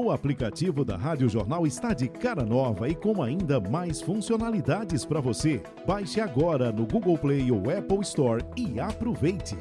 O 0.00 0.12
aplicativo 0.12 0.84
da 0.84 0.96
Rádio 0.96 1.28
Jornal 1.28 1.66
está 1.66 1.92
de 1.92 2.06
cara 2.06 2.44
nova 2.44 2.88
e 2.88 2.94
com 2.94 3.20
ainda 3.20 3.58
mais 3.58 4.00
funcionalidades 4.00 5.04
para 5.04 5.20
você. 5.20 5.60
Baixe 5.84 6.20
agora 6.20 6.70
no 6.70 6.86
Google 6.86 7.18
Play 7.18 7.50
ou 7.50 7.68
Apple 7.68 8.02
Store 8.02 8.44
e 8.56 8.78
aproveite. 8.78 9.56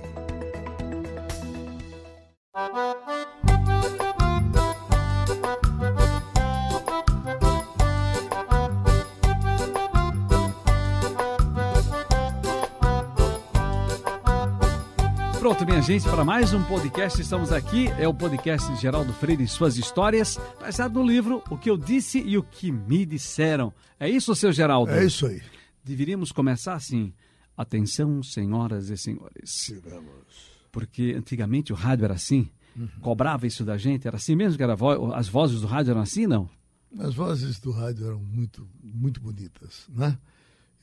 Gente, 15.87 16.03
para 16.03 16.25
mais 16.25 16.53
um 16.53 16.63
podcast, 16.63 17.21
estamos 17.21 17.51
aqui. 17.51 17.87
É 17.99 18.07
o 18.07 18.13
podcast 18.13 18.71
de 18.73 18.81
Geraldo 18.81 19.13
Freire 19.13 19.43
e 19.43 19.47
suas 19.47 19.77
histórias, 19.77 20.37
baseado 20.59 20.95
no 20.95 21.05
livro 21.07 21.41
O 21.49 21.57
que 21.57 21.69
eu 21.69 21.77
disse 21.77 22.19
e 22.19 22.37
o 22.37 22.43
que 22.43 22.71
me 22.71 23.05
disseram. 23.05 23.73
É 23.99 24.09
isso, 24.09 24.35
seu 24.35 24.51
Geraldo? 24.51 24.91
É 24.91 25.05
isso 25.05 25.25
aí. 25.25 25.41
Deveríamos 25.83 26.31
começar 26.31 26.73
assim. 26.73 27.13
Atenção, 27.55 28.21
senhoras 28.21 28.89
e 28.89 28.97
senhores. 28.97 29.73
Porque 30.71 31.15
antigamente 31.17 31.71
o 31.71 31.75
rádio 31.75 32.05
era 32.05 32.13
assim, 32.15 32.49
Uhum. 32.75 32.87
cobrava 33.01 33.47
isso 33.47 33.65
da 33.65 33.75
gente, 33.75 34.07
era 34.07 34.17
assim 34.17 34.35
mesmo 34.35 34.55
que 34.55 34.61
era 34.61 34.75
vo 34.75 35.11
as 35.13 35.27
vozes 35.27 35.61
do 35.61 35.65
rádio 35.65 35.89
eram 35.91 36.01
assim, 36.01 36.27
não? 36.27 36.47
As 36.99 37.15
vozes 37.15 37.59
do 37.59 37.71
rádio 37.71 38.05
eram 38.05 38.19
muito, 38.19 38.67
muito 38.83 39.19
bonitas, 39.19 39.87
né? 39.89 40.15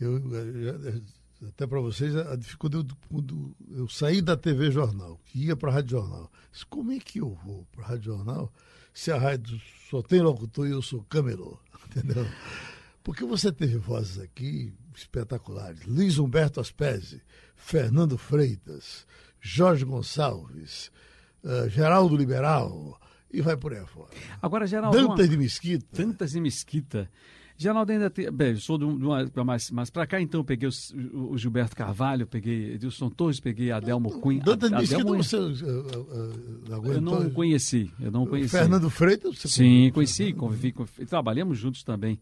Eu, 0.00 0.18
eu- 0.32 1.02
até 1.46 1.66
para 1.66 1.80
vocês, 1.80 2.14
a 2.16 2.36
dificuldade 2.36 2.88
eu- 2.88 2.96
quando 3.08 3.56
eu 3.70 3.88
saí 3.88 4.20
da 4.22 4.36
TV 4.36 4.70
Jornal, 4.70 5.20
que 5.26 5.38
ia 5.46 5.56
para 5.56 5.70
a 5.70 5.74
Rádio 5.74 5.90
Jornal. 5.98 6.30
Disse, 6.52 6.66
Como 6.66 6.92
é 6.92 6.98
que 6.98 7.20
eu 7.20 7.34
vou 7.44 7.66
para 7.72 7.84
a 7.84 7.88
Rádio 7.88 8.04
Jornal 8.14 8.52
se 8.92 9.10
a 9.10 9.18
rádio 9.18 9.60
só 9.90 10.00
tem 10.02 10.20
locutor 10.20 10.66
e 10.66 10.70
eu 10.70 10.80
sou 10.82 11.02
câmero? 11.04 11.58
Entendeu? 11.90 12.26
Porque 13.02 13.24
você 13.24 13.52
teve 13.52 13.76
vozes 13.76 14.18
aqui 14.18 14.72
espetaculares. 14.96 15.84
Luiz 15.86 16.18
Humberto 16.18 16.60
Aspesi, 16.60 17.20
Fernando 17.56 18.16
Freitas, 18.16 19.06
Jorge 19.40 19.84
Gonçalves, 19.84 20.90
eh, 21.44 21.68
Geraldo 21.68 22.16
Liberal, 22.16 22.98
e 23.30 23.42
vai 23.42 23.56
por 23.56 23.72
aí 23.74 23.80
afora. 23.80 24.10
Agora, 24.40 24.66
Geraldo, 24.66 24.96
Dantas 24.96 25.26
uma- 25.26 25.28
de 25.28 25.36
Mesquita. 25.36 25.86
Tantas 25.92 26.34
em 26.34 26.40
Mesquita. 26.40 27.10
Geraldo 27.56 27.92
ainda 27.92 28.10
tem. 28.10 28.30
Bem, 28.32 28.50
eu 28.50 28.56
sou 28.58 28.76
de, 28.76 28.84
um- 28.84 28.96
uma. 28.96 29.30
Mas, 29.44 29.70
mas 29.70 29.88
para 29.90 30.06
cá, 30.06 30.20
então, 30.20 30.40
eu 30.40 30.44
peguei 30.44 30.68
o, 30.68 31.30
o 31.32 31.38
Gilberto 31.38 31.76
Carvalho, 31.76 32.26
peguei 32.26 32.72
Edilson 32.74 33.08
Torres, 33.08 33.38
peguei 33.38 33.70
Adelmo 33.70 34.10
Cunha. 34.20 34.40
De 34.40 34.50
Mesquita 34.50 34.76
Adelmo- 34.96 35.16
você 35.22 35.36
uh, 35.36 35.40
uh, 35.46 36.80
uh, 36.80 36.92
eu 36.92 37.00
não 37.00 37.30
conheci, 37.30 37.90
eu 38.00 38.10
não 38.10 38.26
conheci. 38.26 38.50
Fernando 38.50 38.90
Freitas? 38.90 39.38
Você 39.38 39.48
Sim, 39.48 39.90
conheci, 39.94 40.32
convivi, 40.32 40.72
convivi, 40.72 41.06
trabalhamos 41.06 41.56
juntos 41.56 41.82
também. 41.84 42.18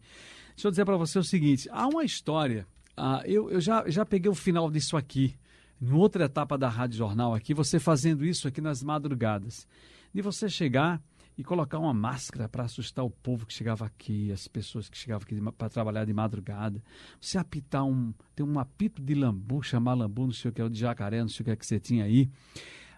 Deixa 0.55 0.67
eu 0.67 0.71
dizer 0.71 0.85
para 0.85 0.97
você 0.97 1.17
o 1.17 1.23
seguinte: 1.23 1.67
há 1.71 1.87
uma 1.87 2.03
história. 2.03 2.67
ah, 2.95 3.23
eu 3.25 3.49
eu 3.49 3.59
já, 3.59 3.89
já 3.89 4.05
peguei 4.05 4.29
o 4.29 4.35
final 4.35 4.69
disso 4.69 4.95
aqui, 4.95 5.33
em 5.81 5.91
outra 5.91 6.25
etapa 6.25 6.55
da 6.59 6.69
Rádio 6.69 6.97
Jornal 6.97 7.33
aqui, 7.33 7.55
você 7.55 7.79
fazendo 7.79 8.23
isso 8.23 8.47
aqui 8.47 8.61
nas 8.61 8.83
madrugadas. 8.83 9.67
De 10.13 10.21
você 10.21 10.47
chegar 10.47 11.01
e 11.37 11.43
colocar 11.43 11.79
uma 11.79 11.93
máscara 11.93 12.47
para 12.47 12.63
assustar 12.63 13.03
o 13.03 13.09
povo 13.09 13.45
que 13.45 13.53
chegava 13.53 13.85
aqui, 13.85 14.31
as 14.31 14.47
pessoas 14.47 14.89
que 14.89 14.97
chegavam 14.97 15.23
aqui 15.23 15.39
para 15.57 15.69
trabalhar 15.69 16.05
de 16.05 16.13
madrugada. 16.13 16.81
Você 17.19 17.37
apitar 17.37 17.83
um. 17.85 18.13
Tem 18.35 18.45
um 18.45 18.59
apito 18.59 19.01
de 19.01 19.15
lambu, 19.15 19.61
chamar 19.63 19.93
lambu, 19.95 20.25
não 20.25 20.33
sei 20.33 20.49
o 20.49 20.53
que 20.53 20.61
é 20.61 20.63
o 20.65 20.69
de 20.69 20.79
jacaré, 20.79 21.21
não 21.21 21.29
sei 21.29 21.41
o 21.41 21.45
que 21.45 21.51
é 21.51 21.55
que 21.55 21.65
você 21.65 21.79
tinha 21.79 22.05
aí. 22.05 22.29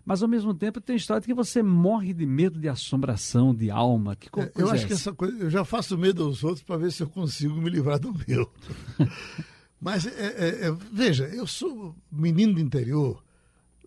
Mas 0.05 0.21
ao 0.21 0.29
mesmo 0.29 0.53
tempo 0.53 0.79
tem 0.79 0.95
história 0.95 1.19
de 1.21 1.25
que 1.25 1.33
você 1.33 1.63
morre 1.63 2.13
de 2.13 2.25
medo 2.27 2.59
de 2.59 2.69
assombração, 2.69 3.55
de 3.55 3.71
alma. 3.71 4.15
Que 4.15 4.27
É, 4.27 4.29
coisa 4.29 4.51
eu 4.59 4.69
acho 4.69 4.83
é 4.83 4.87
que 4.87 4.93
essa? 4.93 5.13
coisa. 5.13 5.35
Eu 5.43 5.49
já 5.49 5.65
faço 5.65 5.97
medo 5.97 6.23
aos 6.23 6.43
outros 6.43 6.61
para 6.63 6.77
ver 6.77 6.91
se 6.91 7.01
eu 7.01 7.09
consigo 7.09 7.55
me 7.55 7.69
livrar 7.71 7.97
do 7.99 8.13
meu. 8.27 8.51
Mas, 9.81 10.05
é, 10.05 10.09
é, 10.09 10.67
é, 10.67 10.77
veja, 10.91 11.25
eu 11.25 11.45
sou 11.47 11.95
menino 12.11 12.53
do 12.53 12.59
interior, 12.61 13.23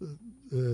é, 0.03 0.07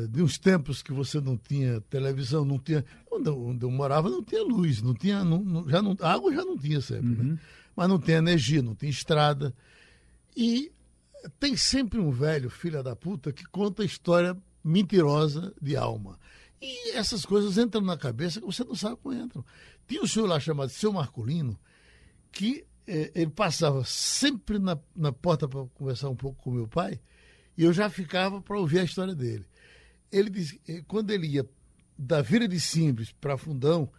de 0.09 0.23
uns 0.23 0.39
tempos 0.39 0.83
que 0.83 0.93
você 0.93 1.21
não 1.21 1.37
tinha 1.37 1.81
televisão, 1.83 2.45
não 2.45 2.59
tinha. 2.59 2.85
Onde 3.11 3.29
eu, 3.29 3.41
onde 3.47 3.65
eu 3.65 3.71
morava 3.71 4.09
não 4.09 4.23
tinha 4.23 4.43
luz, 4.43 4.83
não 4.83 4.95
tinha. 4.95 5.25
Não, 5.25 5.69
já 5.69 5.83
não, 5.83 5.97
água 6.01 6.33
já 6.33 6.45
não 6.45 6.57
tinha 6.57 6.81
sempre, 6.81 7.11
né? 7.23 7.39
Mas 7.75 7.89
não 7.89 7.99
tinha 7.99 8.19
energia, 8.19 8.63
não 8.63 8.75
tinha 8.75 8.91
estrada. 8.91 9.55
E 10.37 10.73
tem 11.39 11.57
sempre 11.57 11.99
um 11.99 12.11
velho, 12.11 12.51
filha 12.51 12.83
da 12.83 12.95
puta, 12.95 13.33
que 13.33 13.45
conta 13.45 13.85
história 13.85 14.37
mentirosa 14.63 15.53
de 15.61 15.77
alma. 15.77 16.19
E 16.61 16.93
essas 16.93 17.27
coisas 17.27 17.59
entram 17.59 17.83
na 17.83 17.97
cabeça 17.97 18.41
que 18.41 18.47
você 18.47 18.65
não 18.65 18.75
sabe 18.75 18.97
como 19.03 19.15
entram. 19.15 19.45
Tinha 19.87 20.03
um 20.03 20.07
senhor 20.07 20.27
lá 20.27 20.41
chamado 20.41 20.71
Seu 20.71 20.93
Marcolino, 20.93 21.59
que 22.33 22.65
eh, 22.87 23.13
ele 23.15 23.31
passava 23.31 23.85
sempre 23.85 24.59
na, 24.59 24.79
na 24.97 25.13
porta 25.13 25.47
para 25.47 25.67
conversar 25.75 26.09
um 26.09 26.17
pouco 26.17 26.43
com 26.43 26.51
meu 26.51 26.67
pai, 26.67 27.01
e 27.57 27.65
eu 27.65 27.73
já 27.73 27.91
ficava 27.91 28.41
para 28.41 28.59
ouvir 28.59 28.81
a 28.81 28.85
história 28.85 29.15
dele. 29.15 29.45
Ele 30.17 30.31
disse 30.31 30.59
que 30.59 30.83
quando 30.83 31.11
ele 31.11 31.27
ia 31.27 31.49
da 31.99 32.23
Vila 32.23 32.47
de 32.47 32.61
Simples 32.61 33.13
para 33.13 33.37
Fundão, 33.39 33.91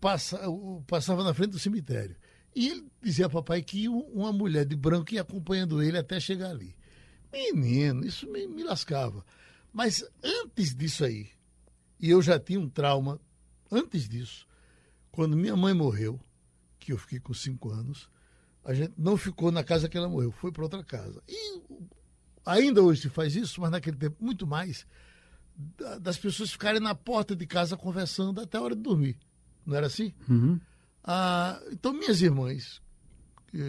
passa, 0.00 0.40
passava 0.86 1.22
na 1.22 1.32
frente 1.34 1.50
do 1.52 1.58
cemitério. 1.58 2.16
E 2.54 2.68
ele 2.68 2.86
dizia 3.02 3.26
ao 3.26 3.30
papai 3.30 3.62
que 3.62 3.88
um- 3.88 4.00
uma 4.12 4.32
mulher 4.32 4.64
de 4.64 4.76
branco 4.76 5.12
ia 5.14 5.22
acompanhando 5.22 5.82
ele 5.82 5.98
até 5.98 6.18
chegar 6.20 6.50
ali. 6.50 6.76
Menino, 7.32 8.06
isso 8.06 8.30
me, 8.30 8.46
me 8.46 8.62
lascava. 8.62 9.24
Mas 9.72 10.04
antes 10.22 10.74
disso 10.74 11.04
aí, 11.04 11.30
e 11.98 12.10
eu 12.10 12.22
já 12.22 12.38
tinha 12.38 12.60
um 12.60 12.68
trauma 12.68 13.20
antes 13.70 14.08
disso, 14.08 14.46
quando 15.10 15.36
minha 15.36 15.56
mãe 15.56 15.74
morreu, 15.74 16.20
que 16.78 16.92
eu 16.92 16.98
fiquei 16.98 17.18
com 17.18 17.34
cinco 17.34 17.70
anos, 17.70 18.08
a 18.64 18.72
gente 18.74 18.94
não 18.96 19.16
ficou 19.16 19.50
na 19.50 19.64
casa 19.64 19.88
que 19.88 19.96
ela 19.96 20.08
morreu, 20.08 20.30
foi 20.30 20.52
para 20.52 20.62
outra 20.62 20.84
casa. 20.84 21.22
E 21.28 21.60
ainda 22.46 22.82
hoje 22.82 23.02
se 23.02 23.08
faz 23.08 23.34
isso, 23.34 23.60
mas 23.60 23.70
naquele 23.70 23.96
tempo 23.96 24.16
muito 24.24 24.46
mais, 24.46 24.86
das 26.00 26.18
pessoas 26.18 26.50
ficarem 26.50 26.80
na 26.80 26.94
porta 26.94 27.34
de 27.36 27.46
casa 27.46 27.76
conversando 27.76 28.40
até 28.40 28.58
a 28.58 28.62
hora 28.62 28.74
de 28.74 28.82
dormir. 28.82 29.16
Não 29.64 29.76
era 29.76 29.86
assim? 29.86 30.12
Uhum. 30.28 30.58
Ah, 31.02 31.60
então, 31.70 31.92
minhas 31.92 32.20
irmãs, 32.22 32.82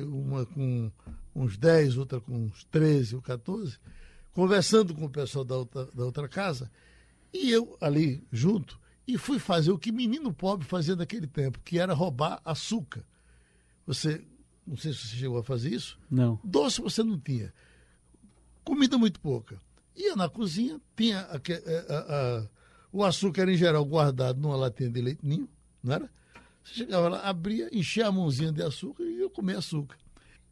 uma 0.08 0.46
com 0.46 0.92
uns 1.36 1.58
10, 1.58 1.98
outra 1.98 2.20
com 2.20 2.46
uns 2.46 2.64
13 2.66 3.16
ou 3.16 3.22
14, 3.22 3.78
conversando 4.32 4.94
com 4.96 5.06
o 5.06 5.10
pessoal 5.10 5.46
da 5.46 5.58
outra, 5.58 5.86
da 5.94 6.06
outra 6.06 6.28
casa, 6.28 6.72
e 7.34 7.52
eu 7.52 7.78
ali 7.80 8.24
junto, 8.32 8.80
e 9.08 9.18
fui 9.18 9.38
fazer 9.38 9.72
o 9.72 9.78
que 9.78 9.92
menino 9.92 10.34
pobre 10.34 10.66
fazia 10.66 10.96
naquele 10.96 11.28
tempo, 11.28 11.60
que 11.64 11.78
era 11.78 11.94
roubar 11.94 12.42
açúcar. 12.44 13.04
Você, 13.86 14.26
não 14.66 14.76
sei 14.78 14.94
se 14.94 15.08
você 15.08 15.16
chegou 15.18 15.38
a 15.38 15.44
fazer 15.44 15.70
isso, 15.70 16.00
Não. 16.10 16.40
doce 16.44 16.82
você 16.82 17.04
não 17.04 17.20
tinha. 17.20 17.54
Comida 18.64 18.98
muito 18.98 19.20
pouca. 19.20 19.60
Ia 19.96 20.16
na 20.16 20.28
cozinha, 20.30 20.80
tinha 20.96 21.20
eh, 21.50 21.86
a- 21.90 22.16
a- 22.16 22.50
o 22.92 23.04
açúcar 23.04 23.48
em 23.50 23.56
geral 23.58 23.84
guardado 23.86 24.40
numa 24.40 24.56
latinha 24.56 24.90
de 24.90 25.02
leite 25.02 25.20
ninho, 25.26 25.50
não 25.84 25.94
era? 25.94 26.10
Você 26.64 26.74
chegava 26.76 27.10
lá, 27.10 27.20
abria, 27.22 27.70
enchia 27.72 28.08
a 28.08 28.12
mãozinha 28.12 28.52
de 28.52 28.62
açúcar 28.64 29.04
e 29.04 29.20
ia 29.20 29.30
comer 29.30 29.58
açúcar. 29.58 29.98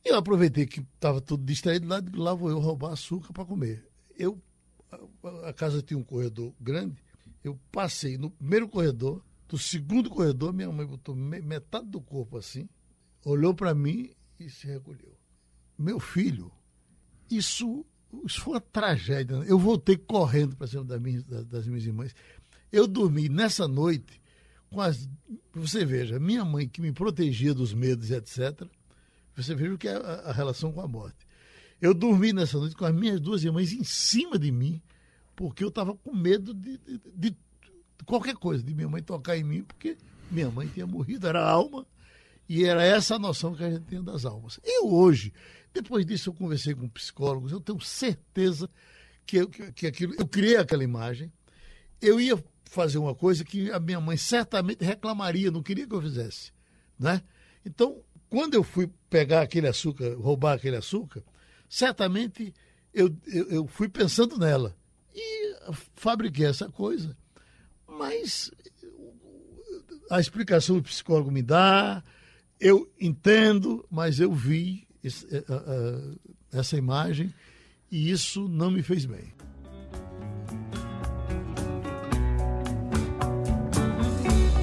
E 0.05 0.09
eu 0.09 0.17
aproveitei 0.17 0.65
que 0.65 0.81
estava 0.81 1.19
tudo 1.21 1.43
distraído 1.43 1.87
lá, 1.87 2.01
lá 2.15 2.33
vou 2.33 2.49
eu 2.49 2.59
roubar 2.59 2.91
açúcar 2.91 3.31
para 3.33 3.45
comer. 3.45 3.87
Eu, 4.17 4.39
a, 4.91 5.49
a 5.49 5.53
casa 5.53 5.81
tinha 5.81 5.97
um 5.97 6.03
corredor 6.03 6.53
grande, 6.59 7.01
eu 7.43 7.59
passei 7.71 8.17
no 8.17 8.29
primeiro 8.29 8.67
corredor, 8.67 9.23
do 9.47 9.57
segundo 9.57 10.09
corredor, 10.09 10.53
minha 10.53 10.71
mãe 10.71 10.85
botou 10.85 11.15
me- 11.15 11.41
metade 11.41 11.87
do 11.87 12.01
corpo 12.01 12.37
assim, 12.37 12.67
olhou 13.25 13.53
para 13.53 13.73
mim 13.73 14.11
e 14.39 14.49
se 14.49 14.67
recolheu. 14.67 15.17
Meu 15.77 15.99
filho, 15.99 16.51
isso, 17.29 17.85
isso 18.25 18.41
foi 18.41 18.53
uma 18.55 18.61
tragédia. 18.61 19.39
né? 19.39 19.45
Eu 19.47 19.57
voltei 19.59 19.97
correndo 19.97 20.55
para 20.55 20.67
cima 20.67 20.83
das 20.83 21.01
minhas, 21.01 21.23
das, 21.23 21.67
minhas 21.67 21.85
irmãs. 21.85 22.13
Eu 22.71 22.87
dormi 22.87 23.29
nessa 23.29 23.67
noite 23.67 24.21
com 24.69 24.81
as. 24.81 25.07
Você 25.53 25.85
veja, 25.85 26.19
minha 26.19 26.43
mãe 26.45 26.67
que 26.67 26.81
me 26.81 26.91
protegia 26.91 27.53
dos 27.53 27.73
medos, 27.73 28.11
etc. 28.11 28.67
Você 29.35 29.55
veja 29.55 29.73
o 29.73 29.77
que 29.77 29.87
é 29.87 29.95
a, 29.95 30.29
a 30.29 30.31
relação 30.33 30.71
com 30.71 30.81
a 30.81 30.87
morte. 30.87 31.25
Eu 31.81 31.93
dormi 31.93 32.31
nessa 32.33 32.57
noite 32.57 32.75
com 32.75 32.85
as 32.85 32.93
minhas 32.95 33.19
duas 33.19 33.43
irmãs 33.43 33.71
em 33.73 33.83
cima 33.83 34.37
de 34.39 34.51
mim, 34.51 34.81
porque 35.35 35.63
eu 35.63 35.67
estava 35.69 35.93
com 35.95 36.15
medo 36.15 36.53
de, 36.53 36.77
de- 36.77 37.01
de 37.31 37.35
qualquer 38.05 38.35
coisa, 38.35 38.63
de 38.63 38.73
minha 38.73 38.87
mãe 38.87 39.01
tocar 39.01 39.37
em 39.37 39.43
mim, 39.43 39.63
porque 39.63 39.97
minha 40.31 40.49
mãe 40.49 40.67
tinha 40.67 40.87
morrido, 40.87 41.27
era 41.27 41.43
alma, 41.45 41.85
e 42.47 42.65
era 42.65 42.83
essa 42.83 43.15
a 43.15 43.19
noção 43.19 43.55
que 43.55 43.63
a 43.63 43.69
gente 43.69 43.85
tinha 43.85 44.01
das 44.01 44.25
almas. 44.25 44.59
Eu 44.63 44.91
hoje, 44.91 45.33
depois 45.73 46.05
disso 46.05 46.29
eu 46.29 46.33
conversei 46.33 46.75
com 46.75 46.87
psicólogos, 46.89 47.51
eu 47.51 47.59
tenho 47.59 47.79
certeza 47.79 48.69
que, 49.25 49.37
eu, 49.37 49.49
que, 49.49 49.71
que 49.71 49.87
aquilo, 49.87 50.13
eu 50.17 50.27
criei 50.27 50.57
aquela 50.57 50.83
imagem, 50.83 51.31
eu 52.01 52.19
ia 52.19 52.41
fazer 52.65 52.97
uma 52.97 53.15
coisa 53.15 53.43
que 53.43 53.71
a 53.71 53.79
minha 53.79 54.01
mãe 54.01 54.17
certamente 54.17 54.83
reclamaria, 54.83 55.51
não 55.51 55.63
queria 55.63 55.87
que 55.87 55.93
eu 55.93 56.01
fizesse, 56.01 56.51
né? 56.99 57.21
Então, 57.65 58.01
quando 58.29 58.55
eu 58.55 58.63
fui 58.63 58.89
pegar 59.09 59.41
aquele 59.41 59.67
açúcar, 59.67 60.15
roubar 60.15 60.53
aquele 60.53 60.75
açúcar, 60.75 61.23
certamente 61.69 62.53
eu, 62.93 63.15
eu, 63.27 63.49
eu 63.49 63.67
fui 63.67 63.87
pensando 63.87 64.37
nela 64.37 64.75
e 65.13 65.55
fabriquei 65.95 66.45
essa 66.45 66.67
coisa. 66.69 67.15
Mas 67.87 68.51
a 70.09 70.19
explicação 70.19 70.77
o 70.77 70.83
psicólogo 70.83 71.31
me 71.31 71.41
dá, 71.41 72.03
eu 72.63 72.89
entendo, 72.99 73.85
mas 73.91 74.21
eu 74.21 74.31
vi 74.31 74.87
esse, 75.03 75.25
uh, 75.25 75.39
uh, 75.39 76.19
essa 76.49 76.77
imagem 76.77 77.33
e 77.91 78.09
isso 78.09 78.47
não 78.47 78.71
me 78.71 78.81
fez 78.81 79.05
bem. 79.05 79.33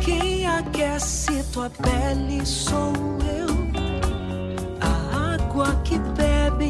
Quem 0.03 0.47
aquece 0.47 1.45
tua 1.53 1.69
pele 1.69 2.47
sou 2.47 2.95
eu, 3.39 3.51
a 4.81 5.35
água 5.35 5.77
que 5.83 5.99
bebes 5.99 6.70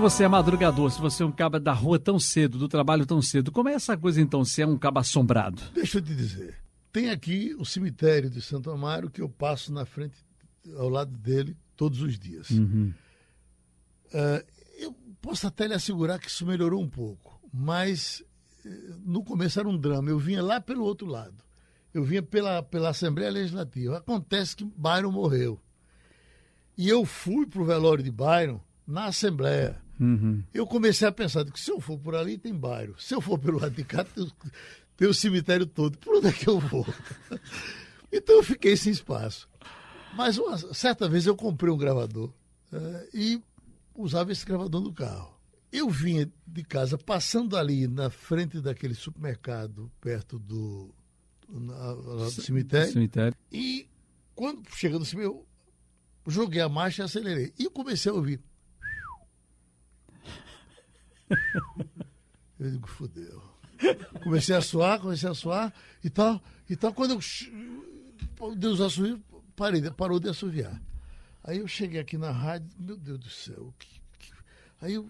se 0.00 0.02
você 0.02 0.24
é 0.24 0.28
madrugador, 0.28 0.90
se 0.90 0.98
você 0.98 1.22
é 1.22 1.26
um 1.26 1.30
caba 1.30 1.60
da 1.60 1.74
rua 1.74 1.98
tão 1.98 2.18
cedo, 2.18 2.56
do 2.56 2.66
trabalho 2.66 3.04
tão 3.04 3.20
cedo, 3.20 3.52
como 3.52 3.68
é 3.68 3.74
essa 3.74 3.98
coisa 3.98 4.18
então, 4.18 4.42
se 4.46 4.62
é 4.62 4.66
um 4.66 4.78
caba 4.78 5.00
assombrado? 5.00 5.60
Deixa 5.74 5.98
eu 5.98 6.02
te 6.02 6.14
dizer. 6.14 6.56
Tem 6.90 7.10
aqui 7.10 7.54
o 7.58 7.66
cemitério 7.66 8.30
de 8.30 8.40
Santo 8.40 8.70
Amaro 8.70 9.10
que 9.10 9.20
eu 9.20 9.28
passo 9.28 9.70
na 9.70 9.84
frente, 9.84 10.16
ao 10.78 10.88
lado 10.88 11.14
dele, 11.18 11.54
todos 11.76 12.00
os 12.00 12.18
dias. 12.18 12.48
Eh, 14.10 14.46
eu 14.78 14.96
posso 15.20 15.46
até 15.46 15.66
lhe 15.66 15.74
assegurar 15.74 16.18
que 16.18 16.28
isso 16.28 16.46
melhorou 16.46 16.82
um 16.82 16.88
pouco, 16.88 17.38
mas 17.52 18.24
eh, 18.64 18.94
no 19.04 19.22
começo 19.22 19.60
era 19.60 19.68
um 19.68 19.76
drama. 19.76 20.08
Eu 20.08 20.18
vinha 20.18 20.42
lá 20.42 20.62
pelo 20.62 20.82
outro 20.82 21.06
lado. 21.06 21.44
Eu 21.92 22.04
vinha 22.04 22.22
pela, 22.22 22.62
pela 22.62 22.88
Assembleia 22.88 23.30
Legislativa. 23.30 23.98
Acontece 23.98 24.56
que 24.56 24.64
Byron 24.64 25.12
morreu. 25.12 25.60
E 26.74 26.88
eu 26.88 27.04
fui 27.04 27.46
para 27.46 27.60
o 27.60 27.66
velório 27.66 28.02
de 28.02 28.10
Byron 28.10 28.62
na 28.86 29.04
Assembleia. 29.04 29.89
Eu 30.54 30.66
comecei 30.66 31.06
a 31.06 31.12
pensar 31.12 31.44
que 31.44 31.60
se 31.60 31.70
eu 31.70 31.80
for 31.80 31.98
por 31.98 32.14
ali, 32.14 32.38
tem 32.38 32.54
Byron. 32.54 32.94
Se 32.98 33.14
eu 33.14 33.20
for 33.20 33.38
pelo 33.38 33.58
lado 33.60 33.74
de 33.74 33.84
cá, 33.84 34.02
tem, 34.04 34.24
o- 34.24 34.32
tem 34.96 35.08
o 35.08 35.14
cemitério 35.14 35.66
todo. 35.66 35.98
Por 35.98 36.16
onde 36.16 36.28
é 36.28 36.32
que 36.32 36.48
eu 36.48 36.58
vou? 36.58 36.86
então 38.12 38.36
eu 38.36 38.42
fiquei 38.42 38.76
sem 38.76 38.92
espaço. 38.92 39.48
Mas 40.16 40.38
uma 40.38 40.56
certa 40.74 41.08
vez 41.08 41.26
eu 41.26 41.36
comprei 41.36 41.72
um 41.72 41.76
gravador 41.76 42.32
eh, 42.72 43.08
e 43.14 43.42
usava 43.94 44.32
esse 44.32 44.44
gravador 44.44 44.80
no 44.80 44.92
carro. 44.92 45.38
Eu 45.72 45.88
vinha 45.88 46.28
de 46.46 46.64
casa, 46.64 46.98
passando 46.98 47.56
ali 47.56 47.86
na 47.86 48.10
frente 48.10 48.60
daquele 48.60 48.94
supermercado, 48.94 49.90
perto 50.00 50.36
do, 50.38 50.92
na- 51.48 51.94
do 51.94 52.30
cemitério, 52.30 52.92
Cemitério. 52.92 53.36
e 53.52 53.86
quando 54.34 54.62
chegando 54.74 55.00
no 55.00 55.06
cemitério, 55.06 55.38
eu 56.26 56.32
joguei 56.32 56.60
a 56.60 56.68
marcha 56.68 57.02
e 57.02 57.04
acelerei. 57.04 57.52
E 57.58 57.70
comecei 57.70 58.10
a 58.10 58.14
ouvir. 58.14 58.40
Eu 62.58 62.70
digo, 62.70 62.86
fudeu. 62.88 63.42
Comecei 64.22 64.54
a 64.54 64.60
suar, 64.60 65.00
comecei 65.00 65.28
a 65.28 65.34
suar 65.34 65.72
e 66.04 66.10
tal. 66.10 66.42
E 66.68 66.76
tal. 66.76 66.92
Quando 66.92 67.12
eu 67.12 68.54
Deus 68.56 68.80
assoviou, 68.80 69.18
parei, 69.56 69.82
parou 69.90 70.20
de 70.20 70.28
assoviar. 70.28 70.80
Aí 71.42 71.58
eu 71.58 71.66
cheguei 71.68 71.98
aqui 72.00 72.18
na 72.18 72.30
rádio, 72.30 72.68
meu 72.78 72.96
Deus 72.96 73.18
do 73.18 73.30
céu. 73.30 73.72
que- 73.78 74.00
que- 74.18 74.32
Aí 74.82 74.94
eu 74.94 75.08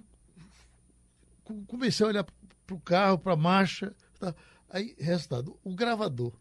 co- 1.42 1.62
comecei 1.66 2.06
a 2.06 2.08
olhar 2.08 2.24
para 2.24 2.74
o 2.76 2.80
carro, 2.80 3.18
para 3.18 3.32
a 3.32 3.36
marcha. 3.36 3.92
Tá. 4.20 4.32
Aí, 4.68 4.94
resultado, 4.98 5.58
o 5.64 5.74
gravador. 5.74 6.32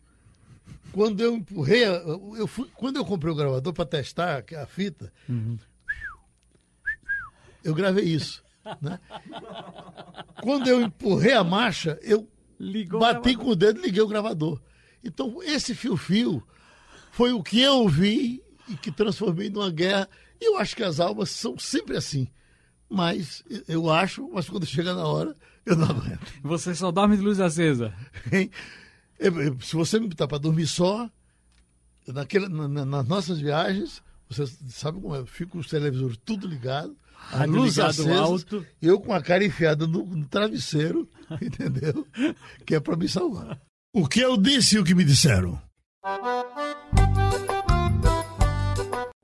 Quando 0.92 1.22
eu 1.22 1.36
empurrei, 1.36 1.84
eu 1.86 2.46
fui, 2.46 2.70
quando 2.76 2.98
eu 2.98 3.06
comprei 3.06 3.32
o 3.34 3.36
gravador 3.36 3.74
para 3.74 3.86
testar 3.86 4.44
a 4.62 4.66
fita, 4.68 5.12
eu 7.64 7.74
gravei 7.74 8.06
isso. 8.06 8.44
Né? 8.82 9.00
Quando 10.42 10.68
eu 10.68 10.82
empurrei 10.82 11.34
a 11.34 11.44
marcha, 11.44 11.98
eu 12.02 12.28
Ligou 12.60 13.00
o 13.00 13.02
bati 13.02 13.22
gravador. 13.22 13.46
com 13.46 13.52
o 13.52 13.56
dedo 13.56 13.80
e 13.80 13.84
liguei 13.84 14.02
o 14.02 14.08
gravador. 14.08 14.62
Então, 15.04 15.42
esse 15.44 15.74
fio-fio 15.74 16.44
foi 17.12 17.32
o 17.32 17.42
que 17.42 17.62
eu 17.62 17.88
vi 17.88 18.44
e 18.68 18.76
que 18.76 18.92
transformei 18.92 19.50
numa 19.50 19.70
guerra. 19.72 20.10
E 20.42 20.46
eu 20.46 20.58
acho 20.58 20.76
que 20.76 20.84
as 20.84 21.00
almas 21.00 21.30
são 21.30 21.58
sempre 21.58 21.96
assim. 21.98 22.28
Mas, 22.90 23.44
eu 23.68 23.90
acho, 23.90 24.30
mas 24.34 24.50
quando 24.50 24.66
chega 24.66 24.94
na 24.94 25.06
hora, 25.06 25.36
eu 25.66 25.76
não 25.76 25.88
aguento. 25.90 26.20
Você 26.44 26.74
só 26.76 26.92
dorme 26.92 27.16
de 27.16 27.24
luz 27.24 27.40
acesa. 27.40 27.94
Eu- 29.20 29.42
eu- 29.42 29.60
Se 29.62 29.76
você 29.76 30.00
me 30.00 30.08
botar 30.08 30.28
para 30.28 30.38
dormir 30.38 30.68
só, 30.68 31.10
naquela, 32.08 32.50
na- 32.50 32.68
na- 32.68 32.86
nas 32.86 33.08
nossas 33.08 33.40
viagens, 33.40 34.02
você 34.30 34.46
sabe 34.70 35.00
como 35.00 35.16
é, 35.16 35.26
fica 35.26 35.58
os 35.58 35.68
televisores 35.68 36.18
tudo 36.26 36.48
ligado, 36.48 36.96
a 37.32 37.40
Rádio 37.40 37.56
luz 37.56 37.78
acesa, 37.78 38.20
alto. 38.20 38.66
eu 38.82 39.00
com 39.00 39.14
a 39.14 39.22
cara 39.22 39.44
enfiada 39.44 39.86
no, 39.86 40.06
no 40.06 40.26
travesseiro, 40.28 41.08
entendeu? 41.42 42.08
Que 42.66 42.76
é 42.76 42.80
para 42.80 42.96
me 42.96 43.08
salvar. 43.08 43.60
O 43.94 44.08
que 44.08 44.20
eu 44.20 44.38
disse 44.38 44.76
e 44.76 44.80
o 44.80 44.84
que 44.84 44.96
me 44.96 45.04
disseram? 45.04 45.62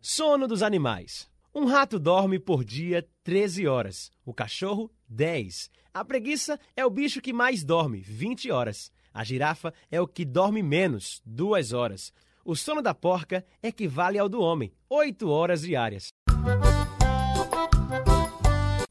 Sono 0.02 0.48
dos 0.48 0.62
animais. 0.62 1.28
Um 1.54 1.66
rato 1.66 1.98
dorme 2.00 2.38
por 2.38 2.64
dia 2.66 3.08
13 3.24 3.68
horas, 3.68 4.12
o 4.26 4.34
cachorro 4.34 4.92
10. 5.08 5.70
A 5.94 6.04
preguiça 6.04 6.60
é 6.76 6.86
o 6.86 6.90
bicho 6.90 7.22
que 7.22 7.32
mais 7.32 7.64
dorme, 7.64 8.02
20 8.02 8.52
horas. 8.52 8.92
A 9.14 9.24
girafa 9.24 9.74
é 9.90 10.02
o 10.02 10.08
que 10.08 10.26
dorme 10.26 10.62
menos, 10.62 11.22
2 11.26 11.72
horas. 11.72 12.12
O 12.44 12.56
sono 12.56 12.82
da 12.82 12.94
porca 12.94 13.46
equivale 13.64 14.20
ao 14.20 14.28
do 14.28 14.42
homem, 14.42 14.74
8 14.90 15.30
horas 15.30 15.62
diárias. 15.62 16.10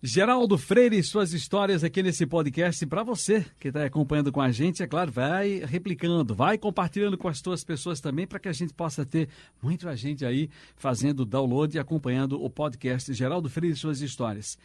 Geraldo 0.06 0.58
Freire 0.58 0.99
e 0.99 1.02
suas 1.02 1.32
histórias 1.32 1.82
aqui 1.82 2.02
nesse 2.02 2.26
podcast 2.26 2.84
para 2.84 3.02
você 3.02 3.42
que 3.58 3.68
está 3.68 3.87
acompanhando 3.87 4.30
com 4.30 4.38
a 4.42 4.50
gente, 4.50 4.82
é 4.82 4.87
claro, 4.87 5.11
vai 5.11 5.62
replicando, 5.64 6.34
vai 6.34 6.58
compartilhando 6.58 7.16
com 7.16 7.26
as 7.26 7.38
suas 7.38 7.64
pessoas 7.64 8.02
também 8.02 8.26
para 8.26 8.38
que 8.38 8.46
a 8.46 8.52
gente 8.52 8.75
possa 8.75 9.06
ter 9.06 9.30
muita 9.62 9.96
gente 9.96 10.23
aí 10.26 10.50
fazendo 10.76 11.25
download 11.25 11.75
e 11.75 11.80
acompanhando 11.80 12.38
o 12.38 12.50
podcast 12.50 13.14
Geraldo 13.14 13.49
Freire 13.49 13.73
e 13.75 13.78
suas 13.78 14.02
histórias. 14.02 14.58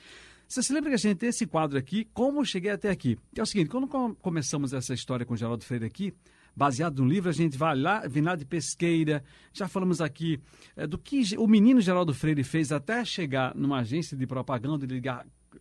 Você 0.45 0.61
se 0.61 0.73
lembra 0.73 0.89
que 0.89 0.95
a 0.95 0.99
gente 0.99 1.15
tem 1.19 1.29
esse 1.29 1.47
quadro 1.47 1.77
aqui, 1.77 2.05
Como 2.13 2.43
Cheguei 2.43 2.71
Até 2.71 2.89
Aqui? 2.89 3.17
É 3.33 3.41
o 3.41 3.45
seguinte, 3.45 3.69
quando 3.69 3.87
com- 3.87 4.13
começamos 4.15 4.73
essa 4.73 4.93
história 4.93 5.25
com 5.25 5.37
Geraldo 5.37 5.63
Freire 5.63 5.85
aqui, 5.85 6.13
baseado 6.55 7.01
no 7.01 7.07
livro, 7.07 7.29
a 7.29 7.33
gente 7.33 7.57
vai 7.57 7.75
lá, 7.75 8.03
lá 8.21 8.35
de 8.35 8.45
pesqueira, 8.45 9.23
já 9.53 9.67
falamos 9.67 10.01
aqui 10.01 10.39
eh, 10.75 10.85
do 10.85 10.97
que 10.97 11.21
o 11.37 11.47
menino 11.47 11.81
Geraldo 11.81 12.13
Freire 12.13 12.43
fez 12.43 12.71
até 12.71 13.03
chegar 13.05 13.55
numa 13.55 13.79
agência 13.79 14.17
de 14.17 14.27
propaganda, 14.27 14.85
ele 14.85 15.01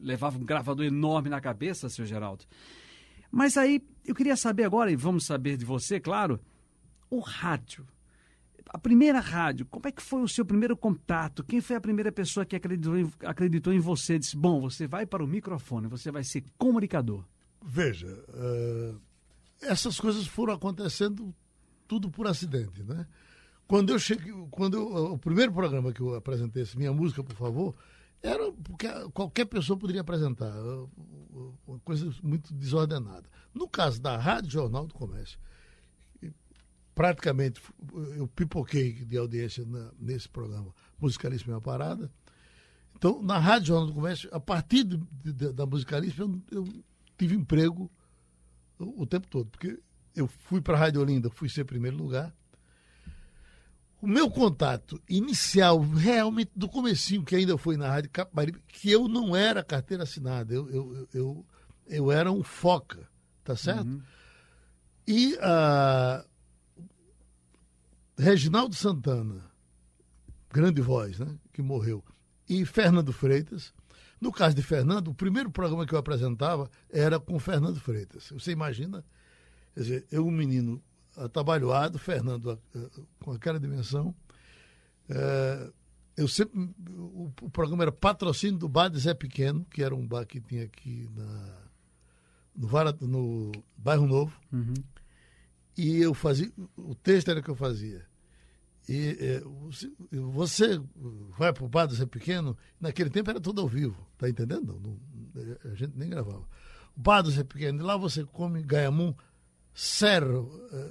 levava 0.00 0.38
um 0.38 0.44
gravador 0.44 0.84
enorme 0.84 1.28
na 1.28 1.40
cabeça, 1.40 1.88
seu 1.88 2.04
Geraldo. 2.04 2.44
Mas 3.30 3.56
aí, 3.56 3.82
eu 4.04 4.14
queria 4.14 4.36
saber 4.36 4.64
agora, 4.64 4.90
e 4.90 4.96
vamos 4.96 5.26
saber 5.26 5.56
de 5.56 5.64
você, 5.64 6.00
claro, 6.00 6.40
o 7.10 7.20
rádio. 7.20 7.86
A 8.70 8.78
primeira 8.78 9.20
rádio, 9.20 9.66
como 9.66 9.88
é 9.88 9.92
que 9.92 10.02
foi 10.02 10.22
o 10.22 10.28
seu 10.28 10.44
primeiro 10.44 10.76
contato? 10.76 11.42
Quem 11.42 11.60
foi 11.60 11.76
a 11.76 11.80
primeira 11.80 12.12
pessoa 12.12 12.44
que 12.44 12.54
acreditou 12.54 12.98
em, 12.98 13.10
acreditou 13.24 13.72
em 13.72 13.78
você? 13.78 14.18
Disse, 14.18 14.36
bom, 14.36 14.60
você 14.60 14.86
vai 14.86 15.06
para 15.06 15.24
o 15.24 15.26
microfone, 15.26 15.86
você 15.88 16.10
vai 16.10 16.22
ser 16.22 16.44
comunicador. 16.58 17.24
Veja, 17.64 18.06
eh, 18.34 18.94
essas 19.62 19.98
coisas 19.98 20.26
foram 20.26 20.54
acontecendo 20.54 21.34
tudo 21.86 22.10
por 22.10 22.26
acidente, 22.26 22.82
né? 22.82 23.06
Quando 23.66 23.90
eu 23.90 23.98
cheguei, 23.98 24.32
quando 24.50 24.76
eu- 24.76 25.12
o 25.12 25.18
primeiro 25.18 25.52
programa 25.52 25.92
que 25.92 26.00
eu 26.00 26.14
apresentei, 26.14 26.62
esse 26.62 26.76
minha 26.76 26.92
música, 26.92 27.22
por 27.22 27.36
favor, 27.36 27.74
era 28.22 28.50
porque 28.52 28.86
qualquer 29.12 29.44
pessoa 29.44 29.78
poderia 29.78 30.00
apresentar, 30.00 30.52
uma 31.66 31.78
coisa 31.80 32.10
muito 32.22 32.52
desordenada. 32.54 33.28
No 33.54 33.68
caso 33.68 34.00
da 34.00 34.16
Rádio 34.16 34.50
Jornal 34.50 34.86
do 34.86 34.94
Comércio, 34.94 35.38
praticamente 36.94 37.60
eu 38.16 38.26
pipoquei 38.28 38.92
de 39.04 39.16
audiência 39.16 39.64
na- 39.64 39.92
nesse 39.98 40.28
programa 40.28 40.74
Musicalíssima 41.00 41.52
é 41.52 41.56
uma 41.56 41.60
Parada. 41.62 42.10
Então, 42.96 43.22
na 43.22 43.38
Rádio 43.38 43.68
Jornal 43.68 43.86
do 43.86 43.92
Comércio, 43.94 44.28
a 44.32 44.40
partir 44.40 44.82
de- 44.82 44.96
de- 45.32 45.52
da 45.52 45.64
musicalista, 45.64 46.22
eu, 46.22 46.42
eu 46.50 46.66
tive 47.16 47.36
emprego 47.36 47.88
o, 48.78 49.02
o 49.02 49.06
tempo 49.06 49.26
todo, 49.28 49.50
porque 49.50 49.78
eu 50.14 50.26
fui 50.26 50.60
para 50.60 50.76
a 50.76 50.80
Rádio 50.80 51.00
Olinda, 51.00 51.30
fui 51.30 51.48
ser 51.48 51.64
primeiro 51.64 51.96
lugar. 51.96 52.34
O 54.00 54.06
meu 54.06 54.30
contato 54.30 55.02
inicial, 55.08 55.80
realmente 55.80 56.52
do 56.54 56.68
comecinho, 56.68 57.24
que 57.24 57.34
ainda 57.34 57.58
foi 57.58 57.76
na 57.76 57.88
Rádio 57.88 58.10
Capibaribe, 58.10 58.62
que 58.68 58.90
eu 58.90 59.08
não 59.08 59.34
era 59.34 59.64
carteira 59.64 60.04
assinada, 60.04 60.54
eu, 60.54 60.70
eu, 60.70 60.94
eu, 60.94 61.08
eu, 61.12 61.46
eu 61.86 62.12
era 62.12 62.30
um 62.30 62.44
foca, 62.44 63.08
tá 63.42 63.56
certo? 63.56 64.00
E 65.06 65.36
a 65.40 66.24
Reginaldo 68.16 68.74
Santana, 68.74 69.44
grande 70.50 70.80
voz, 70.80 71.18
né? 71.18 71.36
Que 71.52 71.62
morreu. 71.62 72.04
E 72.48 72.64
Fernando 72.64 73.12
Freitas. 73.12 73.72
No 74.20 74.32
caso 74.32 74.54
de 74.54 74.62
Fernando, 74.62 75.08
o 75.08 75.14
primeiro 75.14 75.50
programa 75.50 75.86
que 75.86 75.94
eu 75.94 75.98
apresentava 75.98 76.70
era 76.90 77.20
com 77.20 77.38
Fernando 77.38 77.78
Freitas. 77.80 78.30
Você 78.30 78.50
imagina? 78.52 79.04
Quer 79.74 79.80
dizer, 79.80 80.06
eu, 80.10 80.26
um 80.26 80.30
menino 80.30 80.82
atabalhoado, 81.16 81.98
Fernando 81.98 82.60
com 83.20 83.32
aquela 83.32 83.60
dimensão. 83.60 84.14
Eh, 85.08 85.72
eu 86.16 86.26
sempre. 86.26 86.58
O, 86.90 87.32
o 87.42 87.50
programa 87.50 87.84
era 87.84 87.92
patrocínio 87.92 88.58
do 88.58 88.68
Bar 88.68 88.88
de 88.88 88.98
Zé 88.98 89.14
Pequeno, 89.14 89.64
que 89.70 89.82
era 89.82 89.94
um 89.94 90.06
bar 90.06 90.26
que 90.26 90.40
tinha 90.40 90.64
aqui 90.64 91.08
na, 91.14 91.56
no, 92.56 92.66
Vara- 92.66 92.96
no 93.00 93.52
Bairro 93.76 94.06
Novo. 94.06 94.36
E 95.76 95.96
eu 96.00 96.12
fazia. 96.12 96.50
O 96.76 96.94
texto 96.94 97.30
era 97.30 97.40
que 97.40 97.48
eu 97.48 97.54
fazia. 97.54 98.04
E 98.88 99.16
eh, 99.20 99.42
você- 100.32 100.80
vai 101.36 101.52
para 101.52 101.64
o 101.64 101.68
bar 101.68 101.86
do 101.86 101.94
Zé 101.94 102.06
Pequeno, 102.06 102.56
naquele 102.80 103.10
tempo 103.10 103.28
era 103.30 103.40
tudo 103.40 103.60
ao 103.60 103.68
vivo, 103.68 103.96
tá 104.16 104.28
entendendo? 104.28 104.80
Não- 104.82 104.98
não- 105.34 105.56
a 105.70 105.74
gente 105.74 105.92
nem 105.96 106.08
gravava. 106.08 106.46
O 106.96 107.00
bar 107.00 107.20
do 107.22 107.30
Zé 107.30 107.44
Pequeno, 107.44 107.84
lá 107.84 107.96
você 107.96 108.24
come 108.24 108.62
gaiamum, 108.62 109.14
ser, 109.74 110.22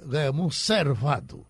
gaiamum 0.08 0.48
servado, 0.50 1.44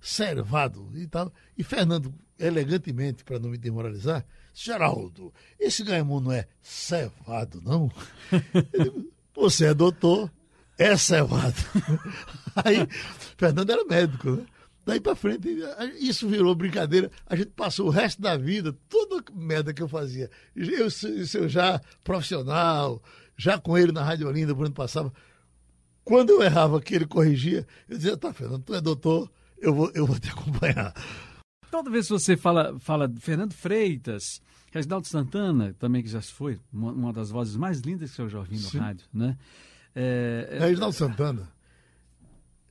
servado 0.00 0.90
e 0.94 1.06
tal. 1.06 1.32
E 1.56 1.62
Fernando, 1.62 2.12
elegantemente, 2.38 3.22
para 3.24 3.38
não 3.38 3.48
me 3.50 3.56
demoralizar, 3.56 4.26
Geraldo, 4.52 5.32
esse 5.58 5.82
gaiamum 5.84 6.20
não 6.20 6.32
é 6.32 6.46
cevado, 6.60 7.62
não? 7.62 7.90
Você 9.34 9.66
é 9.66 9.72
doutor, 9.74 10.30
é 10.76 10.94
cevado. 10.96 11.54
Aí, 12.56 12.86
Fernando 13.38 13.70
era 13.70 13.84
médico, 13.84 14.30
né? 14.32 14.46
Daí 14.84 15.00
pra 15.00 15.14
frente, 15.14 15.48
isso 16.00 16.28
virou 16.28 16.54
brincadeira. 16.54 17.10
A 17.26 17.36
gente 17.36 17.50
passou 17.50 17.86
o 17.86 17.90
resto 17.90 18.20
da 18.20 18.36
vida, 18.36 18.76
toda 18.88 19.18
a 19.18 19.32
merda 19.32 19.72
que 19.72 19.80
eu 19.80 19.88
fazia. 19.88 20.28
Eu, 20.56 20.88
eu 21.34 21.48
já 21.48 21.80
profissional, 22.02 23.00
já 23.36 23.58
com 23.58 23.78
ele 23.78 23.92
na 23.92 24.02
Rádio 24.02 24.26
Olinda, 24.26 24.54
por 24.54 24.64
onde 24.64 24.74
passava. 24.74 25.12
Quando 26.04 26.30
eu 26.30 26.42
errava 26.42 26.80
que 26.80 26.94
ele 26.94 27.06
corrigia, 27.06 27.66
eu 27.88 27.96
dizia, 27.96 28.16
tá, 28.16 28.32
Fernando, 28.32 28.64
tu 28.64 28.74
é 28.74 28.80
doutor, 28.80 29.30
eu 29.56 29.72
vou, 29.72 29.90
eu 29.94 30.04
vou 30.04 30.18
te 30.18 30.30
acompanhar. 30.30 30.92
Toda 31.70 31.88
vez 31.88 32.06
que 32.06 32.12
você 32.12 32.36
fala, 32.36 32.76
fala 32.80 33.10
Fernando 33.20 33.54
Freitas, 33.54 34.42
Reginaldo 34.72 35.06
Santana, 35.06 35.74
também 35.78 36.02
que 36.02 36.08
já 36.08 36.20
foi, 36.20 36.58
uma, 36.72 36.90
uma 36.90 37.12
das 37.12 37.30
vozes 37.30 37.56
mais 37.56 37.78
lindas 37.80 38.14
que 38.14 38.20
eu 38.20 38.28
já 38.28 38.38
ouvi 38.38 38.56
no 38.56 38.68
Sim. 38.68 38.78
rádio, 38.78 39.06
né? 39.14 39.38
É, 39.94 40.48
é, 40.50 40.58
Reginaldo 40.58 40.96
Santana 40.96 41.48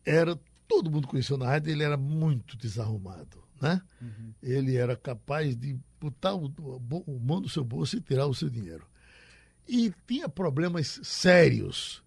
era 0.05 0.37
todo 0.71 0.89
mundo 0.89 1.05
conheceu 1.05 1.37
na 1.37 1.47
rádio, 1.47 1.69
ele 1.69 1.83
era 1.83 1.97
muito 1.97 2.55
desarrumado, 2.55 3.43
né? 3.61 3.81
Ele 4.41 4.77
era 4.77 4.95
capaz 4.95 5.53
de 5.53 5.77
botar 5.99 6.33
o, 6.33 6.45
o 6.45 7.19
mão 7.19 7.41
no 7.41 7.49
seu 7.49 7.61
bolso 7.61 7.97
e 7.97 8.01
tirar 8.01 8.25
o 8.25 8.33
seu 8.33 8.49
dinheiro. 8.49 8.87
E 9.67 9.93
tinha 10.07 10.29
problemas 10.29 11.01
sérios. 11.03 12.01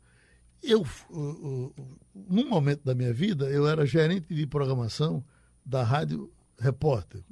Eu, 0.62 0.80
uh, 1.11 1.66
uh, 1.76 1.99
num 2.14 2.49
momento 2.49 2.83
da 2.83 2.94
minha 2.94 3.12
vida, 3.12 3.50
eu 3.50 3.68
era 3.68 3.85
gerente 3.85 4.35
de 4.35 4.47
programação 4.47 5.23
da 5.62 5.83
Rádio 5.83 6.33
Repórter. 6.59 7.23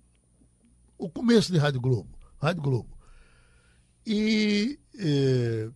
O 0.98 1.08
começo 1.08 1.50
de 1.50 1.56
Rádio 1.56 1.80
Globo, 1.80 2.18
Rádio 2.38 2.62
Globo. 2.62 2.98
E 4.06 4.78
eh, 4.98 5.70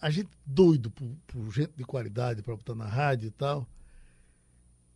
a 0.00 0.08
gente 0.08 0.30
doido 0.46 0.90
por, 0.90 1.06
por 1.26 1.52
gente 1.52 1.72
de 1.76 1.84
qualidade 1.84 2.42
para 2.42 2.56
botar 2.56 2.74
na 2.74 2.86
rádio 2.86 3.26
e 3.26 3.30
tal. 3.30 3.68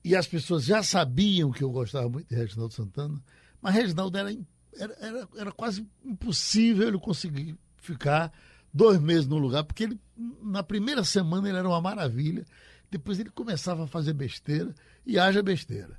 E 0.06 0.14
as 0.14 0.28
pessoas 0.28 0.64
já 0.64 0.84
sabiam 0.84 1.50
que 1.50 1.64
eu 1.64 1.70
gostava 1.72 2.08
muito 2.08 2.28
de 2.28 2.36
Reginaldo 2.36 2.72
Santana, 2.72 3.20
mas 3.60 3.74
Reginaldo 3.74 4.16
era, 4.16 4.30
era, 4.78 4.96
era, 5.00 5.28
era 5.36 5.50
quase 5.50 5.84
impossível 6.04 6.86
ele 6.86 6.98
conseguir 7.00 7.58
ficar 7.74 8.32
dois 8.72 9.00
meses 9.00 9.26
no 9.26 9.36
lugar, 9.36 9.64
porque 9.64 9.82
ele, 9.82 10.00
na 10.40 10.62
primeira 10.62 11.02
semana 11.02 11.48
ele 11.48 11.58
era 11.58 11.68
uma 11.68 11.80
maravilha, 11.80 12.46
depois 12.88 13.18
ele 13.18 13.30
começava 13.30 13.82
a 13.82 13.88
fazer 13.88 14.12
besteira, 14.12 14.72
e 15.04 15.18
haja 15.18 15.42
besteira. 15.42 15.98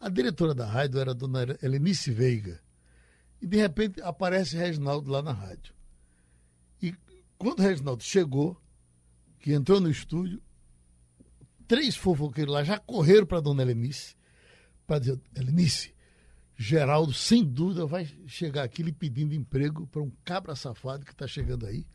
A 0.00 0.08
diretora 0.08 0.54
da 0.54 0.64
rádio 0.64 0.98
era 0.98 1.10
a 1.10 1.14
dona 1.14 1.44
Helenice 1.62 2.10
Veiga, 2.12 2.62
e 3.42 3.46
de 3.46 3.58
repente 3.58 4.00
aparece 4.00 4.56
Reginaldo 4.56 5.10
lá 5.10 5.20
na 5.20 5.32
rádio. 5.32 5.74
E 6.80 6.94
quando 7.36 7.60
Reginaldo 7.60 8.02
chegou, 8.02 8.58
que 9.38 9.52
entrou 9.52 9.82
no 9.82 9.90
estúdio, 9.90 10.40
três 11.66 11.96
fofoqueiros 11.96 12.52
lá 12.52 12.64
já 12.64 12.78
correram 12.78 13.26
para 13.26 13.40
dona 13.40 13.62
Helenice 13.62 14.14
para 14.86 14.98
dizer: 14.98 15.20
Helenice, 15.34 15.94
Geraldo, 16.56 17.12
sem 17.12 17.44
dúvida, 17.44 17.86
vai 17.86 18.08
chegar 18.26 18.62
aqui 18.62 18.82
lhe 18.82 18.92
pedindo 18.92 19.34
emprego 19.34 19.86
para 19.86 20.02
um 20.02 20.10
cabra 20.24 20.54
safado 20.54 21.04
que 21.04 21.12
está 21.12 21.26
chegando 21.26 21.66
aí. 21.66 21.86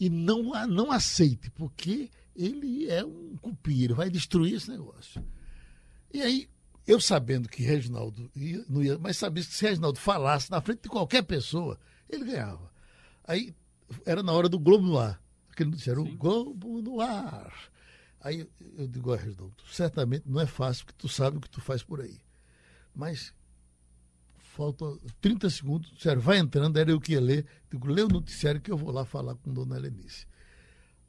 E 0.00 0.08
não, 0.08 0.42
não 0.66 0.92
aceite, 0.92 1.50
porque 1.50 2.08
ele 2.34 2.88
é 2.88 3.04
um 3.04 3.36
cupim, 3.36 3.82
ele 3.82 3.94
vai 3.94 4.08
destruir 4.08 4.54
esse 4.54 4.70
negócio. 4.70 5.22
E 6.12 6.22
aí, 6.22 6.48
eu 6.86 7.00
sabendo 7.00 7.48
que 7.48 7.62
Reginaldo 7.62 8.30
ia, 8.34 8.64
não 8.68 8.82
ia, 8.82 8.98
mas 8.98 9.16
sabia 9.16 9.44
que 9.44 9.52
se 9.52 9.64
Reginaldo 9.64 9.98
falasse 9.98 10.50
na 10.50 10.60
frente 10.60 10.82
de 10.82 10.88
qualquer 10.88 11.22
pessoa, 11.22 11.78
ele 12.08 12.24
ganhava. 12.24 12.72
Aí 13.24 13.54
era 14.06 14.22
na 14.22 14.32
hora 14.32 14.48
do 14.48 14.58
Globo 14.58 14.86
no 14.86 14.98
ar. 14.98 15.20
Aquele 15.50 15.70
noticiário, 15.70 16.02
o 16.02 16.16
Globo 16.16 16.80
no 16.80 17.00
ar. 17.00 17.52
Aí 18.20 18.46
eu- 18.76 18.88
digo, 18.88 19.10
olha, 19.10 19.20
Reginaldo, 19.20 19.54
certamente 19.70 20.24
não 20.28 20.40
é 20.40 20.46
fácil, 20.46 20.84
porque 20.84 20.98
tu 20.98 21.08
sabe 21.08 21.36
o 21.36 21.40
que 21.40 21.48
tu 21.50 21.60
faz 21.60 21.82
por 21.82 22.00
aí. 22.00 22.20
Mas 22.94 23.32
falta 24.36 24.84
30 25.20 25.48
segundos, 25.48 25.92
sério, 26.00 26.20
vai 26.20 26.38
entrando, 26.38 26.76
era 26.78 26.90
eu 26.90 27.00
que 27.00 27.12
ia 27.12 27.20
ler. 27.20 27.46
Digo, 27.70 27.86
lê 27.88 28.02
o 28.02 28.08
noticiário 28.08 28.60
que 28.60 28.70
eu 28.70 28.76
vou 28.76 28.90
lá 28.90 29.04
falar 29.04 29.36
com 29.36 29.52
Dona 29.52 29.76
Helenice. 29.76 30.26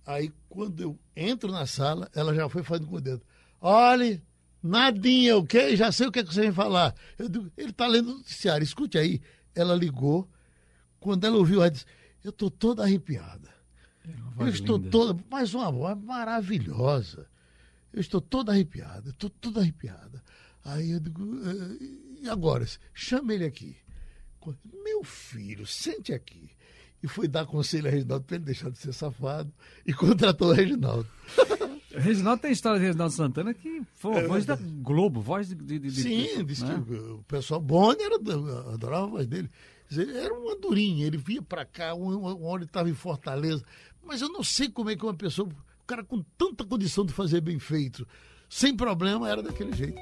Aí, 0.05 0.31
quando 0.47 0.81
eu 0.81 0.99
entro 1.15 1.51
na 1.51 1.65
sala, 1.65 2.09
ela 2.13 2.33
já 2.33 2.47
foi 2.47 2.63
fazendo 2.63 2.87
com 2.87 2.95
o 2.97 3.01
dedo. 3.01 3.23
Olhe, 3.59 4.21
nadinha, 4.61 5.37
o? 5.37 5.47
Já 5.75 5.91
sei 5.91 6.07
o 6.07 6.11
que, 6.11 6.19
é 6.19 6.23
que 6.23 6.33
você 6.33 6.41
vem 6.41 6.51
falar. 6.51 6.95
Eu 7.17 7.27
digo, 7.27 7.51
ele 7.57 7.71
está 7.71 7.87
lendo 7.87 8.11
o 8.11 8.17
noticiário, 8.17 8.63
escute 8.63 8.97
aí. 8.97 9.21
Ela 9.55 9.75
ligou, 9.75 10.29
quando 10.99 11.25
ela 11.25 11.37
ouviu, 11.37 11.61
ela 11.61 11.71
disse, 11.71 11.85
eu 12.23 12.29
estou 12.29 12.49
toda 12.51 12.83
arrepiada. 12.83 13.49
Eu 14.39 14.47
estou 14.47 14.77
linda. 14.77 14.89
toda, 14.89 15.23
mais 15.29 15.53
uma 15.53 15.71
voz 15.71 15.97
maravilhosa. 16.03 17.27
Eu 17.93 17.99
estou 18.01 18.21
toda 18.21 18.51
arrepiada, 18.51 19.09
estou 19.09 19.29
toda 19.29 19.61
arrepiada. 19.61 20.23
Aí 20.63 20.91
eu 20.91 20.99
digo, 20.99 21.21
"Eh, 21.45 22.23
e 22.23 22.29
agora? 22.29 22.65
Chama 22.93 23.33
ele 23.33 23.45
aqui. 23.45 23.75
Meu 24.83 25.03
filho, 25.03 25.65
sente 25.65 26.13
aqui. 26.13 26.49
E 27.01 27.07
foi 27.07 27.27
dar 27.27 27.45
conselho 27.45 27.87
a 27.87 27.91
Reginaldo 27.91 28.25
para 28.25 28.35
ele 28.35 28.45
deixar 28.45 28.69
de 28.69 28.77
ser 28.77 28.93
safado 28.93 29.51
e 29.85 29.93
contratou 29.93 30.49
o 30.49 30.53
Reginaldo. 30.53 31.07
Reginaldo 31.91 32.41
tem 32.41 32.51
história 32.51 32.79
de 32.79 32.85
Reginaldo 32.85 33.13
Santana 33.13 33.53
que 33.53 33.81
foi 33.95 34.19
a 34.19 34.27
voz 34.27 34.45
da 34.45 34.55
Globo, 34.55 35.21
voz 35.21 35.47
de. 35.49 35.55
de, 35.55 35.79
de- 35.79 35.91
Sim, 35.91 36.45
disse 36.45 36.63
né? 36.65 36.83
que 36.85 36.93
o 36.93 37.23
pessoal 37.27 37.59
Boni 37.61 38.01
era, 38.03 38.15
adorava 38.73 39.05
a 39.05 39.09
voz 39.09 39.27
dele. 39.27 39.49
Era 39.91 40.33
uma 40.33 40.55
durinha, 40.55 41.07
ele 41.07 41.17
vinha 41.17 41.41
para 41.41 41.65
cá, 41.65 41.93
ele 41.95 42.65
estava 42.65 42.89
em 42.89 42.93
Fortaleza. 42.93 43.63
Mas 44.09 44.23
eu 44.23 44.29
não 44.29 44.43
sei 44.43 44.67
como 44.67 44.89
é 44.89 44.95
que 44.95 45.05
uma 45.05 45.13
pessoa, 45.13 45.47
o 45.47 45.85
cara 45.85 46.03
com 46.03 46.19
tanta 46.35 46.65
condição 46.65 47.05
de 47.05 47.13
fazer 47.13 47.41
bem 47.41 47.59
feito, 47.59 48.07
sem 48.49 48.75
problema, 48.75 49.29
era 49.29 49.43
daquele 49.43 49.71
jeito. 49.71 50.01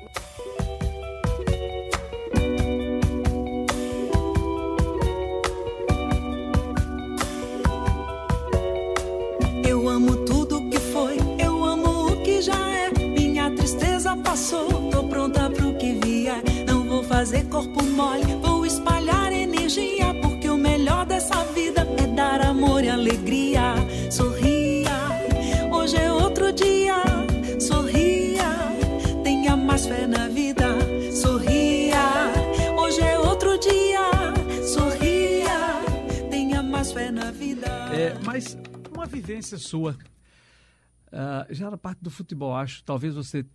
Eu 9.67 9.89
amo 9.89 10.25
tudo 10.25 10.69
que 10.69 10.79
foi, 10.79 11.17
eu 11.37 11.65
amo 11.65 12.13
o 12.13 12.23
que 12.23 12.41
já 12.41 12.57
é. 12.69 12.89
Minha 12.91 13.53
tristeza 13.57 14.15
passou, 14.15 14.89
tô 14.89 15.03
pronta 15.09 15.49
pro 15.49 15.77
que 15.77 15.99
vier. 15.99 16.41
Não 16.65 16.87
vou 16.87 17.03
fazer 17.03 17.45
corpo 17.49 17.83
mole, 17.83 18.35
vou 18.41 18.65
espalhar 18.65 19.33
energia. 19.33 20.13
Porque 20.21 20.49
o 20.49 20.55
melhor 20.55 21.05
dessa 21.05 21.43
vida 21.53 21.81
é 21.81 22.07
dar 22.07 22.39
amor 22.39 22.85
e 22.85 22.89
alegria. 22.89 23.56
Hoje 25.87 25.95
é 25.95 26.11
outro 26.11 26.51
dia. 26.51 27.01
Sorria, 27.61 28.43
tenha 29.23 29.55
mais 29.55 29.85
fé 29.85 30.05
na 30.05 30.27
vida. 30.27 30.65
Sorria, 31.13 32.03
hoje 32.77 32.99
é 32.99 33.17
outro 33.17 33.57
dia. 33.57 34.01
Sorria, 34.65 36.27
tenha 36.29 36.61
É, 37.93 38.19
mas 38.25 38.57
uma 38.93 39.05
vivência 39.05 39.57
sua. 39.57 39.97
Uh, 41.07 41.53
já 41.53 41.67
era 41.67 41.77
parte 41.77 41.99
do 42.01 42.11
futebol, 42.11 42.53
acho. 42.53 42.83
Talvez 42.83 43.15
você 43.15 43.45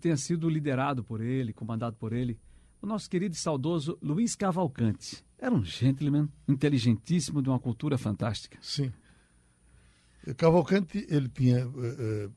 tenha 0.00 0.16
sido 0.16 0.48
liderado 0.48 1.04
por 1.04 1.20
ele, 1.20 1.52
comandado 1.52 1.94
por 1.94 2.12
ele. 2.12 2.36
O 2.82 2.86
nosso 2.86 3.08
querido 3.08 3.32
e 3.32 3.38
saudoso 3.38 3.96
Luiz 4.02 4.34
Cavalcante. 4.34 5.24
Era 5.38 5.54
um 5.54 5.64
gentleman 5.64 6.28
inteligentíssimo, 6.48 7.40
de 7.40 7.48
uma 7.48 7.60
cultura 7.60 7.96
fantástica. 7.96 8.58
Sim. 8.60 8.92
Cavalcante, 10.34 11.06
ele 11.08 11.28
tinha. 11.28 11.66
Uh, 11.66 12.32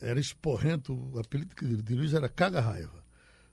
era 0.00 0.18
esporrento, 0.18 0.94
o 0.94 1.18
apelido 1.18 1.82
de 1.82 1.94
Luiz 1.94 2.14
era 2.14 2.28
Caga-Raiva. 2.28 3.04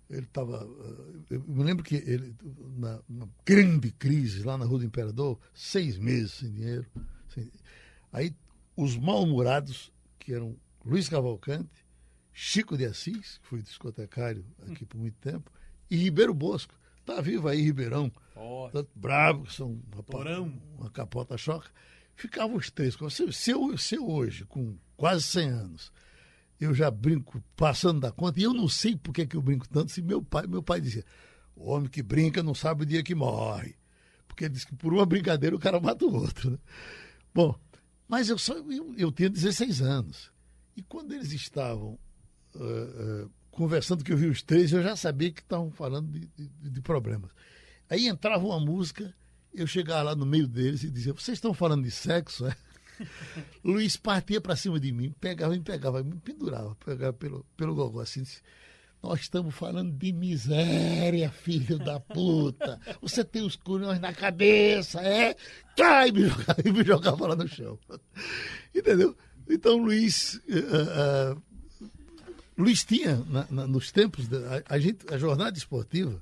Ele 0.09 0.21
estava. 0.21 0.65
Uh, 0.65 1.23
eu 1.29 1.43
me 1.45 1.63
lembro 1.63 1.83
que 1.83 1.95
ele, 1.95 2.33
na, 2.77 2.99
na, 3.09 3.27
grande 3.45 3.91
crise 3.91 4.43
lá 4.43 4.57
na 4.57 4.65
Rua 4.65 4.79
do 4.79 4.85
Imperador, 4.85 5.39
seis 5.53 5.97
meses 5.97 6.31
sem 6.31 6.51
dinheiro. 6.51 6.85
Sem, 7.29 7.51
aí, 8.11 8.33
os 8.75 8.95
mal-humorados, 8.97 9.91
que 10.17 10.33
eram 10.33 10.55
Luiz 10.85 11.09
Cavalcante, 11.09 11.85
Chico 12.31 12.77
de 12.77 12.85
Assis, 12.85 13.39
que 13.39 13.47
foi 13.47 13.61
discotecário 13.61 14.45
aqui 14.71 14.85
por 14.85 14.97
muito 14.97 15.17
tempo, 15.19 15.51
e 15.89 15.97
Ribeiro 15.97 16.33
Bosco. 16.33 16.73
Tá 17.05 17.19
vivo 17.21 17.47
aí, 17.47 17.61
Ribeirão. 17.61 18.11
Tanto 18.71 18.89
bravo, 18.95 19.43
que 19.45 19.53
são 19.53 19.81
uma, 19.91 20.03
uma 20.77 20.89
capota 20.89 21.37
choca. 21.37 21.69
Ficavam 22.17 22.57
os 22.57 22.71
três. 22.71 22.97
Se, 23.31 23.51
eu, 23.51 23.77
se 23.77 23.95
eu 23.95 24.09
hoje, 24.09 24.43
com 24.45 24.75
quase 24.97 25.21
100 25.21 25.49
anos, 25.49 25.91
eu 26.59 26.73
já 26.73 26.89
brinco 26.89 27.41
passando 27.55 27.99
da 27.99 28.11
conta, 28.11 28.39
e 28.39 28.43
eu 28.43 28.55
não 28.55 28.67
sei 28.67 28.95
por 28.95 29.13
que, 29.13 29.27
que 29.27 29.37
eu 29.37 29.41
brinco 29.41 29.69
tanto, 29.69 29.91
se 29.91 30.01
meu 30.01 30.23
pai, 30.23 30.47
meu 30.47 30.63
pai 30.63 30.81
dizia, 30.81 31.05
o 31.55 31.69
homem 31.69 31.87
que 31.87 32.01
brinca 32.01 32.41
não 32.41 32.55
sabe 32.55 32.81
o 32.83 32.85
dia 32.87 33.03
que 33.03 33.13
morre. 33.13 33.75
Porque 34.27 34.45
ele 34.45 34.55
diz 34.55 34.65
que 34.65 34.75
por 34.75 34.91
uma 34.91 35.05
brincadeira 35.05 35.55
o 35.55 35.59
cara 35.59 35.79
mata 35.79 36.05
o 36.05 36.13
outro. 36.13 36.51
Né? 36.51 36.57
Bom, 37.31 37.55
mas 38.07 38.29
eu, 38.29 38.37
só, 38.39 38.55
eu, 38.55 38.95
eu 38.97 39.11
tinha 39.11 39.29
16 39.29 39.81
anos. 39.83 40.31
E 40.75 40.81
quando 40.81 41.13
eles 41.13 41.31
estavam 41.31 41.99
uh, 42.55 43.25
uh, 43.25 43.31
conversando, 43.51 44.03
que 44.03 44.11
eu 44.11 44.17
vi 44.17 44.25
os 44.25 44.41
três, 44.41 44.71
eu 44.71 44.81
já 44.81 44.95
sabia 44.95 45.31
que 45.31 45.41
estavam 45.41 45.69
falando 45.69 46.09
de, 46.11 46.27
de, 46.35 46.69
de, 46.69 46.81
problemas. 46.81 47.29
Aí 47.87 48.07
entrava 48.07 48.43
uma 48.43 48.59
música, 48.59 49.13
eu 49.61 49.67
chegava 49.67 50.03
lá 50.03 50.15
no 50.15 50.25
meio 50.25 50.47
deles 50.47 50.83
e 50.83 50.89
dizia: 50.89 51.13
Vocês 51.13 51.37
estão 51.37 51.53
falando 51.53 51.83
de 51.83 51.91
sexo? 51.91 52.45
É? 52.45 52.55
Luiz 53.63 53.95
partia 53.95 54.41
para 54.41 54.55
cima 54.55 54.79
de 54.79 54.91
mim, 54.91 55.13
pegava 55.19 55.55
e 55.55 55.59
pegava, 55.59 56.03
me 56.03 56.15
pendurava, 56.15 56.75
pegava 56.83 57.13
pelo, 57.13 57.45
pelo 57.55 57.75
gogó 57.75 58.01
assim. 58.01 58.23
Disse, 58.23 58.41
nós 59.01 59.21
estamos 59.21 59.53
falando 59.53 59.91
de 59.91 60.11
miséria, 60.11 61.29
filho 61.29 61.77
da 61.77 61.99
puta. 61.99 62.79
Você 63.01 63.23
tem 63.23 63.43
os 63.43 63.55
culhões 63.55 63.99
na 63.99 64.11
cabeça, 64.11 64.99
é? 65.01 65.35
Cai! 65.75 66.11
Me 66.11 66.27
jogava, 66.27 66.63
me 66.65 66.83
jogava 66.83 67.27
lá 67.27 67.35
no 67.35 67.47
chão. 67.47 67.79
Entendeu? 68.73 69.15
Então, 69.49 69.77
Luiz. 69.77 70.41
Uh, 70.49 71.35
uh, 71.35 71.41
Luiz 72.57 72.83
tinha, 72.83 73.23
na, 73.29 73.45
na, 73.51 73.67
nos 73.67 73.91
tempos, 73.91 74.27
da, 74.27 74.57
a, 74.57 74.75
a, 74.75 74.79
gente, 74.79 75.05
a 75.13 75.17
jornada 75.17 75.55
esportiva, 75.55 76.19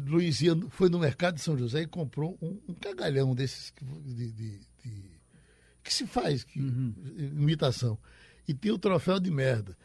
Luiz 0.00 0.40
ia, 0.40 0.56
foi 0.70 0.88
no 0.88 0.98
mercado 0.98 1.36
de 1.36 1.40
São 1.40 1.56
José 1.56 1.82
e 1.82 1.86
comprou 1.86 2.36
um, 2.40 2.58
um 2.68 2.74
cagalhão 2.74 3.34
desses 3.34 3.72
de, 4.04 4.30
de, 4.32 4.58
de, 4.84 5.02
que 5.82 5.92
se 5.92 6.06
faz, 6.06 6.44
que, 6.44 6.60
uhum. 6.60 6.94
imitação. 7.16 7.98
E 8.46 8.54
tinha 8.54 8.74
o 8.74 8.78
troféu 8.78 9.18
de 9.18 9.30
merda. 9.30 9.76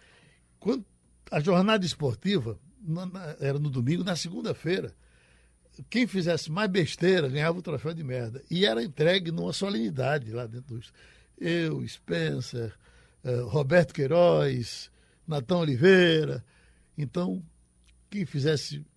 Quando 0.60 0.86
a 1.32 1.40
jornada 1.40 1.86
esportiva 1.86 2.60
na, 2.82 3.06
na, 3.06 3.36
era 3.40 3.60
no 3.60 3.70
domingo, 3.70 4.04
na 4.04 4.16
segunda-feira, 4.16 4.94
quem 5.90 6.06
fizesse 6.06 6.52
mais 6.52 6.70
besteira 6.70 7.28
ganhava 7.28 7.58
o 7.58 7.62
troféu 7.62 7.94
de 7.94 8.04
merda. 8.04 8.44
E 8.50 8.66
era 8.66 8.84
entregue 8.84 9.32
numa 9.32 9.54
solenidade 9.54 10.32
lá 10.32 10.46
dentro 10.46 10.76
dos. 10.76 10.94
Eu, 11.38 11.86
Spencer, 11.88 12.74
uh, 13.24 13.48
Roberto 13.48 13.94
Queiroz, 13.94 14.92
Natão 15.28 15.60
Oliveira. 15.60 16.44
Então, 16.98 17.44
quem 18.10 18.26
fizesse 18.26 18.78
eh, 18.78 18.93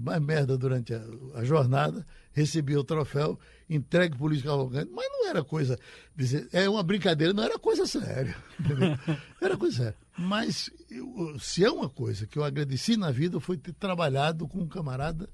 mais 0.00 0.20
merda 0.20 0.56
durante 0.56 0.94
a, 0.94 1.02
a 1.34 1.44
jornada 1.44 2.06
recebia 2.32 2.78
o 2.78 2.84
troféu, 2.84 3.38
entregue 3.68 4.16
para 4.16 4.24
o 4.24 4.28
Luiz 4.28 4.42
Cavalcante, 4.42 4.90
mas 4.92 5.08
não 5.10 5.28
era 5.28 5.42
coisa, 5.42 5.78
dizer, 6.14 6.48
é 6.52 6.68
uma 6.68 6.82
brincadeira, 6.82 7.32
não 7.32 7.42
era 7.42 7.58
coisa 7.58 7.86
séria, 7.86 8.36
entendeu? 8.60 8.98
Era 9.40 9.56
coisa 9.56 9.76
séria. 9.76 9.96
Mas 10.18 10.70
eu, 10.90 11.38
se 11.38 11.64
é 11.64 11.70
uma 11.70 11.88
coisa 11.88 12.26
que 12.26 12.38
eu 12.38 12.44
agradeci 12.44 12.96
na 12.96 13.10
vida 13.10 13.38
foi 13.40 13.56
ter 13.56 13.72
trabalhado 13.72 14.46
com 14.46 14.60
um 14.60 14.68
camarada 14.68 15.28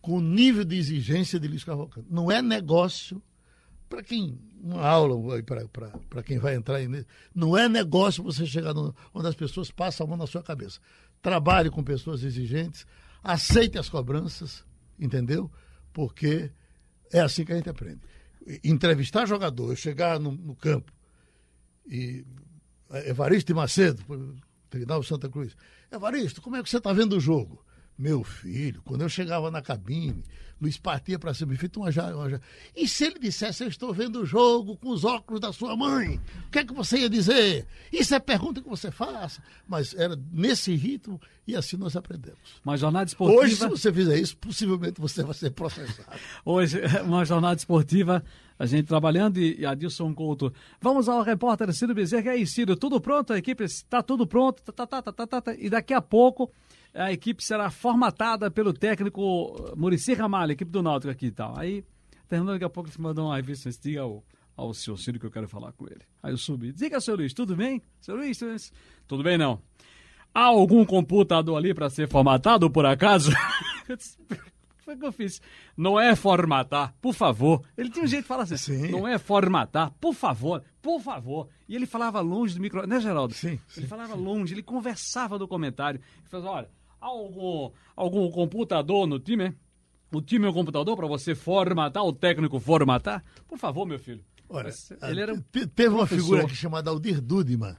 com 0.00 0.18
o 0.18 0.20
nível 0.20 0.64
de 0.64 0.76
exigência 0.76 1.38
de 1.40 1.48
Luiz 1.48 1.64
Cavalcante. 1.64 2.06
Não 2.10 2.30
é 2.30 2.42
negócio 2.42 3.22
para 3.88 4.02
quem 4.02 4.38
uma 4.60 4.86
aula 4.86 5.14
para 6.08 6.22
quem 6.22 6.38
vai 6.38 6.54
entrar 6.54 6.76
aí, 6.76 6.88
não 7.34 7.56
é 7.56 7.68
negócio 7.68 8.24
você 8.24 8.46
chegar 8.46 8.72
no, 8.72 8.94
onde 9.12 9.28
as 9.28 9.34
pessoas 9.34 9.70
passam 9.70 10.06
a 10.06 10.08
mão 10.08 10.16
na 10.16 10.26
sua 10.26 10.42
cabeça. 10.42 10.80
Trabalhe 11.20 11.70
com 11.70 11.82
pessoas 11.82 12.22
exigentes, 12.22 12.86
aceite 13.24 13.78
as 13.78 13.88
cobranças, 13.88 14.64
entendeu? 15.00 15.50
Porque 15.92 16.52
é 17.10 17.20
assim 17.20 17.44
que 17.44 17.52
a 17.52 17.56
gente 17.56 17.70
aprende. 17.70 18.00
Entrevistar 18.62 19.26
jogador, 19.26 19.70
eu 19.70 19.76
chegar 19.76 20.20
no, 20.20 20.30
no 20.32 20.54
campo 20.54 20.92
e 21.86 22.24
Evaristo 23.06 23.48
de 23.48 23.54
Macedo, 23.54 24.02
o 24.98 25.02
Santa 25.02 25.28
Cruz. 25.28 25.56
Evaristo, 25.90 26.42
como 26.42 26.56
é 26.56 26.62
que 26.62 26.68
você 26.68 26.76
está 26.76 26.92
vendo 26.92 27.16
o 27.16 27.20
jogo? 27.20 27.64
Meu 27.96 28.24
filho, 28.24 28.82
quando 28.84 29.02
eu 29.02 29.08
chegava 29.08 29.50
na 29.50 29.62
cabine, 29.62 30.22
Luiz 30.60 30.76
partia 30.78 31.18
para 31.18 31.34
cima 31.34 31.54
e 31.54 31.56
feito 31.56 31.78
uma 31.78 31.92
já, 31.92 32.14
uma 32.14 32.30
já. 32.30 32.40
E 32.74 32.88
se 32.88 33.04
ele 33.04 33.18
dissesse, 33.18 33.62
eu 33.62 33.68
estou 33.68 33.92
vendo 33.92 34.22
o 34.22 34.26
jogo 34.26 34.76
com 34.76 34.88
os 34.88 35.04
óculos 35.04 35.40
da 35.40 35.52
sua 35.52 35.76
mãe, 35.76 36.20
o 36.46 36.50
que 36.50 36.60
é 36.60 36.64
que 36.64 36.72
você 36.72 36.98
ia 36.98 37.08
dizer? 37.08 37.66
Isso 37.92 38.14
é 38.14 38.18
pergunta 38.18 38.62
que 38.62 38.68
você 38.68 38.90
faça. 38.90 39.42
Mas 39.68 39.94
era 39.94 40.18
nesse 40.32 40.74
ritmo 40.74 41.20
e 41.46 41.54
assim 41.54 41.76
nós 41.76 41.94
aprendemos. 41.96 42.38
Uma 42.64 42.76
jornada 42.76 43.06
esportiva. 43.06 43.42
Hoje, 43.42 43.56
se 43.56 43.68
você 43.68 43.92
fizer 43.92 44.18
isso, 44.18 44.36
possivelmente 44.36 45.00
você 45.00 45.22
vai 45.22 45.34
ser 45.34 45.50
processado. 45.50 46.18
Hoje, 46.44 46.80
uma 47.04 47.24
jornada 47.24 47.56
esportiva, 47.56 48.24
a 48.58 48.66
gente 48.66 48.86
trabalhando 48.86 49.38
e 49.38 49.66
Adilson 49.66 50.14
Couto. 50.14 50.52
Vamos 50.80 51.08
ao 51.08 51.22
repórter 51.22 51.72
Ciro 51.72 51.94
Bezerra. 51.94 52.26
E 52.26 52.28
aí, 52.28 52.46
Ciro, 52.46 52.74
tudo 52.74 53.00
pronto? 53.00 53.32
A 53.32 53.38
equipe 53.38 53.64
está 53.64 54.02
tudo 54.02 54.26
pronto? 54.26 54.62
Tá, 54.62 54.86
tá, 54.86 55.02
tá, 55.02 55.12
tá, 55.12 55.26
tá, 55.26 55.40
tá. 55.40 55.54
E 55.54 55.68
daqui 55.68 55.92
a 55.92 56.00
pouco 56.00 56.50
a 56.94 57.12
equipe 57.12 57.42
será 57.42 57.70
formatada 57.70 58.50
pelo 58.50 58.72
técnico 58.72 59.74
Murici 59.76 60.14
Ramalho, 60.14 60.52
equipe 60.52 60.70
do 60.70 60.82
Náutico 60.82 61.10
aqui 61.10 61.26
e 61.26 61.32
tal. 61.32 61.58
Aí, 61.58 61.84
terminando 62.28 62.54
daqui 62.54 62.64
a 62.64 62.70
pouco, 62.70 62.88
ele 62.88 62.96
mandou 63.02 63.26
uma 63.26 63.36
revista, 63.36 63.68
diga 63.82 64.02
ao, 64.02 64.24
ao 64.56 64.72
senhor 64.72 64.96
Ciro 64.96 65.18
que 65.18 65.26
eu 65.26 65.30
quero 65.30 65.48
falar 65.48 65.72
com 65.72 65.86
ele. 65.86 66.02
Aí 66.22 66.32
eu 66.32 66.38
subi. 66.38 66.72
Diga, 66.72 67.00
senhor 67.00 67.16
Luiz, 67.16 67.34
tudo 67.34 67.56
bem? 67.56 67.82
Senhor 68.00 68.16
Luiz, 68.16 68.38
tudo 68.38 68.50
bem? 68.50 68.58
Tudo 69.08 69.22
bem, 69.24 69.36
não. 69.36 69.60
Há 70.32 70.44
algum 70.44 70.84
computador 70.84 71.56
ali 71.56 71.74
para 71.74 71.90
ser 71.90 72.08
formatado, 72.08 72.70
por 72.70 72.86
acaso? 72.86 73.30
Foi 74.84 74.94
o 74.94 74.98
que 74.98 75.06
eu 75.06 75.12
fiz. 75.12 75.40
Não 75.74 75.98
é 75.98 76.14
formatar, 76.14 76.94
por 77.00 77.14
favor. 77.14 77.62
Ele 77.76 77.88
tinha 77.88 78.04
um 78.04 78.08
jeito 78.08 78.24
de 78.24 78.28
falar 78.28 78.42
assim. 78.42 78.56
Sim. 78.56 78.90
Não 78.90 79.08
é 79.08 79.16
formatar, 79.16 79.90
por 79.98 80.12
favor, 80.12 80.62
por 80.82 81.00
favor. 81.00 81.48
E 81.66 81.74
ele 81.74 81.86
falava 81.86 82.20
longe 82.20 82.54
do 82.54 82.60
microfone, 82.60 82.92
né, 82.92 83.00
Geraldo? 83.00 83.32
Sim. 83.32 83.58
Ele 83.76 83.86
falava 83.86 84.14
sim. 84.14 84.22
longe, 84.22 84.52
ele 84.52 84.62
conversava 84.62 85.38
do 85.38 85.48
comentário. 85.48 85.98
Ele 85.98 86.28
falava, 86.28 86.50
olha, 86.50 86.70
algum, 87.04 87.70
algum 87.94 88.30
computador 88.30 89.06
no 89.06 89.18
time, 89.18 89.54
O 90.12 90.22
time 90.22 90.46
é 90.46 90.50
um 90.50 90.52
computador 90.52 90.96
para 90.96 91.08
você 91.08 91.34
formatar, 91.34 92.04
o 92.04 92.12
técnico 92.12 92.60
formatar? 92.60 93.24
Por 93.48 93.58
favor, 93.58 93.84
meu 93.84 93.98
filho. 93.98 94.24
Olha, 94.48 94.70
ele 95.02 95.20
era 95.20 95.36
teve 95.74 95.88
uma 95.88 96.06
figura 96.06 96.46
chamada 96.48 96.90
Aldir 96.90 97.20
Dudiman, 97.20 97.76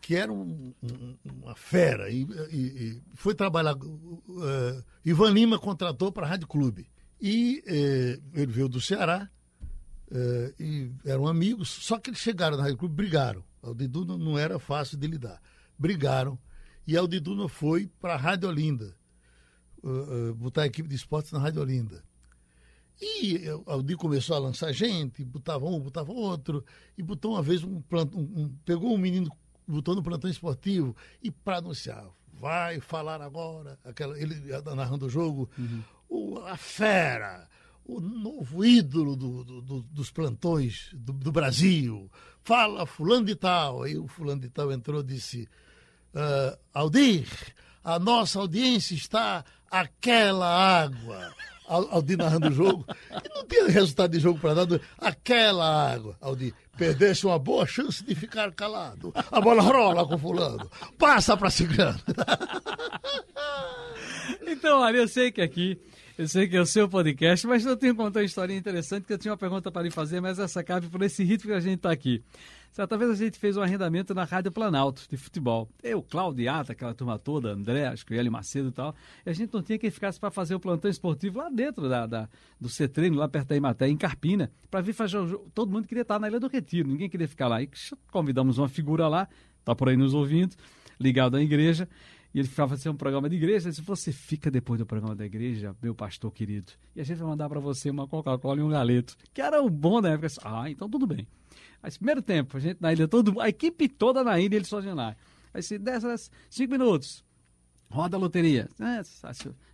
que 0.00 0.14
era 0.14 0.32
um, 0.32 0.72
um, 0.80 1.16
uma 1.24 1.56
fera, 1.56 2.08
e, 2.10 2.22
e, 2.52 2.56
e 2.56 3.02
foi 3.14 3.34
trabalhar. 3.34 3.74
Uh, 3.74 4.84
Ivan 5.04 5.30
Lima 5.30 5.58
contratou 5.58 6.12
para 6.12 6.26
a 6.26 6.28
Rádio 6.28 6.46
Clube. 6.46 6.86
E 7.20 7.62
uh, 7.66 8.38
ele 8.38 8.52
veio 8.52 8.68
do 8.68 8.80
Ceará, 8.80 9.28
uh, 10.12 10.62
e 10.62 10.92
eram 11.04 11.26
amigos, 11.26 11.68
só 11.68 11.98
que 11.98 12.10
eles 12.10 12.20
chegaram 12.20 12.56
na 12.56 12.62
Rádio 12.62 12.78
Clube 12.78 12.94
brigaram. 12.94 13.42
O 13.62 13.74
Didu 13.74 14.04
não 14.04 14.38
era 14.38 14.60
fácil 14.60 14.96
de 14.96 15.08
lidar. 15.08 15.42
Brigaram 15.76 16.38
e 16.86 16.96
Aldiduna 16.96 17.48
foi 17.48 17.90
para 18.00 18.14
a 18.14 18.16
Rádio 18.16 18.48
Olinda, 18.48 18.96
uh, 19.82 20.30
uh, 20.30 20.34
botar 20.34 20.62
a 20.62 20.66
equipe 20.66 20.88
de 20.88 20.94
esportes 20.94 21.32
na 21.32 21.38
Rádio 21.38 21.60
Olinda. 21.60 22.04
E 23.00 23.42
Aldi 23.66 23.94
começou 23.94 24.36
a 24.36 24.38
lançar 24.38 24.72
gente, 24.72 25.22
botava 25.22 25.66
um, 25.66 25.78
botava 25.78 26.12
outro, 26.12 26.64
e 26.96 27.02
botou 27.02 27.32
uma 27.32 27.42
vez 27.42 27.62
um, 27.62 27.80
plantão, 27.82 28.20
um 28.20 28.48
pegou 28.64 28.94
um 28.94 28.98
menino, 28.98 29.30
botou 29.68 29.94
no 29.94 30.02
plantão 30.02 30.30
esportivo, 30.30 30.96
e 31.22 31.30
para 31.30 31.58
anunciar, 31.58 32.08
vai 32.32 32.80
falar 32.80 33.20
agora, 33.20 33.78
aquela, 33.84 34.18
ele 34.18 34.34
narrando 34.74 35.06
o 35.06 35.10
jogo, 35.10 35.50
uhum. 35.58 35.82
o, 36.08 36.38
a 36.38 36.56
fera, 36.56 37.46
o 37.84 38.00
novo 38.00 38.64
ídolo 38.64 39.14
do, 39.14 39.44
do, 39.44 39.60
do, 39.60 39.82
dos 39.82 40.10
plantões 40.10 40.88
do, 40.94 41.12
do, 41.12 41.30
Brasil, 41.30 42.10
fala 42.42 42.86
fulano 42.86 43.26
de 43.26 43.36
tal, 43.36 43.82
aí 43.82 43.98
o 43.98 44.08
fulano 44.08 44.40
de 44.40 44.48
tal 44.48 44.72
entrou 44.72 45.02
e 45.02 45.04
disse, 45.04 45.46
uh, 46.16 46.58
Aldir, 46.72 47.28
a 47.84 47.98
nossa 47.98 48.38
audiência 48.38 48.94
está 48.94 49.44
aquela 49.70 50.46
água. 50.82 51.32
Aldi 51.68 52.16
narrando 52.16 52.48
o 52.48 52.52
jogo. 52.52 52.86
E 53.10 53.28
não 53.28 53.44
tinha 53.46 53.68
resultado 53.68 54.12
de 54.12 54.20
jogo 54.20 54.38
para 54.38 54.64
dar. 54.64 54.80
Aquela 54.98 55.92
água. 55.92 56.16
Aldi, 56.20 56.54
perdesse 56.76 57.26
uma 57.26 57.38
boa 57.38 57.66
chance 57.66 58.04
de 58.04 58.14
ficar 58.14 58.52
calado. 58.52 59.12
A 59.30 59.40
bola 59.40 59.62
rola 59.62 60.06
com 60.06 60.16
fulano. 60.16 60.70
Passa 60.98 61.36
para 61.36 61.50
cigano. 61.50 62.00
Então, 64.46 64.80
olha, 64.80 64.98
eu 64.98 65.08
sei 65.08 65.30
que 65.30 65.40
aqui 65.40 65.78
eu 66.18 66.26
sei 66.26 66.48
que 66.48 66.56
é 66.56 66.60
o 66.60 66.66
seu 66.66 66.88
podcast, 66.88 67.46
mas 67.46 67.66
eu 67.66 67.76
tenho 67.76 67.94
que 67.94 68.02
contar 68.02 68.20
uma 68.20 68.24
história 68.24 68.54
interessante, 68.54 69.04
que 69.04 69.12
eu 69.12 69.18
tinha 69.18 69.32
uma 69.32 69.36
pergunta 69.36 69.70
para 69.70 69.82
lhe 69.82 69.90
fazer, 69.90 70.18
mas 70.18 70.38
essa 70.38 70.64
cabe 70.64 70.86
por 70.88 71.02
esse 71.02 71.22
ritmo 71.22 71.50
que 71.50 71.56
a 71.56 71.60
gente 71.60 71.76
está 71.76 71.90
aqui. 71.90 72.22
Certa 72.72 72.96
vez 72.96 73.10
a 73.10 73.14
gente 73.14 73.38
fez 73.38 73.56
um 73.56 73.62
arrendamento 73.62 74.14
na 74.14 74.24
Rádio 74.24 74.50
Planalto, 74.50 75.06
de 75.10 75.16
futebol. 75.16 75.68
Eu, 75.82 76.02
Claudiata, 76.02 76.72
aquela 76.72 76.94
turma 76.94 77.18
toda, 77.18 77.52
André, 77.52 77.86
acho 77.86 78.04
que 78.04 78.14
Hélio 78.14 78.32
Macedo 78.32 78.68
e 78.68 78.72
tal, 78.72 78.94
e 79.26 79.30
a 79.30 79.32
gente 79.34 79.52
não 79.52 79.62
tinha 79.62 79.78
quem 79.78 79.90
ficasse 79.90 80.18
para 80.18 80.30
fazer 80.30 80.54
o 80.54 80.60
plantão 80.60 80.90
esportivo 80.90 81.38
lá 81.38 81.50
dentro 81.50 81.86
da, 81.86 82.06
da 82.06 82.28
do 82.58 82.68
C-Treino, 82.70 83.16
lá 83.16 83.28
perto 83.28 83.48
da 83.48 83.56
Imaté, 83.56 83.86
em 83.86 83.96
Carpina, 83.96 84.50
para 84.70 84.80
vir 84.80 84.94
fazer 84.94 85.18
o 85.18 85.26
jogo. 85.26 85.50
Todo 85.54 85.70
mundo 85.70 85.86
queria 85.86 86.02
estar 86.02 86.18
na 86.18 86.28
Ilha 86.28 86.40
do 86.40 86.48
Retiro, 86.48 86.88
ninguém 86.88 87.10
queria 87.10 87.28
ficar 87.28 87.48
lá. 87.48 87.62
E 87.62 87.68
convidamos 88.10 88.56
uma 88.56 88.68
figura 88.68 89.06
lá, 89.06 89.28
tá 89.64 89.74
por 89.74 89.90
aí 89.90 89.96
nos 89.98 90.14
ouvindo, 90.14 90.56
ligado 90.98 91.36
à 91.36 91.42
igreja, 91.42 91.86
e 92.34 92.38
ele 92.38 92.48
ficava 92.48 92.76
fazendo 92.76 92.94
um 92.94 92.96
programa 92.96 93.28
de 93.28 93.36
igreja. 93.36 93.70
Disse: 93.70 93.82
Você 93.82 94.12
fica 94.12 94.50
depois 94.50 94.78
do 94.78 94.86
programa 94.86 95.14
da 95.14 95.24
igreja, 95.24 95.74
meu 95.82 95.94
pastor 95.94 96.32
querido. 96.32 96.72
E 96.94 97.00
a 97.00 97.04
gente 97.04 97.18
vai 97.18 97.28
mandar 97.28 97.48
para 97.48 97.60
você 97.60 97.90
uma 97.90 98.06
Coca-Cola 98.06 98.60
e 98.60 98.62
um 98.62 98.68
galeto. 98.68 99.16
Que 99.32 99.40
era 99.40 99.62
o 99.62 99.70
bom 99.70 100.00
da 100.00 100.10
época. 100.10 100.28
Ah, 100.42 100.70
então 100.70 100.88
tudo 100.88 101.06
bem. 101.06 101.26
Aí, 101.82 101.90
primeiro 101.92 102.22
tempo, 102.22 102.56
a 102.56 102.60
gente 102.60 102.78
na 102.80 102.92
ilha, 102.92 103.06
todo, 103.06 103.40
a 103.40 103.48
equipe 103.48 103.88
toda 103.88 104.24
na 104.24 104.38
ilha, 104.38 104.56
ele 104.56 104.64
sozinho 104.64 104.94
lá. 104.94 105.16
Aí, 105.54 105.62
se 105.62 105.78
dessas 105.78 106.30
cinco 106.50 106.72
minutos, 106.72 107.24
roda 107.90 108.16
a 108.16 108.20
loteria. 108.20 108.68
É, 108.80 109.02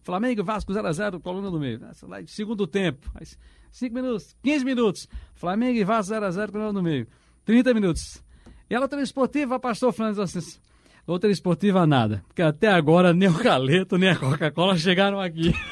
Flamengo, 0.02 0.44
Vasco 0.44 0.72
0x0, 0.72 1.20
coluna 1.20 1.50
do 1.50 1.58
meio. 1.58 1.80
Segundo 2.26 2.66
tempo, 2.66 3.10
aí, 3.14 3.26
cinco 3.70 3.94
minutos, 3.94 4.36
15 4.42 4.64
minutos. 4.64 5.08
Flamengo 5.34 5.78
e 5.78 5.84
Vasco 5.84 6.14
0x0, 6.14 6.52
coluna 6.52 6.72
do 6.72 6.82
meio. 6.82 7.08
30 7.44 7.74
minutos. 7.74 8.22
E 8.68 8.74
a 8.74 8.80
loteria 8.80 9.02
esportiva, 9.02 9.58
pastor 9.58 9.92
Fernandes 9.92 10.18
assim 10.18 10.60
Outra 11.06 11.30
esportiva, 11.30 11.86
nada. 11.86 12.22
Porque 12.28 12.42
até 12.42 12.68
agora 12.68 13.12
nem 13.12 13.28
o 13.28 13.34
Caleto 13.34 13.98
nem 13.98 14.10
a 14.10 14.16
Coca-Cola 14.16 14.76
chegaram 14.76 15.20
aqui. 15.20 15.52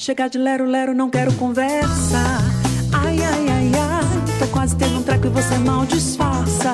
Chegar 0.00 0.30
de 0.30 0.38
lero-lero, 0.38 0.94
não 0.94 1.10
quero 1.10 1.30
conversa. 1.34 2.16
Ai, 2.90 3.18
ai, 3.22 3.48
ai, 3.50 3.72
ai. 3.74 4.38
Tô 4.38 4.46
quase 4.46 4.74
tendo 4.76 4.98
um 4.98 5.02
treco 5.02 5.26
e 5.26 5.30
você 5.30 5.58
mal 5.58 5.84
disfarça. 5.84 6.72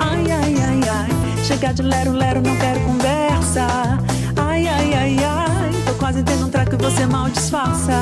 Ai, 0.00 0.30
ai, 0.30 0.54
ai, 0.54 0.80
ai. 0.88 1.44
Chegar 1.44 1.74
de 1.74 1.82
lero-lero, 1.82 2.40
não 2.40 2.56
quero 2.56 2.80
conversa. 2.80 3.66
Ai, 4.36 4.66
ai, 4.66 4.94
ai, 4.94 5.16
ai. 5.22 5.70
Tô 5.84 5.92
quase 5.98 6.22
tendo 6.22 6.46
um 6.46 6.50
treco 6.50 6.74
e 6.74 6.78
você 6.78 7.04
mal 7.04 7.28
disfarça. 7.28 7.92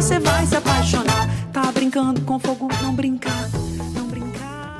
Você 0.00 0.18
vai 0.18 0.46
se 0.46 0.56
apaixonar. 0.56 1.52
Tá 1.52 1.70
brincando 1.72 2.22
com 2.22 2.38
fogo, 2.38 2.68
não 2.82 2.96
brincar. 2.96 3.50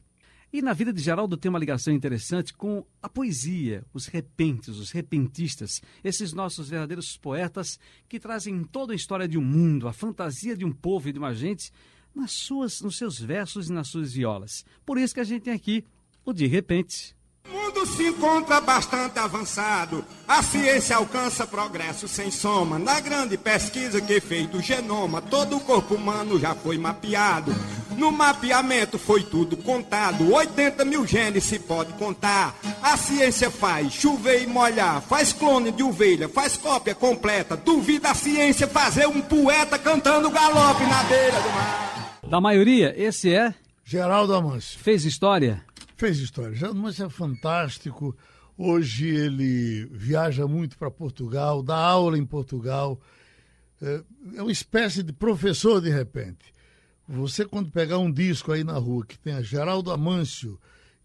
E 0.53 0.61
na 0.61 0.75
vida 0.75 0.93
de 0.93 1.01
Geraldo 1.01 1.37
tem 1.37 1.49
uma 1.49 1.59
ligação 1.59 1.95
interessante 1.95 2.53
com 2.53 2.85
a 3.01 3.09
poesia, 3.09 3.87
os 3.95 4.07
repentes, 4.07 4.77
os 4.77 4.91
repentistas, 4.91 5.81
esses 6.05 6.35
nossos 6.35 6.69
verdadeiros 6.69 7.17
poetas 7.17 7.79
que 8.07 8.21
trazem 8.21 8.63
toda 8.65 8.93
a 8.93 8.97
história 8.97 9.27
de 9.27 9.39
um 9.39 9.43
mundo, 9.43 9.89
a 9.89 9.95
fantasia 9.95 10.55
de 10.55 10.65
um 10.65 10.71
povo 10.71 11.09
e 11.09 11.13
de 11.13 11.19
uma 11.19 11.33
gente 11.33 11.73
nas 12.15 12.33
suas, 12.33 12.83
nos 12.83 12.99
seus 12.99 13.19
versos 13.19 13.71
e 13.71 13.73
nas 13.73 13.89
suas 13.89 14.13
violas. 14.13 14.63
Por 14.85 14.99
isso 14.99 15.15
que 15.15 15.21
a 15.21 15.25
gente 15.25 15.45
tem 15.45 15.55
aqui 15.55 15.87
o 16.23 16.35
De 16.35 16.47
Repente. 16.47 17.17
O 17.49 17.53
mundo 17.53 17.87
se 17.87 18.07
encontra 18.07 18.61
bastante 18.61 19.19
avançado. 19.19 20.05
A 20.27 20.43
ciência 20.43 20.97
alcança 20.97 21.47
progresso 21.47 22.07
sem 22.07 22.31
soma. 22.31 22.79
Na 22.79 23.01
grande 23.01 23.37
pesquisa 23.37 24.01
que 24.01 24.21
fez 24.21 24.47
do 24.49 24.61
genoma, 24.61 25.21
todo 25.21 25.57
o 25.57 25.61
corpo 25.61 25.95
humano 25.95 26.39
já 26.39 26.55
foi 26.55 26.79
mapeado. 26.79 27.53
No 27.97 28.11
mapeamento 28.11 28.99
foi 28.99 29.23
tudo 29.23 29.57
contado. 29.57 30.33
80 30.33 30.85
mil 30.85 31.07
genes 31.07 31.45
se 31.45 31.59
pode 31.59 31.93
contar. 31.95 32.55
A 32.83 32.97
ciência 32.97 33.51
faz 33.51 33.93
chover 33.93 34.43
e 34.43 34.47
molhar. 34.47 35.03
Faz 35.03 35.33
clone 35.33 35.73
de 35.73 35.83
ovelha, 35.83 36.29
faz 36.29 36.57
cópia 36.57 36.95
completa. 36.95 37.57
Duvida 37.57 38.11
a 38.11 38.15
ciência 38.15 38.67
fazer 38.67 39.07
um 39.07 39.21
poeta 39.21 39.79
cantando 39.79 40.31
galope 40.31 40.85
na 40.85 41.03
beira 41.05 41.41
do 41.41 41.51
mar. 41.51 42.19
Da 42.29 42.41
maioria, 42.41 42.95
esse 42.97 43.35
é. 43.35 43.53
Geraldo 43.85 44.35
Amâncio. 44.35 44.79
Fez 44.79 45.05
história? 45.05 45.63
Fez 46.03 46.19
história. 46.19 46.57
Já 46.57 46.75
mas 46.75 46.99
é 46.99 47.09
fantástico. 47.09 48.17
Hoje 48.59 49.07
ele 49.07 49.87
viaja 49.93 50.49
muito 50.49 50.77
para 50.77 50.91
Portugal, 50.91 51.63
dá 51.63 51.77
aula 51.77 52.19
em 52.19 52.27
Portugal. 52.27 53.01
É, 53.81 54.03
é 54.35 54.43
uma 54.43 54.51
espécie 54.51 55.05
de 55.05 55.13
professor 55.13 55.81
de 55.81 55.91
repente. 55.91 56.53
Você, 57.07 57.45
quando 57.45 57.71
pegar 57.71 57.99
um 57.99 58.11
disco 58.11 58.51
aí 58.51 58.65
na 58.65 58.77
rua 58.79 59.07
que 59.07 59.17
tem 59.17 59.35
a 59.35 59.43
Geraldo 59.43 59.93
Amâncio 59.93 60.59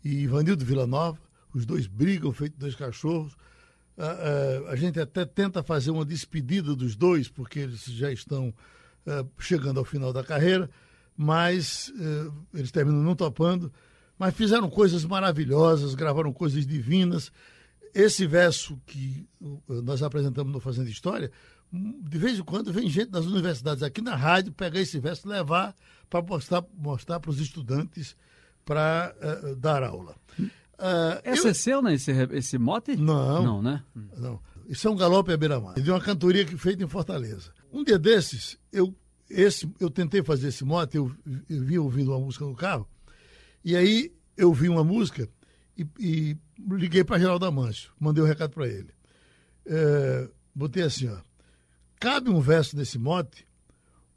e 0.04 0.24
Ivanildo 0.24 0.66
Villanova, 0.66 1.20
os 1.54 1.64
dois 1.64 1.86
brigam, 1.86 2.32
feito 2.32 2.58
dois 2.58 2.74
cachorros. 2.74 3.38
A, 3.96 4.08
a, 4.08 4.72
a, 4.72 4.76
gente 4.76 5.00
até 5.00 5.26
tenta 5.26 5.62
fazer 5.62 5.92
uma 5.92 6.06
despedida 6.06 6.76
dos 6.76 6.96
dois, 6.96 7.28
porque 7.30 7.60
eles 7.60 7.84
já 7.84 8.12
estão 8.12 8.50
uh, 8.50 9.30
chegando 9.38 9.80
ao 9.80 9.86
final 9.86 10.12
da 10.12 10.24
carreira, 10.24 10.68
mas 11.16 11.90
uh, 11.90 12.34
eles 12.52 12.72
terminam 12.72 13.04
não 13.04 13.16
topando 13.16 13.72
mas 14.18 14.36
fizeram 14.36 14.70
coisas 14.70 15.06
maravilhosas, 15.06 15.96
gravaram 15.96 16.34
coisas 16.34 16.66
divinas. 16.66 17.32
Esse 17.94 18.28
verso 18.28 18.80
que 18.86 19.28
nós 19.68 20.04
apresentamos 20.04 20.52
no 20.54 20.60
Fazendo 20.60 20.90
História, 20.90 21.32
de 21.72 22.18
vez 22.18 22.40
em 22.40 22.44
quando 22.44 22.72
vem 22.72 22.90
gente 22.90 23.10
das 23.10 23.26
universidades 23.26 23.84
aqui 23.84 24.02
na 24.02 24.16
rádio 24.16 24.52
pegar 24.54 24.80
esse 24.80 25.00
verso 25.00 25.28
e 25.28 25.32
levar 25.32 25.76
para 26.10 26.22
mostrar 26.22 26.64
mostrar 26.78 27.20
para 27.20 27.32
os 27.32 27.40
estudantes 27.40 28.16
para 28.64 29.16
uh, 29.22 29.56
dar 29.56 29.84
aula. 29.84 30.16
Uh, 30.40 31.20
esse 31.24 31.46
eu... 31.46 31.52
é 31.52 31.54
seu, 31.54 31.82
né? 31.82 31.94
Esse, 31.94 32.12
esse 32.12 32.58
mote? 32.58 32.96
Não. 32.96 33.44
Não, 33.44 33.62
né? 33.62 33.84
Não. 33.96 34.40
Isso 34.68 34.88
é 34.88 34.92
um 34.92 34.96
galope 34.96 35.32
à 35.32 35.38
beira-mar. 35.38 35.76
De 35.76 35.90
uma 35.90 36.00
cantoria 36.00 36.46
que 36.46 36.58
feita 36.58 36.84
em 36.84 36.88
Fortaleza. 36.88 37.52
Um 37.72 37.84
dia 37.84 37.98
desses, 37.98 38.58
eu, 38.72 38.94
esse, 39.30 39.70
eu 39.80 39.90
tentei 39.90 40.22
fazer 40.24 40.50
esse 40.50 40.64
mote, 40.64 40.98
eu, 40.98 41.12
eu 41.50 41.64
vi 41.64 41.80
ouvindo 41.80 42.12
uma 42.12 42.20
música 42.20 42.46
no 42.46 42.56
carro, 42.56 42.88
e 43.64 43.76
aí 43.76 44.14
eu 44.36 44.54
vi 44.54 44.70
uma 44.70 44.84
música 44.84 45.28
e, 45.78 45.86
e 46.00 46.38
liguei 46.70 47.04
para 47.04 47.20
Geraldo 47.20 47.46
Amâncio, 47.46 47.92
mandei 48.00 48.24
um 48.24 48.28
recado 48.28 48.52
para 48.52 48.68
ele. 48.68 48.90
É, 49.66 50.30
botei 50.54 50.84
assim, 50.84 51.10
ó. 51.10 51.18
Cabe 52.00 52.30
um 52.30 52.40
verso 52.40 52.78
nesse 52.78 52.98
mote. 52.98 53.46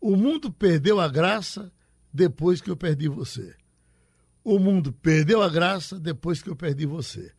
O 0.00 0.16
mundo 0.16 0.52
perdeu 0.52 1.00
a 1.00 1.08
graça 1.08 1.72
depois 2.12 2.60
que 2.60 2.70
eu 2.70 2.76
perdi 2.76 3.08
você. 3.08 3.54
O 4.42 4.58
mundo 4.58 4.92
perdeu 4.92 5.42
a 5.42 5.48
graça 5.48 5.98
depois 5.98 6.42
que 6.42 6.48
eu 6.48 6.56
perdi 6.56 6.86
você. 6.86 7.32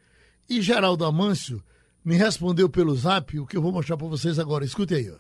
E 0.50 0.62
Geraldo 0.62 1.06
Amâncio 1.06 1.64
me 2.04 2.16
respondeu 2.16 2.70
pelo 2.70 2.96
zap 2.96 3.40
o 3.40 3.46
que 3.46 3.56
eu 3.56 3.62
vou 3.62 3.72
mostrar 3.72 3.98
para 3.98 4.08
vocês 4.08 4.38
agora. 4.40 4.66
Escute 4.66 4.94
aí, 4.94 5.10
ó. 5.10 5.18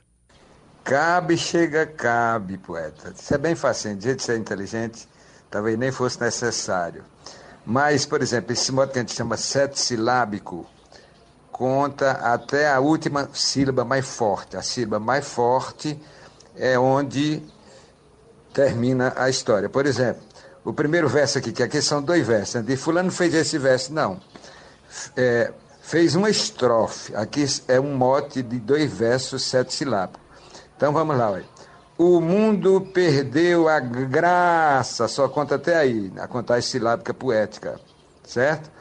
Cabe, 0.83 1.37
chega, 1.37 1.85
cabe, 1.85 2.57
poeta. 2.57 3.13
Isso 3.15 3.33
é 3.33 3.37
bem 3.37 3.55
fácil, 3.55 3.95
de 3.95 4.03
jeito 4.03 4.17
de 4.17 4.23
ser 4.23 4.37
inteligente 4.39 5.07
talvez 5.51 5.77
nem 5.77 5.91
fosse 5.91 6.19
necessário. 6.19 7.03
Mas, 7.65 8.05
por 8.05 8.21
exemplo, 8.21 8.53
esse 8.53 8.71
modo 8.71 8.91
que 8.91 8.97
a 8.97 9.01
gente 9.01 9.13
chama 9.13 9.37
sete 9.37 9.79
silábico 9.79 10.65
conta 11.51 12.11
até 12.11 12.71
a 12.71 12.79
última 12.79 13.29
sílaba 13.33 13.85
mais 13.85 14.07
forte. 14.07 14.57
A 14.57 14.63
sílaba 14.63 14.99
mais 14.99 15.27
forte 15.27 16.01
é 16.55 16.79
onde 16.79 17.43
termina 18.51 19.13
a 19.15 19.29
história. 19.29 19.69
Por 19.69 19.85
exemplo, 19.85 20.23
o 20.63 20.73
primeiro 20.73 21.07
verso 21.07 21.37
aqui, 21.37 21.51
que 21.51 21.61
aqui 21.61 21.81
são 21.81 22.01
dois 22.01 22.25
versos. 22.25 22.55
Né? 22.55 22.61
De 22.63 22.77
fulano 22.77 23.11
fez 23.11 23.33
esse 23.33 23.57
verso. 23.59 23.93
Não. 23.93 24.19
É, 25.15 25.51
fez 25.81 26.15
uma 26.15 26.29
estrofe. 26.29 27.15
Aqui 27.15 27.45
é 27.67 27.79
um 27.79 27.95
mote 27.95 28.41
de 28.41 28.59
dois 28.59 28.91
versos, 28.91 29.43
sete 29.43 29.73
silábicos. 29.73 30.21
Então 30.75 30.91
vamos 30.91 31.15
lá. 31.15 31.29
Olha. 31.29 31.60
O 32.03 32.19
mundo 32.19 32.81
perdeu 32.81 33.69
a 33.69 33.79
graça, 33.79 35.07
só 35.07 35.29
conta 35.29 35.53
até 35.53 35.77
aí, 35.77 36.11
a 36.17 36.27
contagem 36.27 36.67
silábica 36.67 37.13
poética, 37.13 37.79
certo? 38.23 38.71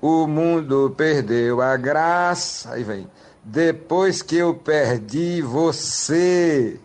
O 0.00 0.26
mundo 0.26 0.94
perdeu 0.96 1.60
a 1.60 1.76
graça, 1.76 2.72
aí 2.72 2.82
vem. 2.82 3.06
Depois 3.44 4.22
que 4.22 4.36
eu 4.36 4.54
perdi 4.54 5.42
você. 5.42 6.80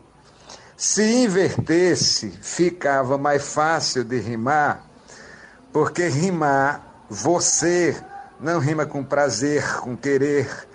Se 0.76 1.24
invertesse, 1.24 2.30
ficava 2.42 3.18
mais 3.18 3.54
fácil 3.54 4.04
de 4.04 4.20
rimar, 4.20 4.86
porque 5.72 6.10
rimar 6.10 7.06
você 7.10 7.96
não 8.38 8.60
rima 8.60 8.86
com 8.86 9.02
prazer, 9.02 9.78
com 9.78 9.96
querer, 9.96 10.68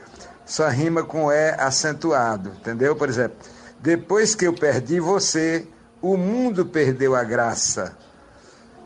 só 0.47 0.67
rima 0.69 1.03
com 1.03 1.31
é 1.31 1.61
acentuado, 1.61 2.53
entendeu? 2.59 2.97
Por 2.97 3.11
exemplo, 3.11 3.37
depois 3.83 4.35
que 4.35 4.47
eu 4.47 4.53
perdi 4.53 5.01
você, 5.01 5.67
o 6.03 6.17
mundo 6.17 6.67
perdeu 6.67 7.15
a 7.15 7.25
graça. 7.25 7.97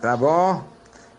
Tá 0.00 0.16
bom? 0.16 0.66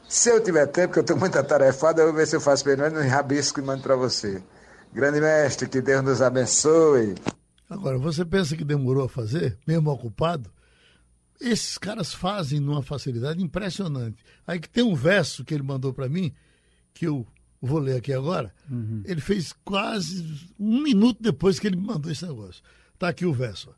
Se 0.08 0.30
eu 0.30 0.42
tiver 0.42 0.68
tempo, 0.68 0.94
que 0.94 1.00
eu 1.00 1.02
estou 1.02 1.18
muito 1.18 1.38
atarefado, 1.38 2.00
eu 2.00 2.08
vou 2.08 2.16
ver 2.16 2.28
se 2.28 2.36
eu 2.36 2.42
faço 2.42 2.64
pelo 2.64 2.84
menos 2.84 3.04
um 3.04 3.10
rabisco 3.10 3.60
e 3.60 3.64
mando 3.64 3.82
para 3.82 3.96
você. 3.96 4.42
Grande 4.94 5.20
mestre, 5.20 5.68
que 5.68 5.82
Deus 5.82 6.04
nos 6.04 6.22
abençoe. 6.22 7.16
Agora, 7.70 7.98
você 7.98 8.24
pensa 8.24 8.56
que 8.56 8.64
demorou 8.64 9.06
a 9.06 9.10
fazer, 9.10 9.58
mesmo 9.68 9.90
ocupado? 9.90 10.50
Esses 11.42 11.78
caras 11.78 12.14
fazem 12.14 12.60
numa 12.60 12.82
facilidade 12.82 13.44
impressionante. 13.44 14.24
Aí 14.48 14.60
que 14.60 14.70
tem 14.70 14.84
um 14.84 14.96
verso 14.96 15.44
que 15.44 15.54
ele 15.54 15.64
mandou 15.64 15.94
para 15.94 16.08
mim, 16.08 16.32
que 16.94 17.08
eu 17.08 17.28
vou 17.62 17.80
ler 17.80 17.98
aqui 17.98 18.14
agora. 18.14 18.54
Uhum. 18.70 19.02
Ele 19.04 19.20
fez 19.20 19.54
quase 19.66 20.24
um 20.58 20.82
minuto 20.82 21.22
depois 21.22 21.60
que 21.60 21.68
ele 21.68 21.76
me 21.76 21.86
mandou 21.86 22.12
esse 22.12 22.26
negócio. 22.26 22.64
Tá 22.98 23.10
aqui 23.10 23.26
o 23.26 23.34
verso. 23.34 23.74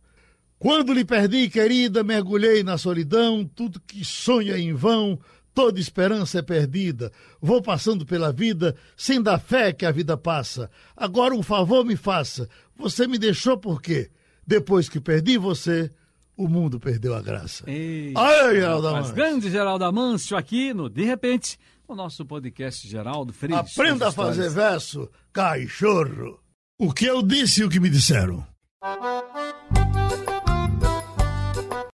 Quando 0.59 0.93
lhe 0.93 1.05
perdi, 1.05 1.49
querida, 1.49 2.03
mergulhei 2.03 2.63
na 2.63 2.77
solidão, 2.77 3.45
tudo 3.45 3.79
que 3.79 4.03
sonha 4.03 4.57
em 4.57 4.73
vão, 4.73 5.19
toda 5.53 5.79
esperança 5.79 6.39
é 6.39 6.41
perdida. 6.41 7.11
Vou 7.39 7.61
passando 7.61 8.05
pela 8.05 8.31
vida 8.31 8.75
sem 8.95 9.21
dar 9.21 9.39
fé 9.39 9.71
que 9.71 9.85
a 9.85 9.91
vida 9.91 10.17
passa. 10.17 10.69
Agora 10.95 11.35
um 11.35 11.43
favor 11.43 11.85
me 11.85 11.95
faça. 11.95 12.49
Você 12.75 13.07
me 13.07 13.19
deixou 13.19 13.57
por 13.57 13.81
quê? 13.81 14.09
Depois 14.45 14.89
que 14.89 14.99
perdi 14.99 15.37
você, 15.37 15.91
o 16.35 16.47
mundo 16.47 16.79
perdeu 16.79 17.13
a 17.13 17.21
graça. 17.21 17.63
Ei, 17.69 18.13
Ai, 18.15 18.55
Geraldo 18.55 18.87
Amâncio. 18.87 19.13
Grande 19.13 19.51
Geraldo 19.51 19.85
Amâncio 19.85 20.37
aqui 20.37 20.73
no 20.73 20.89
De 20.89 21.03
Repente, 21.03 21.59
o 21.87 21.93
nosso 21.93 22.25
podcast 22.25 22.87
Geraldo 22.87 23.31
Freire. 23.31 23.59
Aprenda 23.59 24.07
a 24.07 24.11
fazer 24.11 24.49
verso, 24.49 25.09
cachorro. 25.31 26.39
O 26.79 26.91
que 26.93 27.05
eu 27.05 27.21
disse 27.21 27.61
e 27.61 27.63
o 27.63 27.69
que 27.69 27.79
me 27.79 27.89
disseram. 27.89 28.45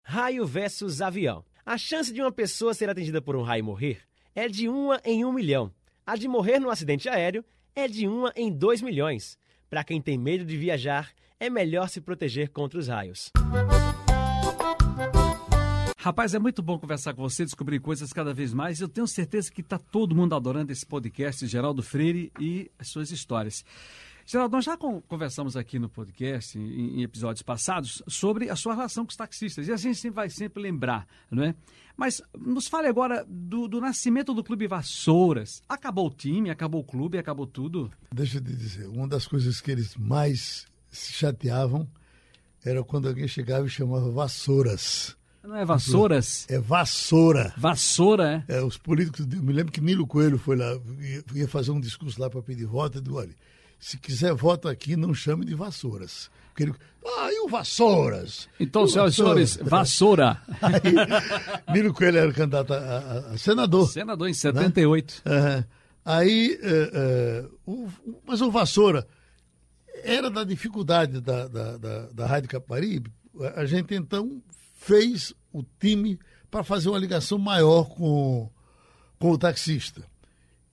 Raio 0.04 0.48
versus 0.48 1.02
avião. 1.02 1.44
A 1.65 1.78
chance 1.78 2.13
de 2.13 2.22
uma 2.22 2.32
pessoa 2.32 2.74
ser 2.74 2.89
atingida 2.89 3.22
por 3.22 3.36
um 3.36 3.42
raio 3.42 3.60
e 3.60 3.63
morrer 3.63 4.02
é 4.34 4.48
de 4.48 4.70
uma 4.70 5.02
em 5.04 5.26
um 5.26 5.32
milhão. 5.34 5.74
A 6.06 6.15
de 6.15 6.28
morrer 6.28 6.58
no 6.60 6.70
acidente 6.70 7.10
aéreo 7.10 7.44
é 7.76 7.88
de 7.88 8.08
uma 8.08 8.32
em 8.36 8.52
dois 8.52 8.82
milhões. 8.82 9.38
Para 9.70 9.84
quem 9.84 10.02
tem 10.02 10.18
medo 10.18 10.46
de 10.46 10.56
viajar, 10.58 11.12
é 11.39 11.50
melhor 11.50 11.89
se 11.89 12.00
proteger 12.00 12.50
contra 12.50 12.80
os 12.80 12.88
raios. 12.88 13.30
Rapaz, 15.98 16.34
é 16.34 16.39
muito 16.39 16.62
bom 16.62 16.80
conversar 16.80 17.13
com 17.13 17.22
você, 17.22 17.44
descobrir 17.44 17.82
coisas 17.82 18.13
cada 18.13 18.34
vez 18.34 18.54
mais. 18.54 18.80
Eu 18.80 18.88
tenho 18.88 19.06
certeza 19.06 19.52
que 19.52 19.60
está 19.60 19.78
todo 19.78 20.15
mundo 20.15 20.34
adorando 20.34 20.72
esse 20.72 20.86
podcast, 20.86 21.46
Geraldo 21.46 21.84
Freire 21.84 22.32
e 22.39 22.72
as 22.80 22.88
suas 22.88 23.12
histórias. 23.12 23.65
Geraldo, 24.32 24.56
nós 24.56 24.63
já 24.63 24.78
conversamos 24.78 25.58
aqui 25.58 25.80
no 25.80 25.89
podcast, 25.89 26.56
em, 26.56 27.02
episódios 27.02 27.42
passados, 27.42 28.04
sobre 28.08 28.48
a 28.48 28.56
sua 28.56 28.76
relação 28.76 29.04
com 29.04 29.10
os 29.10 29.15
taxistas. 29.15 29.68
E 29.68 29.72
a 29.72 29.76
gente 29.76 30.08
vai 30.12 30.30
sempre 30.30 30.62
lembrar, 30.62 31.08
não 31.32 31.44
é? 31.44 31.56
Mas 31.98 32.22
nos 32.38 32.68
fale 32.68 32.88
agora 32.88 33.26
do, 33.28 33.68
do 33.68 33.82
nascimento 33.82 34.32
do 34.32 34.44
Clube 34.44 34.68
Vassouras. 34.68 35.63
Acabou 35.68 36.06
o 36.06 36.12
time, 36.12 36.52
acabou 36.52 36.82
o 36.82 36.84
clube, 36.84 37.18
acabou 37.18 37.48
tudo? 37.48 37.89
Deixa 38.13 38.38
eu 38.38 38.44
te 38.44 38.56
dizer, 38.56 38.88
uma 38.89 39.08
das 39.08 39.26
coisas 39.26 39.60
que 39.60 39.72
eles 39.72 39.96
mais 39.96 40.68
se 40.92 41.12
chateavam 41.12 41.89
era 42.63 42.84
quando 42.84 43.08
alguém 43.08 43.28
chegava 43.28 43.65
e 43.65 43.70
chamava 43.70 44.12
Vassouras. 44.12 45.18
Não 45.42 45.56
é 45.56 45.65
vassouras? 45.65 46.46
É 46.48 46.60
vassoura. 46.60 47.52
Vassoura, 47.58 48.46
é? 48.48 48.58
é 48.58 48.62
os 48.62 48.78
políticos, 48.78 49.26
me 49.26 49.52
lembro 49.52 49.72
que 49.72 49.82
Nilo 49.82 50.06
Coelho 50.06 50.38
foi 50.38 50.56
lá, 50.56 50.80
ia 51.34 51.48
fazer 51.48 51.72
um 51.72 51.80
discurso 51.80 52.22
lá 52.22 52.30
para 52.30 52.44
pedir 52.44 52.65
voto, 52.68 53.02
e 53.04 53.12
olha, 53.12 53.34
se 53.80 53.98
quiser 53.98 54.34
voto 54.34 54.68
aqui, 54.68 54.96
não 54.96 55.13
chame 55.13 55.46
de 55.46 55.56
vassouras. 55.56 56.30
Porque 56.50 56.63
ele, 56.63 56.74
ah, 57.06 57.30
e 57.32 57.39
o 57.39 57.48
vassouras? 57.48 58.50
Então, 58.60 58.86
senhoras 58.86 59.13
e 59.13 59.15
senhores, 59.15 59.58
vassoura. 59.62 60.42
Aí, 60.62 61.74
Nilo 61.74 61.94
Coelho 61.94 62.18
era 62.18 62.34
candidato 62.34 62.74
a, 62.74 62.78
a, 62.78 63.20
a 63.32 63.38
senador. 63.38 63.88
Senador 63.89 64.28
em 64.28 64.34
78. 64.34 65.22
Né? 65.26 65.56
Uhum. 65.56 65.63
Aí, 66.06 66.60
uh, 66.63 67.48
uh, 67.68 67.74
o, 67.74 67.89
mas 68.26 68.42
o 68.42 68.52
vassoura 68.52 69.08
era 70.04 70.30
da 70.30 70.44
dificuldade 70.44 71.22
da, 71.22 71.48
da, 71.48 71.78
da, 71.78 72.06
da 72.08 72.26
Rádio 72.26 72.50
Caparibe, 72.50 73.12
a 73.56 73.65
gente 73.65 73.94
então 73.94 74.42
fez 74.78 75.34
o 75.52 75.63
time 75.80 76.20
para 76.50 76.63
fazer 76.63 76.89
uma 76.89 76.98
ligação 76.98 77.38
maior 77.38 77.86
com, 77.89 78.50
com 79.20 79.32
o 79.32 79.38
taxista. 79.38 80.04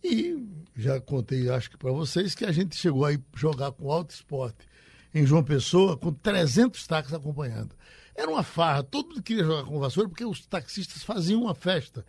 E 0.03 0.37
já 0.77 1.01
contei, 1.01 1.49
acho 1.49 1.71
que 1.71 1.77
para 1.77 1.91
vocês, 1.91 2.35
que 2.35 2.45
a 2.45 2.53
gente 2.53 2.77
chegou 2.77 3.07
a 3.07 3.17
jogar 3.35 3.73
com 3.73 3.91
alto 3.91 4.11
esporte 4.11 4.67
em 5.15 5.25
João 5.25 5.43
Pessoa 5.43 5.97
com 5.97 6.13
300 6.13 6.87
táxis 6.87 7.15
acompanhando. 7.15 7.75
Era 8.15 8.31
uma 8.31 8.43
farra, 8.43 8.83
todo 8.83 9.09
mundo 9.09 9.23
queria 9.23 9.45
jogar 9.45 9.65
com 9.65 9.79
vassoura 9.79 10.09
porque 10.09 10.25
os 10.25 10.45
taxistas 10.47 11.03
faziam 11.03 11.43
uma 11.43 11.55
festa. 11.55 12.05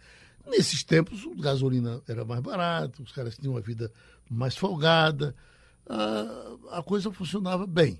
Nesses 0.45 0.83
tempos, 0.83 1.25
a 1.25 1.41
gasolina 1.41 2.01
era 2.07 2.23
mais 2.23 2.41
barata, 2.41 3.01
os 3.01 3.11
caras 3.11 3.37
tinham 3.37 3.53
uma 3.53 3.61
vida 3.61 3.91
mais 4.29 4.55
folgada, 4.55 5.35
a, 5.87 6.77
a 6.79 6.83
coisa 6.83 7.11
funcionava 7.11 7.65
bem. 7.65 7.99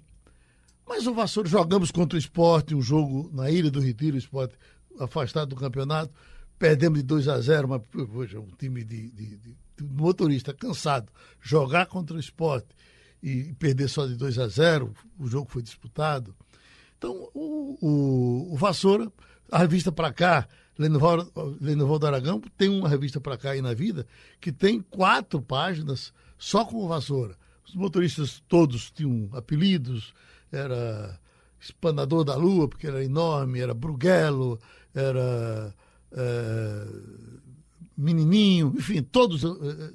Mas 0.87 1.05
o 1.05 1.13
Vassoura, 1.13 1.49
jogamos 1.49 1.91
contra 1.91 2.15
o 2.15 2.19
esporte, 2.19 2.73
um 2.73 2.81
jogo 2.81 3.29
na 3.33 3.51
Ilha 3.51 3.69
do 3.69 3.81
Retiro, 3.81 4.15
o 4.15 4.19
esporte 4.19 4.55
afastado 4.99 5.49
do 5.49 5.55
campeonato, 5.55 6.13
perdemos 6.57 6.99
de 6.99 7.05
2 7.05 7.27
a 7.27 7.39
0, 7.39 7.67
mas 7.67 7.81
poxa, 8.07 8.39
um 8.39 8.51
time 8.57 8.83
de, 8.83 9.09
de, 9.11 9.37
de, 9.37 9.55
de, 9.77 9.83
motorista 9.83 10.53
cansado, 10.53 11.11
jogar 11.41 11.85
contra 11.85 12.15
o 12.15 12.19
esporte 12.19 12.67
e 13.21 13.53
perder 13.53 13.87
só 13.87 14.05
de 14.05 14.15
2 14.15 14.39
a 14.39 14.47
0, 14.47 14.93
o 15.19 15.27
jogo 15.27 15.49
foi 15.49 15.61
disputado. 15.61 16.35
Então, 16.97 17.29
o, 17.33 17.77
o, 17.79 18.53
o 18.53 18.55
Vassoura, 18.57 19.11
a 19.51 19.59
revista 19.59 19.91
para 19.91 20.11
cá, 20.11 20.47
Lenoval 20.77 21.99
do 21.99 22.07
Aragão, 22.07 22.41
tem 22.57 22.69
uma 22.69 22.89
revista 22.89 23.19
para 23.19 23.37
cá 23.37 23.51
aí 23.51 23.61
na 23.61 23.73
vida 23.73 24.05
que 24.39 24.51
tem 24.51 24.79
quatro 24.79 25.41
páginas 25.41 26.13
só 26.37 26.65
com 26.65 26.77
o 26.77 26.87
Vassoura. 26.87 27.35
Os 27.67 27.75
motoristas 27.75 28.41
todos 28.47 28.91
tinham 28.91 29.29
apelidos, 29.33 30.13
era 30.51 31.19
Espanador 31.59 32.23
da 32.23 32.35
Lua, 32.35 32.67
porque 32.67 32.87
era 32.87 33.03
enorme, 33.03 33.59
era 33.59 33.73
Bruguelo, 33.73 34.59
era 34.93 35.73
é, 36.11 36.87
Menininho, 37.97 38.73
enfim, 38.77 39.01
todos, 39.01 39.43
é, 39.43 39.47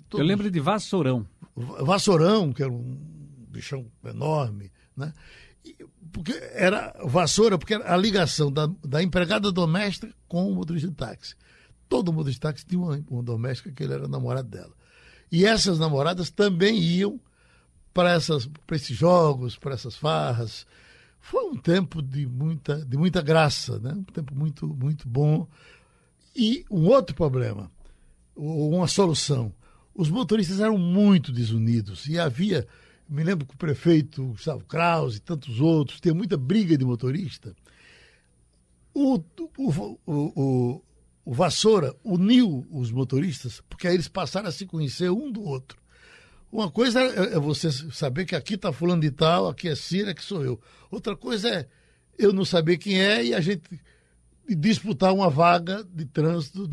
todos, 0.09 0.21
Eu 0.21 0.25
lembro 0.25 0.51
de 0.51 0.61
Vassourão. 0.61 1.27
Vassourão, 1.55 2.53
que 2.53 2.63
era 2.63 2.73
um 2.73 2.99
bichão 3.49 3.87
enorme, 4.05 4.73
né? 4.97 5.13
porque 6.13 6.33
era 6.53 6.95
vassoura, 7.05 7.57
porque 7.57 7.75
era 7.75 7.93
a 7.93 7.97
ligação 7.97 8.53
da, 8.53 8.69
da 8.85 9.03
empregada 9.03 9.51
doméstica 9.51 10.13
com 10.29 10.51
o 10.51 10.55
motorista 10.55 10.89
de 10.89 10.95
táxi. 10.95 11.35
Todo 11.89 12.13
motorista 12.13 12.49
de 12.49 12.53
táxi 12.53 12.67
tinha 12.67 12.81
uma, 12.81 13.03
uma 13.09 13.23
doméstica 13.23 13.73
que 13.73 13.83
ele 13.83 13.95
era 13.95 14.07
namorado 14.07 14.49
dela. 14.49 14.73
E 15.31 15.47
essas 15.47 15.79
namoradas 15.79 16.31
também 16.31 16.79
iam 16.79 17.19
para 17.95 18.17
esses 18.17 18.97
jogos, 18.97 19.57
para 19.57 19.75
essas 19.75 19.97
farras. 19.97 20.67
Foi 21.21 21.45
um 21.45 21.57
tempo 21.57 22.03
de 22.03 22.27
muita, 22.27 22.85
de 22.85 22.97
muita 22.97 23.23
graça, 23.23 23.79
né? 23.79 23.93
um 23.93 24.05
tempo 24.05 24.35
muito, 24.35 24.67
muito 24.67 25.09
bom. 25.09 25.47
E 26.35 26.65
um 26.71 26.87
outro 26.87 27.15
problema, 27.15 27.71
uma 28.35 28.87
solução. 28.87 29.53
Os 29.95 30.09
motoristas 30.09 30.61
eram 30.61 30.79
muito 30.79 31.31
desunidos 31.31 32.07
e 32.07 32.19
havia, 32.19 32.67
me 33.09 33.23
lembro 33.23 33.47
que 33.47 33.55
o 33.55 33.59
prefeito 33.59 34.25
Gustavo 34.29 34.65
Kraus 34.65 35.17
e 35.17 35.21
tantos 35.21 35.61
outros, 35.61 36.01
tinha 36.01 36.15
muita 36.15 36.37
briga 36.37 36.77
de 36.77 36.85
motorista. 36.85 37.55
O, 38.95 39.23
o, 39.59 39.99
o, 40.07 40.83
o 41.25 41.33
Vassoura 41.33 41.95
uniu 42.03 42.67
os 42.71 42.91
motoristas, 42.91 43.63
porque 43.69 43.87
aí 43.87 43.95
eles 43.95 44.09
passaram 44.09 44.49
a 44.49 44.53
se 44.53 44.67
conhecer 44.67 45.11
um 45.11 45.31
do 45.31 45.43
outro. 45.43 45.79
Uma 46.51 46.71
coisa 46.71 47.01
é, 47.01 47.35
é 47.35 47.39
você 47.39 47.71
saber 47.71 48.25
que 48.25 48.37
aqui 48.37 48.55
está 48.55 48.73
fulano 48.73 49.01
de 49.01 49.11
tal, 49.11 49.49
aqui 49.49 49.69
é 49.69 49.75
Cira, 49.75 50.15
que 50.15 50.23
sou 50.23 50.45
eu. 50.45 50.61
Outra 50.91 51.17
coisa 51.17 51.49
é 51.49 51.67
eu 52.19 52.33
não 52.33 52.45
saber 52.45 52.77
quem 52.77 53.01
é 53.01 53.25
e 53.25 53.35
a 53.35 53.41
gente 53.41 53.63
disputar 54.49 55.13
uma 55.13 55.31
vaga 55.31 55.85
de 55.85 56.05
trânsito 56.05 56.69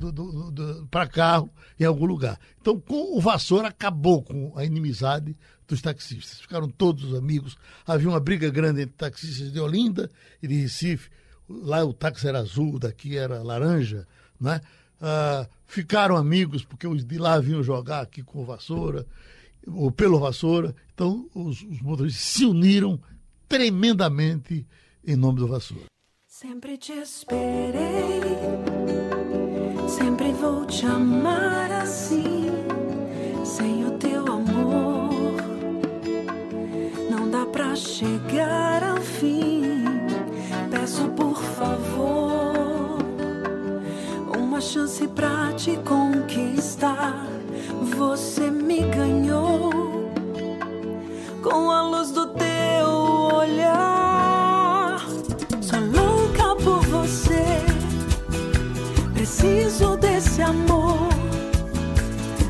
para 0.89 1.07
carro 1.07 1.49
em 1.79 1.85
algum 1.85 2.05
lugar. 2.05 2.39
Então, 2.59 2.79
com 2.79 3.17
o 3.17 3.21
Vassoura, 3.21 3.67
acabou 3.67 4.21
com 4.23 4.53
a 4.55 4.65
inimizade 4.65 5.35
dos 5.67 5.81
taxistas. 5.81 6.41
Ficaram 6.41 6.67
todos 6.67 7.13
amigos. 7.13 7.55
Havia 7.85 8.09
uma 8.09 8.19
briga 8.19 8.49
grande 8.49 8.81
entre 8.81 8.95
taxistas 8.95 9.51
de 9.51 9.59
Olinda 9.59 10.09
e 10.41 10.47
de 10.47 10.55
Recife. 10.55 11.09
Lá 11.47 11.83
o 11.83 11.93
táxi 11.93 12.27
era 12.27 12.39
azul, 12.39 12.79
daqui 12.79 13.17
era 13.17 13.41
laranja. 13.43 14.07
Né? 14.39 14.59
Ah, 14.99 15.47
ficaram 15.65 16.17
amigos, 16.17 16.63
porque 16.63 16.87
os 16.87 17.05
de 17.05 17.17
lá 17.17 17.39
vinham 17.39 17.63
jogar 17.63 18.01
aqui 18.01 18.23
com 18.23 18.41
o 18.41 18.45
Vassoura, 18.45 19.05
ou 19.67 19.91
pelo 19.91 20.19
Vassoura. 20.19 20.75
Então, 20.93 21.29
os, 21.33 21.61
os 21.61 21.81
motoristas 21.81 22.21
se 22.21 22.45
uniram 22.45 22.99
tremendamente 23.47 24.65
em 25.05 25.15
nome 25.15 25.39
do 25.39 25.47
Vassoura. 25.47 25.85
Sempre 26.41 26.77
te 26.77 26.93
esperei, 26.93 28.21
sempre 29.89 30.31
vou 30.31 30.65
te 30.65 30.85
amar 30.85 31.69
assim, 31.69 32.45
sem 33.43 33.85
o 33.85 33.97
teu 33.97 34.25
amor. 34.25 35.35
Não 37.11 37.29
dá 37.29 37.45
pra 37.45 37.75
chegar 37.75 38.81
ao 38.85 39.01
fim. 39.01 39.83
Peço 40.71 41.09
por 41.09 41.35
favor, 41.35 42.99
uma 44.33 44.61
chance 44.61 45.05
pra 45.09 45.51
te 45.57 45.75
conquistar. 45.79 47.27
Você 47.97 48.49
me 48.49 48.79
ganhou 48.83 50.09
com 51.43 51.69
a 51.69 51.81
luz 51.81 52.11
do 52.11 52.27
teu 52.27 52.87
olhar. 53.35 53.98
Desse 60.39 60.41
amor. 60.41 61.09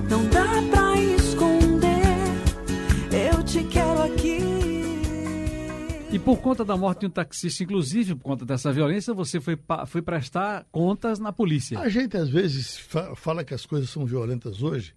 Não 0.10 0.26
dá 0.30 0.46
pra 0.70 1.02
esconder. 1.02 2.00
Eu 3.12 3.44
te 3.44 3.64
quero 3.64 4.04
aqui. 4.04 4.40
E 6.12 6.18
por 6.18 6.38
conta 6.38 6.66
da 6.66 6.76
morte 6.76 7.02
de 7.02 7.06
um 7.08 7.10
taxista, 7.10 7.64
inclusive 7.64 8.16
por 8.16 8.24
conta 8.24 8.46
dessa 8.46 8.72
violência, 8.72 9.14
você 9.14 9.40
foi, 9.40 9.58
foi 9.88 10.02
prestar 10.02 10.66
contas 10.72 11.20
na 11.20 11.32
polícia. 11.32 11.80
A 11.80 11.90
gente 11.90 12.18
às 12.18 12.30
vezes 12.30 12.80
fala 13.16 13.44
que 13.44 13.54
as 13.54 13.66
coisas 13.66 13.90
são 13.90 14.06
violentas 14.06 14.64
hoje, 14.64 14.94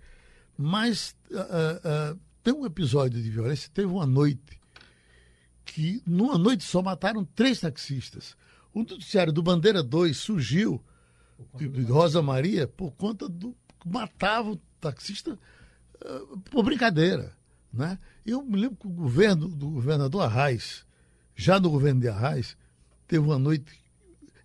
mas 0.56 1.14
uh, 1.30 2.14
uh, 2.14 2.20
tem 2.42 2.54
um 2.54 2.64
episódio 2.64 3.22
de 3.22 3.28
violência. 3.28 3.70
Teve 3.72 3.88
uma 3.88 4.06
noite 4.06 4.58
que, 5.66 6.02
numa 6.06 6.38
noite 6.38 6.64
só, 6.64 6.82
mataram 6.82 7.24
três 7.24 7.60
taxistas. 7.60 8.34
O 8.72 8.80
noticiário 8.80 9.32
do 9.32 9.42
Bandeira 9.42 9.82
2 9.82 10.16
surgiu 10.16 10.82
de 11.56 11.82
Rosa 11.84 12.22
Maria 12.22 12.66
por 12.66 12.92
conta 12.92 13.28
do. 13.28 13.56
matava 13.84 14.52
o 14.52 14.56
taxista 14.80 15.38
uh, 16.04 16.40
por 16.50 16.64
brincadeira. 16.64 17.36
Né? 17.72 17.98
Eu 18.24 18.42
me 18.42 18.60
lembro 18.60 18.76
que 18.76 18.86
o 18.86 18.90
governo 18.90 19.48
do 19.48 19.70
governador 19.70 20.22
Arraes, 20.22 20.84
já 21.34 21.58
no 21.58 21.70
governo 21.70 22.00
de 22.00 22.08
Arraes, 22.08 22.56
teve 23.06 23.24
uma 23.24 23.38
noite. 23.38 23.80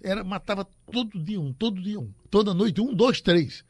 Era, 0.01 0.23
matava 0.23 0.65
todo 0.91 1.21
dia 1.21 1.39
um, 1.39 1.51
todo 1.51 1.81
dia 1.81 1.99
um. 1.99 2.11
Toda 2.29 2.53
noite, 2.53 2.79
um, 2.79 2.93
dois, 2.93 3.19
três. 3.19 3.65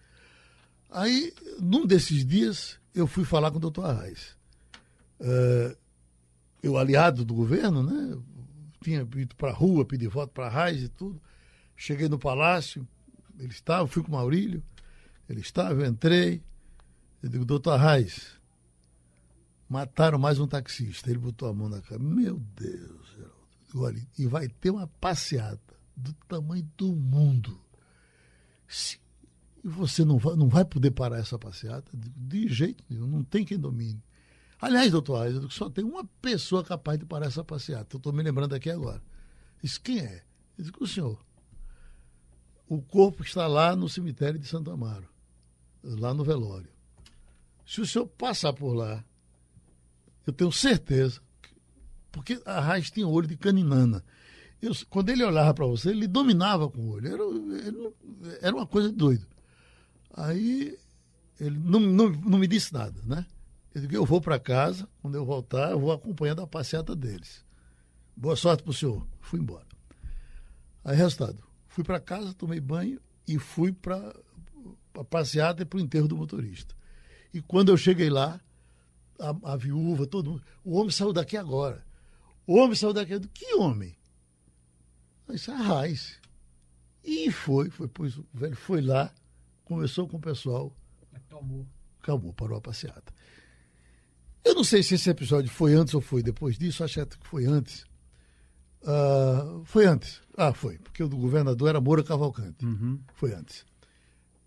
Aí, 0.90 1.34
num 1.60 1.86
desses 1.86 2.26
dias, 2.26 2.80
eu 2.94 3.08
fui 3.08 3.26
falar 3.26 3.52
com 3.52 3.58
o 3.58 3.62
doutor 3.62 3.86
Arraes. 3.86 4.38
Uh, 5.20 5.76
eu, 6.62 6.78
aliado 6.78 7.26
do 7.26 7.34
governo, 7.34 7.82
né? 7.84 8.18
Tinha 8.82 9.02
ido 9.02 9.36
para 9.36 9.50
a 9.50 9.54
rua 9.54 9.86
pedir 9.86 10.08
voto 10.08 10.32
para 10.34 10.48
Arraes 10.48 10.84
e 10.84 10.90
tudo. 10.90 11.22
Cheguei 11.76 12.08
no 12.08 12.18
palácio, 12.18 12.88
ele 13.38 13.52
estava, 13.52 13.88
fui 13.88 14.04
com 14.04 14.10
o 14.10 14.16
Maurílio, 14.16 14.64
ele 15.30 15.42
estava, 15.42 15.82
eu 15.82 15.86
entrei. 15.86 16.44
Eu 17.22 17.30
digo, 17.30 17.46
doutor 17.46 17.72
Arraes, 17.72 18.38
mataram 19.70 20.18
mais 20.18 20.40
um 20.40 20.48
taxista. 20.48 21.10
Ele 21.10 21.20
botou 21.20 21.48
a 21.48 21.54
mão 21.54 21.70
na 21.70 21.82
cara. 21.82 22.00
Meu 22.00 22.40
Deus, 22.56 23.08
Geraldo. 23.16 23.38
Olha, 23.76 24.08
e 24.18 24.26
vai 24.26 24.48
ter 24.48 24.72
uma 24.72 24.88
passeada 24.88 25.60
do 25.96 26.14
tamanho 26.28 26.68
do 26.78 26.96
mundo. 26.96 27.60
Se, 28.68 29.00
e 29.64 29.68
você 29.68 30.06
não 30.06 30.18
vai, 30.18 30.36
não 30.36 30.48
vai 30.48 30.64
poder 30.64 30.92
parar 30.92 31.18
essa 31.18 31.38
passeada 31.38 31.86
de, 31.94 32.48
jeito 32.48 32.84
nenhum, 32.90 33.08
não 33.08 33.24
tem 33.24 33.44
quem 33.44 33.60
domine. 33.60 34.02
Aliás, 34.60 34.92
doutor 34.92 35.18
Arraes, 35.18 35.36
eu 35.36 35.50
só 35.50 35.70
tem 35.70 35.84
uma 35.84 36.06
pessoa 36.22 36.64
capaz 36.64 36.98
de 36.98 37.06
parar 37.06 37.28
essa 37.28 37.44
passeada. 37.44 37.88
Eu 37.92 37.98
estou 37.98 38.14
me 38.14 38.24
lembrando 38.24 38.56
aqui 38.56 38.70
agora. 38.70 39.02
Disse, 39.62 39.80
quem 39.80 40.00
é? 40.00 40.24
Eu 40.58 40.64
disse, 40.64 40.72
o 40.80 40.88
senhor 40.88 41.27
o 42.68 42.82
corpo 42.82 43.24
está 43.24 43.48
lá 43.48 43.76
no 43.76 43.88
cemitério 43.88 44.40
de 44.40 44.48
Santo 44.48 44.72
Amaro, 44.72 45.08
lá 45.84 46.14
no 46.14 46.24
velório. 46.24 46.70
Se 47.66 47.82
o 47.82 47.88
senhor 47.88 48.08
passar 48.08 48.54
por 48.54 48.74
lá, 48.74 49.04
eu 50.26 50.34
tenho 50.34 50.52
certeza, 50.52 51.22
porque 52.12 52.42
a 52.46 52.60
Raiz 52.60 52.92
tinha 52.92 53.08
olho 53.08 53.28
de 53.28 53.38
caninana. 53.38 54.04
Eu, 54.62 54.74
quando 54.90 55.10
ele 55.10 55.24
olhava 55.24 55.54
para 55.54 55.66
você, 55.66 55.90
ele 55.90 56.08
dominava 56.08 56.70
com 56.70 56.82
o 56.82 56.90
olho. 56.92 57.08
Era, 57.08 58.38
era 58.42 58.56
uma 58.56 58.66
coisa 58.66 58.90
de 58.90 58.96
doido. 58.96 59.26
Aí 60.14 60.78
ele 61.40 61.60
não, 61.60 61.80
não, 61.80 62.10
não 62.10 62.40
me 62.40 62.48
disse 62.48 62.74
nada, 62.74 63.00
né? 63.06 63.26
Eu 63.74 63.82
digo, 63.82 63.94
eu 63.94 64.06
vou 64.06 64.20
para 64.20 64.40
casa, 64.40 64.90
quando 65.02 65.16
eu 65.16 65.24
voltar, 65.24 65.72
eu 65.72 65.80
vou 65.80 65.92
acompanhando 65.92 66.42
a 66.42 66.48
passeata 66.48 66.96
deles. 66.96 67.46
Boa 68.16 68.36
sorte 68.36 68.64
para 68.64 68.72
o 68.72 68.74
senhor. 68.74 69.06
Fui 69.22 69.40
embora. 69.40 69.68
Aí, 70.84 70.96
resultado, 70.96 71.47
Fui 71.78 71.84
para 71.84 72.00
casa, 72.00 72.34
tomei 72.34 72.60
banho 72.60 73.00
e 73.28 73.38
fui 73.38 73.72
para 73.72 74.20
a 74.96 75.04
passeata 75.04 75.62
e 75.62 75.66
para 75.66 75.78
o 75.78 75.80
enterro 75.80 76.08
do 76.08 76.18
motorista. 76.18 76.74
E 77.32 77.40
quando 77.40 77.70
eu 77.70 77.78
cheguei 77.78 78.10
lá, 78.10 78.42
a, 79.20 79.54
a 79.54 79.56
viúva, 79.56 80.08
todo 80.08 80.32
mundo, 80.32 80.44
o 80.64 80.76
homem 80.76 80.90
saiu 80.90 81.14
daqui 81.14 81.38
agora. 81.38 81.86
O 82.48 82.56
homem 82.56 82.74
saiu 82.74 82.94
daqui. 82.94 83.20
Que 83.32 83.54
homem? 83.54 83.96
Isso 85.30 85.52
é 85.52 85.54
raiz. 85.54 86.20
E 87.04 87.32
foi, 87.32 87.70
foi, 87.70 87.88
pois 87.88 88.18
o 88.18 88.26
velho 88.34 88.56
foi 88.56 88.82
lá, 88.82 89.14
conversou 89.64 90.08
com 90.08 90.18
o 90.18 90.20
pessoal. 90.20 90.76
Acalmou. 91.14 91.68
Acalmou, 92.02 92.34
parou 92.34 92.58
a 92.58 92.62
passeata. 92.62 93.14
Eu 94.44 94.56
não 94.56 94.64
sei 94.64 94.82
se 94.82 94.96
esse 94.96 95.12
episódio 95.12 95.52
foi 95.52 95.76
antes 95.76 95.94
ou 95.94 96.02
foi 96.02 96.24
depois 96.24 96.58
disso, 96.58 96.84
acho 96.84 97.06
que 97.06 97.28
foi 97.28 97.46
antes. 97.46 97.86
Uh, 98.88 99.66
foi 99.66 99.86
antes. 99.86 100.22
Ah, 100.38 100.54
foi, 100.54 100.78
porque 100.78 101.04
o 101.04 101.10
do 101.10 101.18
governador 101.18 101.68
era 101.68 101.82
Moura 101.82 102.04
Cavalcante. 102.04 102.66
Uhum. 102.66 103.00
Foi 103.14 103.34
antes. 103.34 103.66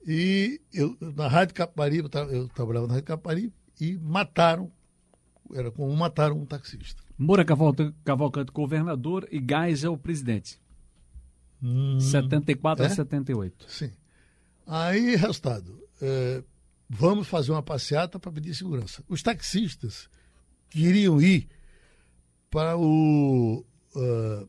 E 0.06 0.58
eu, 0.72 0.96
na 1.14 1.28
Rádio 1.28 1.54
Capari, 1.54 1.98
eu 1.98 2.48
trabalhava 2.48 2.86
na 2.86 2.94
Rádio 2.94 3.06
Capari, 3.06 3.52
e 3.78 3.98
mataram, 3.98 4.72
era 5.52 5.70
como 5.70 5.94
mataram 5.94 6.38
um 6.38 6.46
taxista. 6.46 7.02
Moura 7.18 7.44
Cavalcante, 7.44 8.52
governador, 8.52 9.28
e 9.30 9.38
Gás 9.38 9.84
é 9.84 9.90
o 9.90 9.98
presidente. 9.98 10.58
Hum, 11.62 12.00
74 12.00 12.84
é? 12.84 12.86
a 12.86 12.90
78. 12.90 13.70
Sim. 13.70 13.92
Aí, 14.66 15.16
resultado, 15.16 15.78
é, 16.00 16.42
vamos 16.88 17.28
fazer 17.28 17.52
uma 17.52 17.62
passeata 17.62 18.18
para 18.18 18.32
pedir 18.32 18.54
segurança. 18.54 19.04
Os 19.06 19.22
taxistas 19.22 20.08
queriam 20.70 21.20
ir 21.20 21.48
para 22.50 22.76
o 22.78 23.64
uh, 23.94 24.48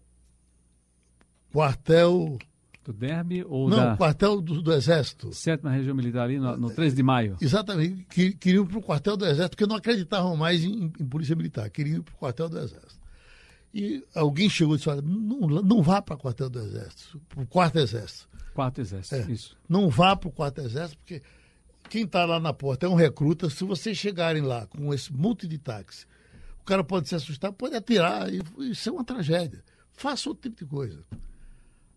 quartel. 1.52 2.38
Do 2.84 2.94
Derby 2.94 3.44
ou 3.48 3.70
Não, 3.70 3.78
da... 3.78 3.96
quartel 3.96 4.42
do, 4.42 4.60
do, 4.60 4.74
Exército. 4.74 5.32
Sétima 5.36 5.70
Região 5.70 5.96
Militar 5.96 6.24
ali, 6.24 6.40
no, 6.40 6.58
no 6.58 6.72
13 6.72 6.96
de 6.96 7.04
maio. 7.04 7.38
Exatamente. 7.40 8.06
Que, 8.06 8.34
queriam 8.34 8.64
ir 8.64 8.68
para 8.68 8.80
o 8.80 8.82
quartel 8.82 9.16
do 9.16 9.24
Exército, 9.24 9.52
porque 9.52 9.68
não 9.68 9.76
acreditavam 9.76 10.36
mais 10.36 10.64
em, 10.64 10.92
em 11.00 11.06
Polícia 11.06 11.36
Militar. 11.36 11.70
Queriam 11.70 11.98
ir 11.98 12.02
para 12.02 12.16
o 12.16 12.18
quartel 12.18 12.50
do 12.50 12.58
Exército. 12.58 13.02
E 13.74 14.04
alguém 14.14 14.50
chegou 14.50 14.76
e 14.76 14.78
disse: 14.78 14.90
olha, 14.90 15.02
não, 15.02 15.48
não 15.62 15.82
vá 15.82 16.02
para 16.02 16.16
o 16.16 16.18
quartel 16.18 16.50
do 16.50 16.60
Exército, 16.60 17.22
para 17.30 17.44
o 17.44 17.48
quarto 17.48 17.78
Exército. 17.78 18.28
Quarto 18.54 18.82
Exército, 18.82 19.16
é, 19.16 19.32
isso. 19.32 19.58
Não 19.70 19.90
vá 19.90 20.16
para 20.16 20.28
o 20.28 20.32
quarto 20.32 20.60
Exército, 20.60 20.98
porque 20.98 21.22
quem 21.90 22.04
está 22.04 22.26
lá 22.26 22.40
na 22.40 22.52
porta 22.52 22.86
é 22.86 22.90
um 22.90 22.96
recruta. 22.96 23.50
Se 23.50 23.64
vocês 23.64 23.98
chegarem 23.98 24.42
lá 24.42 24.66
com 24.66 24.94
esse 24.94 25.14
monte 25.14 25.48
de 25.48 25.58
táxi, 25.58 26.06
o 26.62 26.64
cara 26.64 26.84
pode 26.84 27.10
se 27.10 27.16
assustar, 27.16 27.52
pode 27.52 27.76
atirar, 27.76 28.32
e 28.32 28.42
isso 28.72 28.88
é 28.88 28.92
uma 28.92 29.04
tragédia. 29.04 29.64
Faça 29.94 30.30
outro 30.30 30.50
tipo 30.50 30.64
de 30.64 30.70
coisa. 30.70 31.04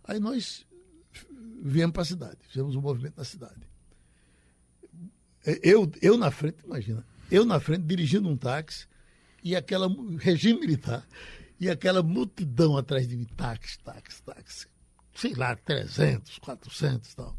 Aí 0.04 0.18
nós 0.18 0.66
viemos 1.62 1.92
para 1.92 2.02
a 2.02 2.06
cidade, 2.06 2.38
fizemos 2.48 2.74
um 2.74 2.80
movimento 2.80 3.16
na 3.16 3.24
cidade. 3.24 3.60
Eu, 5.62 5.90
eu 6.00 6.16
na 6.16 6.30
frente, 6.30 6.56
imagina, 6.64 7.04
eu 7.30 7.44
na 7.44 7.60
frente 7.60 7.82
dirigindo 7.82 8.28
um 8.28 8.36
táxi 8.36 8.86
e 9.42 9.54
aquela 9.54 9.88
regime 10.18 10.60
militar 10.60 11.06
e 11.60 11.68
aquela 11.68 12.02
multidão 12.02 12.76
atrás 12.76 13.06
de 13.06 13.16
mim, 13.16 13.26
táxi, 13.36 13.78
táxi, 13.80 14.22
táxi, 14.22 14.66
sei 15.14 15.34
lá, 15.34 15.54
300, 15.54 16.38
400 16.38 17.12
e 17.12 17.16
tal. 17.16 17.36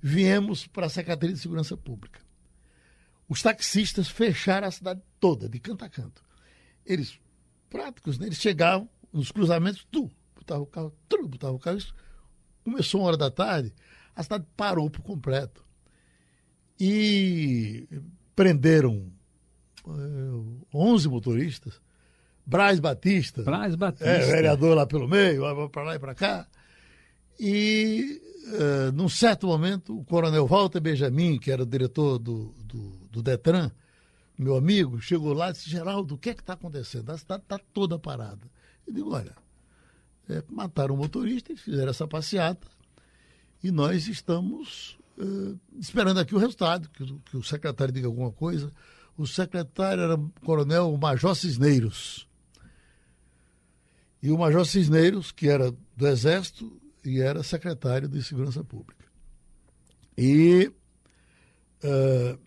viemos 0.00 0.66
para 0.66 0.86
a 0.86 0.90
Secretaria 0.90 1.34
de 1.34 1.40
Segurança 1.40 1.76
Pública. 1.76 2.20
Os 3.28 3.40
taxistas 3.40 4.08
fecharam 4.08 4.66
a 4.66 4.70
cidade 4.72 5.00
toda, 5.20 5.48
de 5.48 5.58
canto 5.60 5.84
a 5.84 5.88
canto. 5.88 6.22
Eles, 6.86 7.18
práticos, 7.70 8.18
né? 8.18 8.26
eles 8.26 8.38
chegavam 8.38 8.88
nos 9.12 9.30
cruzamentos, 9.30 9.86
tu, 9.90 10.10
botava 10.34 10.60
o 10.60 10.66
carro, 10.66 10.94
tu, 11.08 11.28
botava 11.28 11.52
o 11.52 11.58
carro. 11.58 11.78
Isso 11.78 11.94
começou 12.62 13.00
uma 13.00 13.08
hora 13.08 13.16
da 13.16 13.30
tarde, 13.30 13.72
a 14.14 14.22
cidade 14.22 14.44
parou 14.56 14.90
por 14.90 15.02
completo. 15.02 15.64
E 16.78 17.88
prenderam 18.34 19.12
eh, 19.86 20.66
11 20.74 21.08
motoristas. 21.08 21.80
Braz 22.46 22.78
Batista. 22.78 23.42
Braz 23.42 23.74
Batista. 23.74 24.08
É, 24.08 24.26
vereador 24.26 24.76
lá 24.76 24.86
pelo 24.86 25.08
meio, 25.08 25.68
para 25.70 25.82
lá 25.82 25.94
e 25.94 25.98
para 25.98 26.14
cá. 26.14 26.46
E, 27.38 28.20
uh, 28.48 28.92
num 28.92 29.08
certo 29.08 29.46
momento, 29.46 29.98
o 29.98 30.04
coronel 30.04 30.46
Walter 30.46 30.80
Benjamin, 30.80 31.38
que 31.38 31.50
era 31.50 31.62
o 31.62 31.66
diretor 31.66 32.18
do, 32.18 32.54
do, 32.64 33.08
do 33.10 33.22
Detran, 33.22 33.70
meu 34.38 34.56
amigo, 34.56 35.00
chegou 35.00 35.32
lá 35.32 35.50
e 35.50 35.52
disse: 35.52 35.70
Geraldo, 35.70 36.14
o 36.14 36.18
que 36.18 36.30
é 36.30 36.34
que 36.34 36.40
está 36.40 36.54
acontecendo? 36.54 37.10
A 37.10 37.18
cidade 37.18 37.42
está 37.42 37.58
toda 37.72 37.98
parada. 37.98 38.50
Eu 38.86 38.92
digo: 38.92 39.14
olha, 39.14 39.36
é, 40.28 40.42
mataram 40.48 40.94
o 40.94 40.98
motorista, 40.98 41.52
eles 41.52 41.62
fizeram 41.62 41.90
essa 41.90 42.06
passeata 42.06 42.66
e 43.62 43.70
nós 43.70 44.08
estamos 44.08 44.98
uh, 45.16 45.58
esperando 45.78 46.20
aqui 46.20 46.34
o 46.34 46.38
resultado, 46.38 46.88
que, 46.90 47.04
que, 47.24 47.36
o 47.36 47.42
secretário 47.42 47.94
diga 47.94 48.06
alguma 48.06 48.30
coisa. 48.30 48.70
O 49.16 49.26
secretário 49.26 50.02
era 50.02 50.16
o 50.16 50.30
coronel 50.44 50.94
Major 50.98 51.34
Cisneiros. 51.34 52.28
E 54.22 54.30
o 54.30 54.38
Major 54.38 54.66
Cisneiros, 54.66 55.32
que 55.32 55.48
era 55.48 55.72
do 55.96 56.06
Exército 56.06 56.78
e 57.04 57.20
era 57.20 57.42
secretário 57.42 58.08
de 58.08 58.22
Segurança 58.22 58.64
Pública. 58.64 59.04
E 60.16 60.70
uh, 61.84 62.38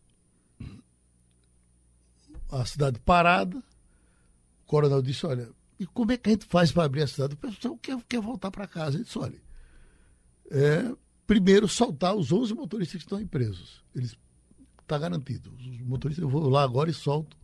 a 2.49 2.65
cidade 2.65 2.99
parada, 2.99 3.57
o 3.57 4.65
coronel 4.65 5.01
disse, 5.01 5.25
olha, 5.25 5.49
e 5.79 5.85
como 5.85 6.11
é 6.11 6.17
que 6.17 6.29
a 6.29 6.33
gente 6.33 6.45
faz 6.45 6.71
para 6.71 6.85
abrir 6.85 7.03
a 7.03 7.07
cidade? 7.07 7.33
O 7.33 7.37
pessoal 7.37 7.77
quer, 7.77 7.97
quer 8.07 8.21
voltar 8.21 8.51
para 8.51 8.67
casa. 8.67 8.97
Ele 8.97 9.03
disse, 9.03 9.17
olha, 9.17 9.39
é, 10.49 10.95
primeiro 11.25 11.67
soltar 11.67 12.15
os 12.15 12.31
11 12.31 12.53
motoristas 12.53 13.03
que 13.03 13.05
estão 13.05 13.27
presos. 13.27 13.83
Eles 13.93 14.17
está 14.81 14.97
garantido. 14.97 15.53
Os 15.59 15.81
motoristas, 15.81 16.23
eu 16.23 16.29
vou 16.29 16.49
lá 16.49 16.63
agora 16.63 16.89
e 16.89 16.93
solto 16.93 17.37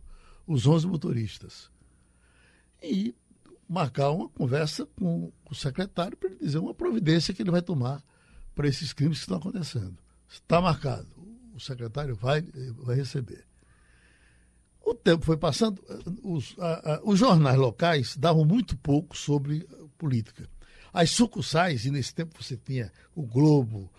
os 0.46 0.66
11 0.66 0.86
motoristas. 0.86 1.70
E 2.82 3.14
marcar 3.68 4.10
uma 4.10 4.28
conversa 4.28 4.86
com 4.96 5.32
o 5.48 5.54
secretário 5.54 6.16
para 6.16 6.30
ele 6.30 6.38
dizer 6.38 6.58
uma 6.58 6.74
providência 6.74 7.32
que 7.32 7.42
ele 7.42 7.50
vai 7.50 7.62
tomar 7.62 8.02
para 8.54 8.68
esses 8.68 8.92
crimes 8.92 9.18
que 9.18 9.24
estão 9.24 9.38
acontecendo. 9.38 9.96
Está 10.28 10.60
marcado. 10.60 11.08
O 11.54 11.60
secretário 11.60 12.16
vai, 12.16 12.42
vai 12.78 12.96
receber. 12.96 13.46
O 14.84 14.94
tempo 14.94 15.24
foi 15.24 15.36
passando, 15.36 15.82
os, 16.22 16.54
a, 16.58 16.94
a, 16.94 17.00
os 17.04 17.18
jornais 17.18 17.56
locais 17.56 18.16
davam 18.16 18.44
muito 18.44 18.76
pouco 18.76 19.16
sobre 19.16 19.66
política. 19.96 20.48
As 20.92 21.10
sucursais, 21.10 21.86
e 21.86 21.90
nesse 21.90 22.14
tempo 22.14 22.42
você 22.42 22.56
tinha 22.56 22.92
o 23.14 23.22
Globo, 23.22 23.90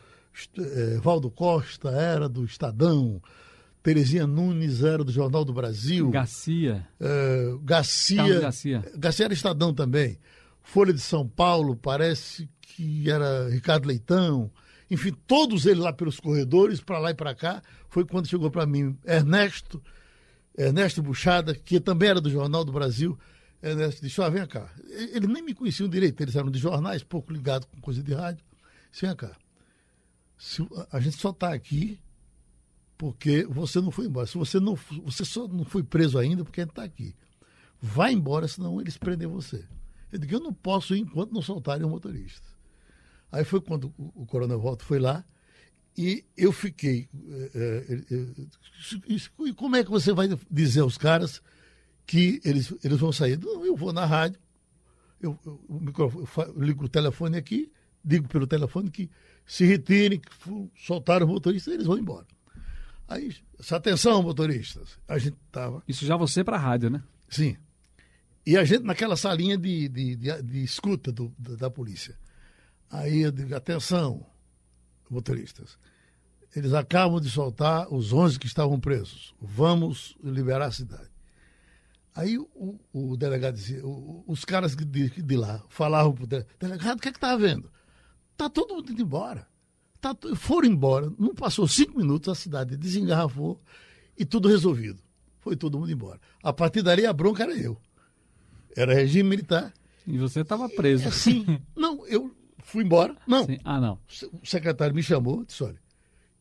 eh, 0.58 1.00
Valdo 1.02 1.30
Costa 1.30 1.90
era 1.90 2.30
do 2.30 2.46
Estadão, 2.46 3.22
Terezinha 3.86 4.26
Nunes 4.26 4.82
era 4.82 5.04
do 5.04 5.12
Jornal 5.12 5.46
do 5.46 5.54
Brasil. 5.54 6.10
Garcia. 6.10 6.88
Uh, 7.00 7.60
Garcia. 7.60 8.40
Garcia. 8.40 8.84
Garcia 8.98 9.26
era 9.26 9.34
Estadão 9.34 9.74
também. 9.74 10.18
Folha 10.64 10.92
de 10.92 11.00
São 11.00 11.28
Paulo, 11.28 11.76
parece 11.76 12.50
que 12.60 13.08
era 13.08 13.48
Ricardo 13.48 13.88
Leitão. 13.88 14.50
Enfim, 14.90 15.14
todos 15.28 15.68
eles 15.68 15.84
lá 15.84 15.94
pelos 15.94 16.20
corredores, 16.20 16.82
para 16.82 16.98
lá 16.98 17.12
e 17.12 17.14
para 17.14 17.36
cá. 17.36 17.62
Foi 17.88 18.04
quando 18.04 18.28
chegou 18.28 18.50
para 18.50 18.66
mim 18.66 18.98
Ernesto, 19.06 19.80
Ernesto 20.58 21.02
Buchada, 21.02 21.54
que 21.54 21.80
também 21.80 22.10
era 22.10 22.22
do 22.22 22.30
Jornal 22.30 22.64
do 22.64 22.72
Brasil. 22.72 23.18
Ernesto 23.62 24.02
disse: 24.02 24.22
ah, 24.22 24.30
vem 24.30 24.46
cá. 24.48 24.70
Ele 24.88 25.28
nem 25.28 25.44
me 25.44 25.54
conheciam 25.54 25.90
direito, 25.90 26.22
eles 26.22 26.36
eram 26.36 26.50
de 26.50 26.60
jornais, 26.60 27.04
pouco 27.04 27.34
ligados 27.34 27.68
com 27.68 27.82
coisa 27.82 28.02
de 28.02 28.14
rádio. 28.14 28.44
Disse, 28.92 29.06
vem 29.06 29.16
cá. 29.16 29.36
Se, 30.38 30.68
a 30.92 31.00
gente 31.00 31.18
só 31.18 31.30
está 31.32 31.54
aqui 31.54 32.00
porque 32.98 33.46
você 33.46 33.82
não 33.82 33.92
foi 33.92 34.06
embora. 34.06 34.28
Se 34.28 34.38
você 34.38 34.60
não, 34.60 34.78
você 35.04 35.26
só 35.26 35.48
não 35.48 35.66
foi 35.66 35.84
preso 35.84 36.18
ainda 36.18 36.44
porque 36.44 36.62
está 36.62 36.84
aqui. 36.84 37.16
Vai 37.82 38.14
embora, 38.14 38.48
senão 38.48 38.80
eles 38.80 38.98
prendem 38.98 39.28
você. 39.28 39.66
Eu 40.12 40.20
digo, 40.20 40.34
eu 40.36 40.40
não 40.40 40.54
posso 40.54 40.96
ir 40.96 41.02
enquanto 41.02 41.34
não 41.34 41.42
soltarem 41.42 41.86
o 41.86 41.90
motorista. 41.90 42.48
Aí 43.32 43.44
foi 43.44 43.60
quando 43.60 43.94
o, 43.98 44.24
o 44.24 44.26
coronel 44.26 44.60
Walter 44.60 44.86
foi 44.86 45.00
lá 45.00 45.26
e 45.98 46.26
eu 46.36 46.52
fiquei. 46.52 47.08
É, 47.54 48.02
é, 48.12 49.46
e 49.46 49.54
como 49.54 49.76
é 49.76 49.84
que 49.84 49.90
você 49.90 50.14
vai 50.14 50.28
dizer 50.50 50.82
aos 50.82 50.98
caras 50.98 51.42
que 52.06 52.42
eles, 52.44 52.74
eles 52.84 53.00
vão 53.00 53.12
sair? 53.12 53.40
Não, 53.40 53.66
eu 53.66 53.76
vou 53.76 53.94
na 53.94 54.06
rádio, 54.06 54.40
eu, 55.22 55.40
eu, 55.46 55.60
eu, 55.70 56.28
eu 56.38 56.62
ligo 56.62 56.86
o 56.86 56.90
telefone 56.90 57.38
aqui, 57.38 57.72
digo 58.04 58.28
pelo 58.28 58.46
telefone 58.46 58.90
que 58.90 59.10
se 59.46 59.66
retirem, 59.66 60.20
que 60.20 60.32
soltaram 60.76 61.26
o 61.26 61.30
motorista, 61.30 61.72
eles 61.72 61.86
vão 61.86 61.98
embora. 61.98 62.26
Aí, 63.08 63.36
atenção, 63.72 64.24
motoristas. 64.24 65.00
A 65.08 65.18
gente 65.18 65.38
tava. 65.52 65.84
Isso 65.88 66.06
já 66.06 66.18
você 66.18 66.44
para 66.44 66.58
a 66.58 66.60
rádio, 66.60 66.90
né? 66.90 67.04
Sim. 67.30 67.56
E 68.46 68.58
a 68.58 68.64
gente 68.64 68.84
naquela 68.84 69.16
salinha 69.16 69.58
de, 69.58 69.88
de, 69.90 70.16
de, 70.16 70.42
de 70.44 70.64
escuta 70.64 71.12
do, 71.12 71.34
da, 71.38 71.56
da, 71.56 71.70
polícia. 71.70 72.18
Aí 72.90 73.22
eu 73.22 73.32
digo, 73.32 73.56
atenção, 73.56 74.26
motoristas. 75.10 75.78
Eles 76.56 76.74
acabam 76.74 77.20
de 77.20 77.30
soltar 77.30 77.94
os 77.94 78.14
11 78.14 78.40
que 78.40 78.48
estavam 78.48 78.80
presos. 78.80 79.34
Vamos 79.42 80.16
liberar 80.24 80.68
a 80.68 80.72
cidade. 80.72 81.10
Aí 82.16 82.38
o, 82.38 82.80
o 82.94 83.18
delegado 83.18 83.56
dizia, 83.56 83.86
o, 83.86 84.24
os 84.26 84.46
caras 84.46 84.74
de, 84.74 85.10
de 85.10 85.38
lá 85.38 85.62
falavam 85.68 86.14
para 86.14 86.24
o 86.24 86.28
delegado, 86.28 86.58
delegado, 86.58 86.98
o 86.98 87.02
que 87.02 87.10
é 87.10 87.12
que 87.12 87.18
está 87.18 87.32
havendo? 87.32 87.70
Está 88.32 88.50
todo 88.50 88.74
mundo 88.74 88.92
indo 88.92 89.02
embora. 89.02 89.46
Tá, 90.00 90.16
foram 90.36 90.70
embora. 90.70 91.12
Não 91.20 91.36
passou 91.36 91.68
cinco 91.68 91.98
minutos, 91.98 92.30
a 92.30 92.36
cidade 92.36 92.78
desengarrafou 92.78 93.62
e 94.18 94.24
tudo 94.24 94.48
resolvido. 94.48 95.02
Foi 95.42 95.58
todo 95.58 95.78
mundo 95.78 95.92
embora. 95.92 96.20
A 96.42 96.54
partir 96.54 96.82
dali, 96.82 97.06
a 97.06 97.12
bronca 97.12 97.44
era 97.44 97.54
eu. 97.54 97.78
Era 98.76 98.94
regime 98.94 99.30
militar. 99.30 99.74
E 100.08 100.18
você 100.18 100.42
estava 100.42 100.70
preso. 100.70 101.08
É, 101.08 101.12
sim. 101.12 101.60
Não, 101.76 102.06
eu 102.08 102.34
fui 102.66 102.84
embora. 102.84 103.16
Não. 103.26 103.46
Sim. 103.46 103.58
Ah, 103.64 103.80
não. 103.80 104.00
O 104.42 104.46
secretário 104.46 104.94
me 104.94 105.04
chamou 105.04 105.46
disse: 105.46 105.64
olha, 105.64 105.80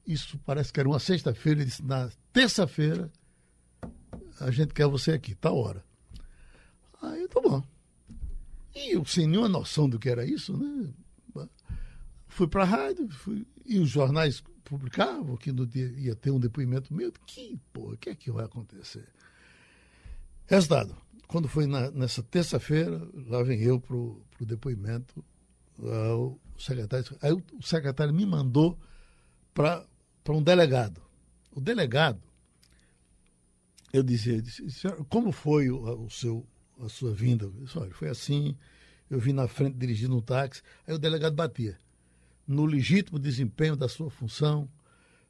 isso 0.06 0.38
parece 0.44 0.72
que 0.72 0.80
era 0.80 0.88
uma 0.88 0.98
sexta-feira. 0.98 1.60
Ele 1.60 1.66
disse: 1.66 1.84
na 1.84 2.10
terça-feira, 2.32 3.12
a 4.40 4.50
gente 4.50 4.74
quer 4.74 4.86
você 4.86 5.12
aqui, 5.12 5.34
tá 5.34 5.52
hora. 5.52 5.84
Aí, 7.00 7.28
tá 7.28 7.40
bom. 7.40 7.62
E 8.74 8.96
eu, 8.96 9.04
sem 9.04 9.26
nenhuma 9.26 9.48
noção 9.48 9.88
do 9.88 9.98
que 9.98 10.08
era 10.08 10.24
isso, 10.24 10.56
né? 10.56 10.92
Fui 12.26 12.48
para 12.48 12.62
a 12.62 12.66
rádio, 12.66 13.08
fui, 13.10 13.46
e 13.64 13.78
os 13.78 13.88
jornais 13.88 14.42
publicavam 14.64 15.36
que 15.36 15.52
no 15.52 15.64
dia 15.64 15.86
ia 15.96 16.16
ter 16.16 16.32
um 16.32 16.40
depoimento 16.40 16.92
meu. 16.92 17.12
Que 17.24 17.56
porra, 17.72 17.94
o 17.94 17.96
que 17.96 18.10
é 18.10 18.14
que 18.16 18.32
vai 18.32 18.44
acontecer? 18.44 19.06
Resultado, 20.46 20.96
quando 21.28 21.46
foi 21.46 21.66
na, 21.66 21.92
nessa 21.92 22.24
terça-feira, 22.24 23.08
lá 23.28 23.42
vem 23.44 23.60
eu 23.60 23.78
para 23.78 23.94
o 23.94 24.24
depoimento, 24.40 25.24
o 25.78 26.38
secretário, 26.58 27.04
aí 27.20 27.32
o, 27.32 27.42
secretário 27.62 28.14
me 28.14 28.24
mandou 28.24 28.78
para 29.52 29.86
um 30.28 30.42
delegado. 30.42 31.02
O 31.52 31.60
delegado, 31.60 32.20
eu 33.92 34.02
dizia, 34.02 34.40
disse, 34.42 34.62
como 35.08 35.32
foi 35.32 35.70
o, 35.70 36.04
o, 36.04 36.10
seu, 36.10 36.46
a 36.80 36.88
sua 36.88 37.12
vinda? 37.12 37.48
Disse, 37.60 37.78
olha, 37.78 37.92
foi 37.92 38.08
assim, 38.08 38.56
eu 39.08 39.18
vim 39.18 39.32
na 39.32 39.46
frente 39.46 39.76
dirigindo 39.76 40.16
um 40.16 40.20
táxi, 40.20 40.62
aí 40.86 40.94
o 40.94 40.98
delegado 40.98 41.34
batia 41.34 41.78
no 42.46 42.64
legítimo 42.64 43.18
desempenho 43.18 43.76
da 43.76 43.88
sua 43.88 44.10
função, 44.10 44.68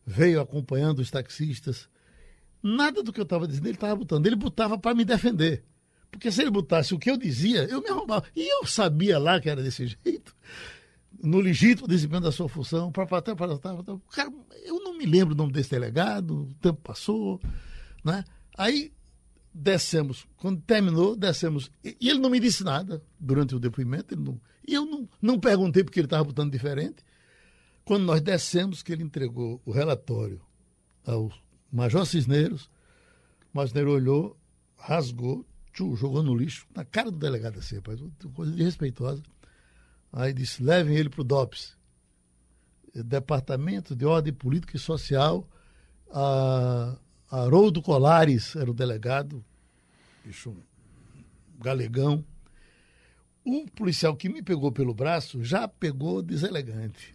veio 0.05 0.41
acompanhando 0.41 0.99
os 0.99 1.11
taxistas. 1.11 1.89
Nada 2.63 3.03
do 3.03 3.13
que 3.13 3.21
eu 3.21 3.25
estava 3.25 3.47
dizendo 3.47 3.67
ele 3.67 3.75
estava 3.75 3.97
botando. 3.97 4.27
Ele 4.27 4.37
botava 4.37 4.79
para 4.79 4.95
me 4.95 5.05
defender. 5.05 5.65
Porque 6.11 6.31
se 6.31 6.43
ele 6.43 6.51
botasse 6.51 6.95
o 6.95 6.99
que 6.99 7.11
eu 7.11 7.17
dizia, 7.17 7.65
eu 7.65 7.81
me 7.81 7.89
arrumava. 7.89 8.25
E 8.35 8.49
eu 8.49 8.67
sabia 8.67 9.19
lá 9.19 9.41
que 9.41 9.49
era 9.49 9.63
desse 9.63 9.87
jeito. 10.05 10.14
No 11.25 11.41
legítimo 11.41 11.89
desempenho 11.89 12.21
da 12.21 12.31
sua 12.31 12.49
função, 12.49 12.93
para 12.93 13.07
para 13.07 13.35
para 13.35 13.59
Cara, 14.13 14.33
eu 14.65 14.79
não 14.85 14.97
me 14.97 15.07
lembro 15.07 15.35
o 15.35 15.37
nome 15.37 15.53
desse 15.53 15.71
delegado, 15.71 16.43
o 16.43 16.55
tempo 16.55 16.81
passou, 16.83 17.41
né? 18.05 18.25
Aí 18.57 18.93
descemos, 19.55 20.27
quando 20.37 20.61
terminou, 20.61 21.17
descemos. 21.17 21.71
E 21.83 22.11
ele 22.11 22.19
não 22.19 22.29
me 22.29 22.41
disse 22.41 22.63
nada 22.63 23.03
durante 23.19 23.55
o 23.55 23.61
depoimento, 23.61 24.15
não, 24.21 24.41
e 24.67 24.75
eu 24.75 24.85
não, 24.85 25.09
não 25.21 25.39
perguntei 25.39 25.85
porque 25.85 26.01
ele 26.01 26.07
estava 26.07 26.25
botando 26.25 26.51
diferente. 26.51 27.05
Quando 27.85 28.05
nós 28.05 28.21
descemos, 28.21 28.83
que 28.83 28.93
ele 28.93 29.03
entregou 29.03 29.61
o 29.65 29.71
relatório 29.71 30.41
ao 31.07 31.31
Major 31.71 32.07
Cisneiros, 32.07 32.71
o 33.53 33.57
Major 33.59 33.87
olhou, 33.87 34.37
rasgou, 34.77 35.47
tchu, 35.73 35.95
jogou 35.95 36.23
no 36.23 36.35
lixo, 36.35 36.67
na 36.75 36.85
cara 36.85 37.11
do 37.11 37.19
delegado 37.19 37.59
assim, 37.59 37.77
rapaz, 37.77 38.01
coisa 38.35 38.53
desrespeitosa. 38.53 39.23
Aí 40.17 40.33
disse, 40.33 40.63
levem 40.63 40.97
ele 40.97 41.09
para 41.09 41.21
o 41.21 41.25
DOPS. 41.25 41.77
Departamento 42.95 43.97
de 43.97 44.07
Ordem 44.07 44.33
Política 44.33 44.77
e 44.77 44.81
Social, 44.81 45.49
a 46.13 46.97
Haroldo 47.29 47.83
Colares 47.83 48.55
era 48.55 48.71
o 48.71 48.75
delegado, 48.75 49.45
bicho, 50.25 50.51
um 50.51 51.61
galegão. 51.61 52.25
O 53.45 53.67
policial 53.73 54.15
que 54.15 54.29
me 54.29 54.41
pegou 54.41 54.71
pelo 54.71 54.95
braço 54.95 55.43
já 55.43 55.67
pegou 55.67 56.23
deselegante. 56.23 57.13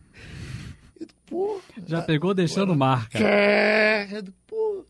Eu, 0.99 1.07
pô, 1.25 1.61
Já 1.87 2.01
pegou 2.01 2.33
deixando 2.33 2.75
marca. 2.75 3.17
quer, 3.17 4.23
pô. 4.45 4.85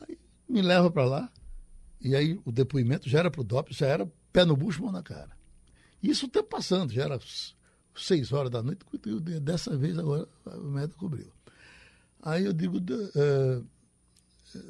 Aí 0.00 0.18
me 0.48 0.60
leva 0.60 0.90
para 0.90 1.04
lá. 1.04 1.30
E 2.00 2.16
aí 2.16 2.38
o 2.44 2.50
depoimento 2.50 3.08
já 3.08 3.20
era 3.20 3.30
pro 3.30 3.44
DOP, 3.44 3.72
já 3.72 3.86
era 3.86 4.10
pé 4.32 4.44
no 4.44 4.56
bucho, 4.56 4.82
mão 4.82 4.90
na 4.90 5.02
cara. 5.02 5.30
Isso 6.10 6.26
o 6.26 6.28
tempo 6.28 6.48
passando, 6.48 6.92
já 6.92 7.04
era 7.04 7.18
seis 7.96 8.32
horas 8.32 8.50
da 8.50 8.62
noite, 8.62 8.84
dessa 9.40 9.76
vez 9.76 9.98
agora 9.98 10.28
a 10.46 10.56
merda 10.58 10.94
cobriu. 10.94 11.30
Aí 12.22 12.44
eu 12.44 12.52
digo, 12.52 12.78
"De- 12.80 12.92
eh, 13.14 13.62
eh, 14.56 14.62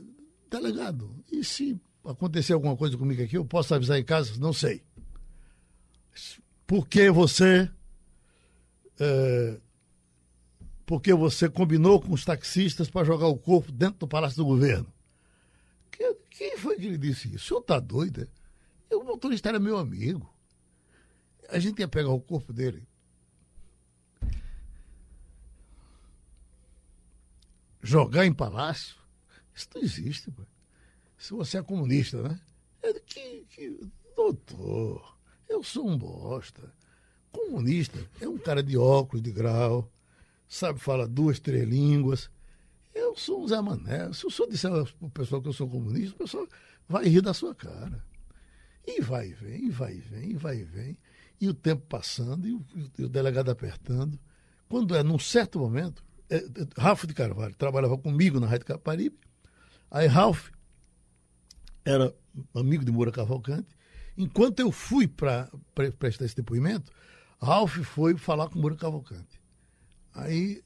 delegado, 0.51 1.11
e 1.33 1.43
se 1.45 1.81
acontecer 2.05 2.53
alguma 2.53 2.77
coisa 2.77 2.97
comigo 2.97 3.23
aqui, 3.23 3.37
eu 3.37 3.45
posso 3.45 3.75
avisar 3.75 3.99
em 3.99 4.05
casa? 4.05 4.37
Não 4.39 4.53
sei. 4.53 4.83
Por 6.67 6.87
que 6.87 7.11
você 7.11 7.71
eh, 9.01 9.59
porque 10.87 11.13
você 11.15 11.49
combinou 11.49 12.01
com 12.01 12.13
os 12.13 12.25
taxistas 12.25 12.89
para 12.91 13.05
jogar 13.07 13.27
o 13.27 13.37
corpo 13.39 13.73
dentro 13.73 14.01
do 14.01 14.09
Palácio 14.09 14.37
do 14.37 14.45
Governo. 14.45 14.87
Que- 15.91 16.15
Quem 16.31 16.57
foi 16.59 16.77
que 16.77 16.89
lhe 16.91 16.99
disse 16.99 17.29
isso? 17.29 17.37
O 17.37 17.49
senhor 17.49 17.61
está 17.61 17.81
doido? 17.81 18.29
é? 18.91 18.95
O 18.95 19.03
motorista 19.05 19.49
era 19.49 19.59
meu 19.59 19.79
amigo. 19.79 20.33
A 21.55 21.61
gente 21.61 21.79
ia 21.79 21.87
pegar 21.87 22.11
o 22.11 22.21
corpo 22.21 22.53
dele. 22.53 22.85
Jogar 27.81 28.27
em 28.27 28.33
palácio? 28.33 28.97
Isso 29.55 29.69
não 29.73 29.81
existe, 29.81 30.33
pô. 30.33 30.43
Se 31.17 31.33
você 31.33 31.59
é 31.59 31.63
comunista, 31.63 32.21
né? 32.21 32.41
É 32.83 32.93
que, 32.95 33.47
que, 33.49 33.89
doutor, 34.17 35.17
eu 35.49 35.63
sou 35.63 35.89
um 35.89 35.97
bosta. 35.97 36.75
Comunista 37.31 38.05
é 38.21 38.27
um 38.27 38.37
cara 38.37 38.61
de 38.61 38.77
óculos 38.77 39.23
de 39.23 39.31
grau, 39.31 39.89
sabe 40.49 40.81
falar 40.81 41.07
duas, 41.07 41.39
três 41.39 41.69
línguas. 41.69 42.29
Eu 42.93 43.17
sou 43.17 43.45
um 43.45 43.47
Zé 43.47 43.61
Mané. 43.61 44.13
Se 44.13 44.27
o 44.27 44.31
senhor 44.31 44.49
disser 44.49 44.73
para 44.73 45.07
o 45.07 45.11
pessoal 45.11 45.41
que 45.41 45.47
eu 45.47 45.53
sou 45.53 45.71
comunista, 45.71 46.17
o 46.17 46.19
pessoal 46.19 46.49
vai 46.89 47.05
rir 47.05 47.21
da 47.21 47.33
sua 47.33 47.55
cara. 47.55 48.05
E 48.85 49.01
vai 49.01 49.29
e 49.29 49.35
vem, 49.35 49.67
e 49.67 49.71
vai 49.71 49.95
e 49.95 50.01
vem, 50.01 50.31
e 50.33 50.35
vai 50.35 50.57
e 50.59 50.65
vem. 50.65 50.99
E 51.41 51.49
o 51.49 51.55
tempo 51.55 51.83
passando, 51.87 52.47
e 52.47 52.53
o, 52.53 52.65
e 52.99 53.05
o 53.05 53.09
delegado 53.09 53.51
apertando. 53.51 54.19
Quando 54.69 54.95
é 54.95 55.03
num 55.03 55.19
certo 55.19 55.59
momento, 55.59 56.03
é, 56.31 56.37
é, 56.37 56.43
Ralph 56.77 57.05
de 57.05 57.15
Carvalho 57.15 57.55
trabalhava 57.55 57.99
comigo 57.99 58.41
na 58.41 58.47
Rádio 58.47 58.67
Caparibe. 58.67 59.19
Aí 59.91 60.07
Ralph 60.07 60.51
era 61.85 62.15
amigo 62.55 62.85
de 62.85 62.91
Moura 62.91 63.13
Cavalcante. 63.13 63.77
Enquanto 64.17 64.61
eu 64.61 64.73
fui 64.73 65.07
para 65.07 65.51
pre 65.75 65.91
prestar 65.91 66.25
esse 66.25 66.37
depoimento, 66.37 66.91
Ralph 67.41 67.77
foi 67.85 68.17
falar 68.17 68.49
com 68.49 68.59
Moura 68.59 68.77
Cavalcante. 68.77 69.41
Aí. 70.15 70.63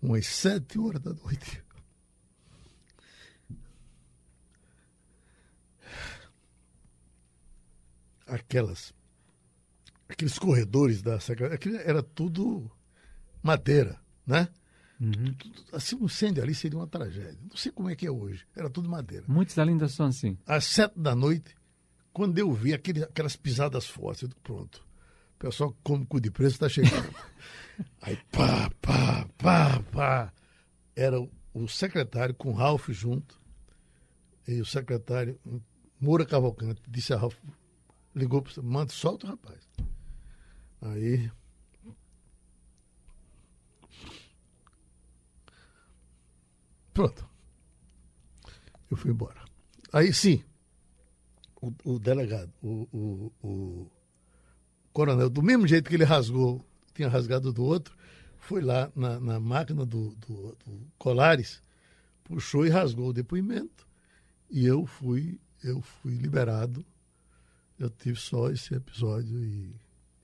Umas 0.00 0.26
sete 0.26 0.78
horas 0.78 1.02
da 1.02 1.12
noite. 1.12 1.62
Aquelas. 8.34 8.92
Aqueles 10.08 10.38
corredores 10.38 11.02
da 11.02 11.20
secretaria. 11.20 11.54
aquilo 11.56 11.76
Era 11.76 12.02
tudo 12.02 12.70
madeira, 13.42 13.98
né? 14.26 14.48
Tudo- 14.98 15.64
assim, 15.72 15.96
um 15.96 16.04
incêndio 16.04 16.42
ali 16.42 16.54
seria 16.54 16.78
uma 16.78 16.86
tragédia. 16.86 17.38
Não 17.48 17.56
sei 17.56 17.72
como 17.72 17.88
é 17.88 17.96
que 17.96 18.06
é 18.06 18.10
hoje. 18.10 18.46
Era 18.54 18.68
tudo 18.68 18.88
madeira 18.88 19.24
Muitos 19.28 19.58
ainda 19.58 19.88
são 19.88 20.06
assim. 20.06 20.36
às 20.46 20.64
sete 20.64 20.98
da 20.98 21.14
noite, 21.14 21.56
quando 22.12 22.38
eu 22.38 22.52
vi 22.52 22.74
aquele, 22.74 23.02
aquelas 23.04 23.34
pisadas 23.36 23.86
fortes, 23.86 24.22
eu 24.22 24.28
digo, 24.28 24.40
pronto, 24.42 24.84
o 25.36 25.38
pessoal 25.38 25.74
como 25.82 26.04
cu 26.06 26.20
de 26.20 26.30
preço 26.30 26.56
está 26.56 26.68
chegando. 26.68 27.14
Aí 28.02 28.16
pá, 28.30 28.70
pá, 28.82 29.26
pá, 29.38 29.82
pá. 29.90 30.32
Era 30.94 31.18
o, 31.18 31.30
o 31.54 31.66
secretário 31.66 32.34
com 32.34 32.52
Ralph 32.52 32.90
junto, 32.90 33.40
e 34.46 34.60
o 34.60 34.66
secretário, 34.66 35.40
Moura 35.98 36.26
Cavalcante, 36.26 36.82
disse 36.86 37.14
a 37.14 37.16
Ralph, 37.16 37.36
ligou 38.14 38.42
para 38.42 38.62
manda, 38.62 38.92
solta 38.92 39.26
o 39.26 39.30
rapaz. 39.30 39.60
Aí. 40.82 41.30
Pronto. 46.92 47.28
Eu 48.90 48.96
fui 48.96 49.10
embora. 49.10 49.40
Aí 49.92 50.12
sim, 50.12 50.42
o, 51.60 51.72
o 51.84 51.98
delegado, 51.98 52.52
o, 52.62 52.88
o, 52.92 53.32
o 53.42 53.90
coronel, 54.92 55.28
do 55.28 55.42
mesmo 55.42 55.66
jeito 55.66 55.88
que 55.88 55.96
ele 55.96 56.04
rasgou, 56.04 56.64
tinha 56.94 57.08
rasgado 57.08 57.52
do 57.52 57.64
outro, 57.64 57.96
foi 58.36 58.62
lá 58.62 58.90
na, 58.94 59.20
na 59.20 59.40
máquina 59.40 59.84
do, 59.84 60.14
do, 60.16 60.56
do 60.64 60.86
Colares, 60.98 61.62
puxou 62.24 62.66
e 62.66 62.70
rasgou 62.70 63.08
o 63.08 63.12
depoimento, 63.12 63.86
e 64.50 64.66
eu 64.66 64.86
fui, 64.86 65.38
eu 65.62 65.80
fui 65.80 66.14
liberado. 66.14 66.84
Eu 67.80 67.88
tive 67.88 68.20
só 68.20 68.50
esse 68.50 68.74
episódio 68.74 69.42
e, 69.42 69.74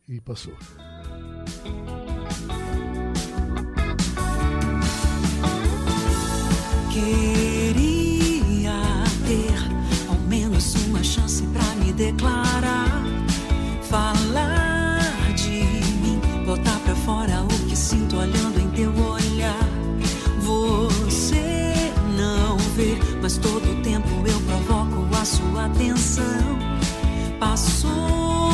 e 0.06 0.20
passou. 0.20 0.52
Queria 6.92 8.74
ter 9.26 10.10
ao 10.10 10.18
menos 10.28 10.74
uma 10.86 11.02
chance 11.02 11.42
pra 11.46 11.64
me 11.76 11.94
declarar, 11.94 13.02
falar 13.84 15.32
de 15.34 15.62
mim, 16.02 16.20
botar 16.44 16.78
pra 16.80 16.94
fora 16.94 17.42
o 17.42 17.68
que 17.68 17.74
sinto 17.74 18.18
olhando 18.18 18.60
em 18.60 18.68
teu 18.72 18.92
olhar. 18.92 19.66
Você 20.42 21.72
não 22.18 22.58
vê, 22.76 22.98
mas 23.22 23.38
todo 23.38 23.82
tempo 23.82 24.08
eu 24.28 24.40
provoco 24.42 25.16
a 25.16 25.24
sua 25.24 25.64
atenção. 25.64 26.55
Passou 27.38 28.45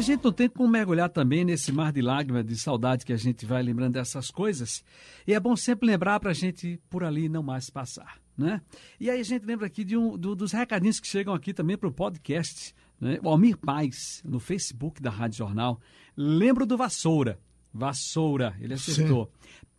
a 0.00 0.02
gente 0.02 0.24
não 0.24 0.32
tem 0.32 0.48
como 0.48 0.68
mergulhar 0.68 1.08
também 1.08 1.44
nesse 1.44 1.70
mar 1.70 1.92
de 1.92 2.00
lágrimas, 2.00 2.44
de 2.44 2.56
saudade 2.56 3.04
que 3.04 3.12
a 3.12 3.16
gente 3.16 3.44
vai 3.46 3.62
lembrando 3.62 3.92
dessas 3.94 4.30
coisas. 4.30 4.82
E 5.26 5.34
é 5.34 5.38
bom 5.40 5.54
sempre 5.56 5.86
lembrar 5.86 6.18
para 6.20 6.30
a 6.30 6.34
gente 6.34 6.80
por 6.88 7.04
ali 7.04 7.28
não 7.28 7.42
mais 7.42 7.68
passar, 7.70 8.18
né? 8.36 8.60
E 8.98 9.08
aí 9.10 9.20
a 9.20 9.22
gente 9.24 9.44
lembra 9.44 9.66
aqui 9.66 9.84
de 9.84 9.96
um, 9.96 10.16
do- 10.16 10.34
dos 10.34 10.52
recadinhos 10.52 10.98
que 10.98 11.06
chegam 11.06 11.34
aqui 11.34 11.52
também 11.52 11.76
para 11.76 11.88
o 11.88 11.92
podcast. 11.92 12.74
Né? 13.00 13.18
O 13.22 13.28
Almir 13.28 13.56
Paz, 13.56 14.22
no 14.24 14.40
Facebook 14.40 15.00
da 15.00 15.10
Rádio 15.10 15.38
Jornal. 15.38 15.80
Lembro 16.16 16.66
do 16.66 16.76
Vassoura. 16.76 17.38
Vassoura, 17.72 18.54
ele 18.60 18.74
acertou. 18.74 19.30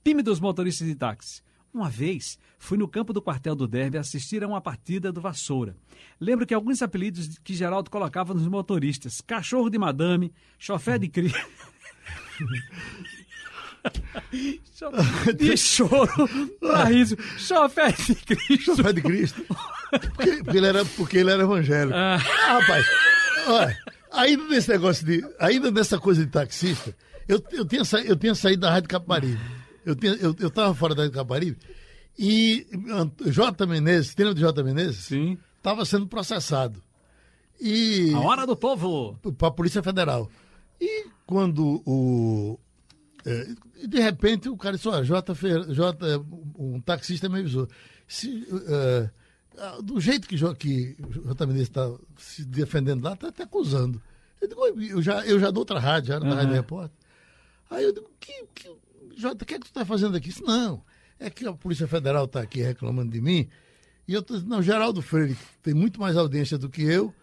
Time 0.04 0.24
dos 0.24 0.40
motoristas 0.40 0.88
de 0.88 0.96
táxi. 0.96 1.42
Uma 1.74 1.90
vez, 1.90 2.38
fui 2.60 2.78
no 2.78 2.88
campo 2.88 3.14
do 3.14 3.22
quartel 3.22 3.56
do 3.56 3.66
Derby 3.68 3.98
assistir 3.98 4.44
a 4.44 4.48
uma 4.48 4.60
partida 4.60 5.12
do 5.12 5.22
Vassoura. 5.22 5.76
Lembro 6.20 6.46
que 6.46 6.54
alguns 6.54 6.82
apelidos 6.82 7.38
que 7.44 7.54
Geraldo 7.54 7.90
colocava 7.90 8.34
nos 8.34 8.46
motoristas: 8.48 9.22
cachorro 9.22 9.70
de 9.70 9.78
madame, 9.78 10.34
chofé 10.60 10.98
de 11.00 11.08
cri. 11.08 11.34
de 15.38 15.58
choro 15.58 16.30
pra 16.60 16.84
riso. 16.86 17.16
Chofé 17.38 17.92
de 17.92 18.16
Cristo. 18.16 18.76
Chofé 18.76 18.94
de 18.94 19.02
Cristo. 19.02 19.46
Porque, 19.90 20.44
porque 20.44 20.58
ele 20.58 20.68
era, 20.68 20.86
porque 20.86 21.18
ele 21.18 21.32
era 21.32 21.44
evangélico. 21.44 21.98
Ah. 21.98 22.18
Ah, 22.48 22.60
rapaz, 22.60 22.86
olha, 23.48 23.78
ainda 24.12 24.44
nesse 24.50 24.70
negócio 24.70 25.06
de. 25.06 25.24
Ainda 25.40 25.72
nessa 25.72 25.98
coisa 26.00 26.24
de 26.26 26.32
taxista, 26.32 26.96
eu, 27.28 27.44
eu, 27.52 27.66
tinha, 27.66 27.84
sa- 27.84 28.02
eu 28.02 28.16
tinha 28.16 28.36
saído 28.36 28.62
da 28.62 28.72
Rádio 28.72 28.90
Caparibe. 28.90 29.40
Eu, 29.86 29.96
tinha, 29.96 30.14
eu, 30.14 30.36
eu 30.40 30.50
tava 30.50 30.74
fora 30.76 30.94
da 30.94 31.10
Caparibe 31.10 31.58
E 32.18 32.68
J. 33.26 33.66
Menezes, 33.66 34.16
lembra 34.18 34.34
de 34.36 34.42
J. 34.42 34.64
Menezes? 34.64 35.12
Estava 35.58 35.86
sendo 35.86 36.08
processado. 36.08 36.82
E 37.60 38.12
A 38.14 38.20
hora 38.20 38.46
do 38.48 38.56
povo. 38.56 39.18
para 39.38 39.48
a 39.48 39.52
Polícia 39.52 39.84
Federal. 39.84 40.30
E 40.80 41.06
quando 41.28 41.82
o. 41.86 42.60
é, 43.26 43.48
de 43.88 44.00
repente 44.00 44.50
o 44.50 44.58
cara 44.58 44.76
disse: 44.76 44.88
Olha, 44.88 45.04
J, 45.04 45.34
J, 45.70 46.26
um 46.58 46.82
taxista 46.82 47.30
me 47.30 47.40
avisou. 47.40 47.68
Se, 48.08 48.48
ah, 49.58 49.80
do 49.82 50.00
jeito 50.00 50.28
que, 50.28 50.36
que 50.56 50.98
o 51.04 51.24
J. 51.28 51.46
Menezes 51.46 51.68
está 51.68 51.88
se 52.18 52.44
defendendo 52.44 53.04
lá, 53.04 53.14
está 53.14 53.28
até 53.28 53.44
acusando. 53.44 54.02
Eu, 54.42 54.48
digo, 54.48 54.68
eu, 54.68 55.02
já, 55.02 55.24
eu 55.26 55.40
já 55.40 55.52
dou 55.52 55.62
outra 55.62 55.80
rádio, 55.80 56.08
já 56.08 56.16
era 56.16 56.24
na 56.26 56.32
Aham. 56.32 56.40
Rádio 56.42 56.54
Repórter. 56.56 56.98
Aí 57.70 57.84
eu 57.84 57.94
digo: 57.94 58.10
que, 58.20 58.44
que, 58.56 58.76
Jota, 59.18 59.44
o 59.44 59.48
que 59.48 59.54
é 59.54 59.60
que 59.60 59.66
tu 59.66 59.70
está 59.70 59.86
fazendo 59.86 60.16
aqui? 60.16 60.30
Disse, 60.30 60.44
não, 60.44 60.84
é 61.20 61.30
que 61.30 61.46
a 61.46 61.54
Polícia 61.54 61.88
Federal 61.88 62.26
está 62.26 62.42
aqui 62.42 62.62
reclamando 62.62 63.12
de 63.12 63.22
mim. 63.22 63.48
E 64.08 64.14
eu 64.14 64.22
tô 64.22 64.34
dizendo, 64.34 64.50
não, 64.50 64.62
Geraldo 64.62 65.02
Freire 65.02 65.38
tem 65.62 65.74
muito 65.74 66.00
mais 66.00 66.18
audiência 66.18 66.58
do 66.58 66.70
que 66.70 66.82
eu, 66.82 67.14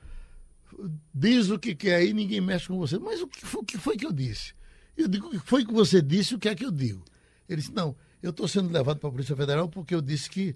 diz 1.13 1.51
o 1.51 1.59
que 1.59 1.75
quer 1.75 1.97
aí, 1.97 2.13
ninguém 2.13 2.41
mexe 2.41 2.69
com 2.69 2.79
você. 2.79 2.99
Mas 2.99 3.21
o 3.21 3.27
que 3.27 3.45
foi, 3.45 3.61
o 3.61 3.65
que 3.65 3.79
foi 3.79 3.97
que 3.97 4.07
eu 4.07 4.13
disse? 4.13 4.55
Eu 4.97 5.09
digo, 5.09 5.29
o 5.29 5.31
que 5.31 5.39
foi 5.39 5.65
que 5.65 5.73
você 5.73 6.01
disse, 6.01 6.35
o 6.35 6.39
que 6.39 6.49
é 6.49 6.55
que 6.55 6.65
eu 6.65 6.71
digo? 6.71 7.05
Ele 7.49 7.61
disse, 7.61 7.73
não, 7.73 7.97
eu 8.23 8.31
estou 8.31 8.47
sendo 8.49 8.73
levado 8.73 8.99
para 8.99 9.09
a 9.09 9.13
Polícia 9.13 9.37
Federal 9.37 9.69
porque 9.69 9.95
eu 9.95 10.01
disse 10.01 10.29
que 10.29 10.55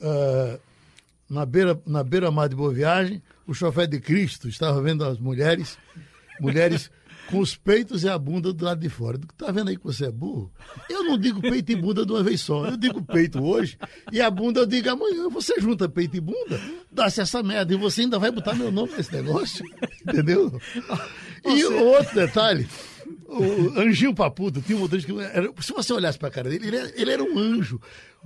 ah, 0.00 0.58
na 1.28 1.44
beira 1.44 1.80
na 1.86 2.04
beira 2.04 2.30
mar 2.30 2.48
de 2.48 2.56
Boa 2.56 2.72
Viagem, 2.72 3.22
o 3.46 3.54
chofer 3.54 3.86
de 3.86 4.00
Cristo 4.00 4.48
estava 4.48 4.80
vendo 4.80 5.04
as 5.04 5.18
mulheres, 5.18 5.78
mulheres 6.40 6.90
com 7.30 7.38
os 7.38 7.56
peitos 7.56 8.04
e 8.04 8.08
a 8.08 8.18
bunda 8.18 8.52
do 8.52 8.64
lado 8.64 8.80
de 8.80 8.88
fora. 8.88 9.18
Está 9.18 9.50
vendo 9.50 9.68
aí 9.68 9.76
que 9.76 9.84
você 9.84 10.06
é 10.06 10.10
burro? 10.10 10.52
Eu 10.88 11.04
não 11.04 11.18
digo 11.18 11.40
peito 11.40 11.72
e 11.72 11.76
bunda 11.76 12.04
de 12.04 12.12
uma 12.12 12.22
vez 12.22 12.40
só. 12.40 12.66
Eu 12.66 12.76
digo 12.76 13.02
peito 13.02 13.42
hoje 13.42 13.78
e 14.12 14.20
a 14.20 14.30
bunda 14.30 14.60
eu 14.60 14.66
digo 14.66 14.90
amanhã. 14.90 15.28
Você 15.28 15.60
junta 15.60 15.88
peito 15.88 16.16
e 16.16 16.20
bunda, 16.20 16.60
dá-se 16.90 17.20
essa 17.20 17.42
merda. 17.42 17.72
E 17.74 17.76
você 17.76 18.02
ainda 18.02 18.18
vai 18.18 18.30
botar 18.30 18.54
meu 18.54 18.70
nome 18.70 18.92
nesse 18.96 19.12
negócio. 19.12 19.64
Entendeu? 20.06 20.60
E 21.44 21.64
o 21.64 21.84
outro 21.84 22.14
detalhe, 22.14 22.68
o 23.28 23.80
Anjinho 23.80 24.14
Papudo 24.14 24.60
tinha 24.62 24.76
um 24.76 24.80
motorista 24.82 25.12
que 25.12 25.18
era, 25.20 25.52
se 25.60 25.72
você 25.72 25.92
olhasse 25.92 26.18
para 26.18 26.28
a 26.28 26.30
cara 26.30 26.48
dele, 26.50 26.66
ele 26.68 26.76
era, 26.76 26.92
ele 27.00 27.10
era 27.12 27.22
um 27.24 27.38
anjo. 27.38 27.80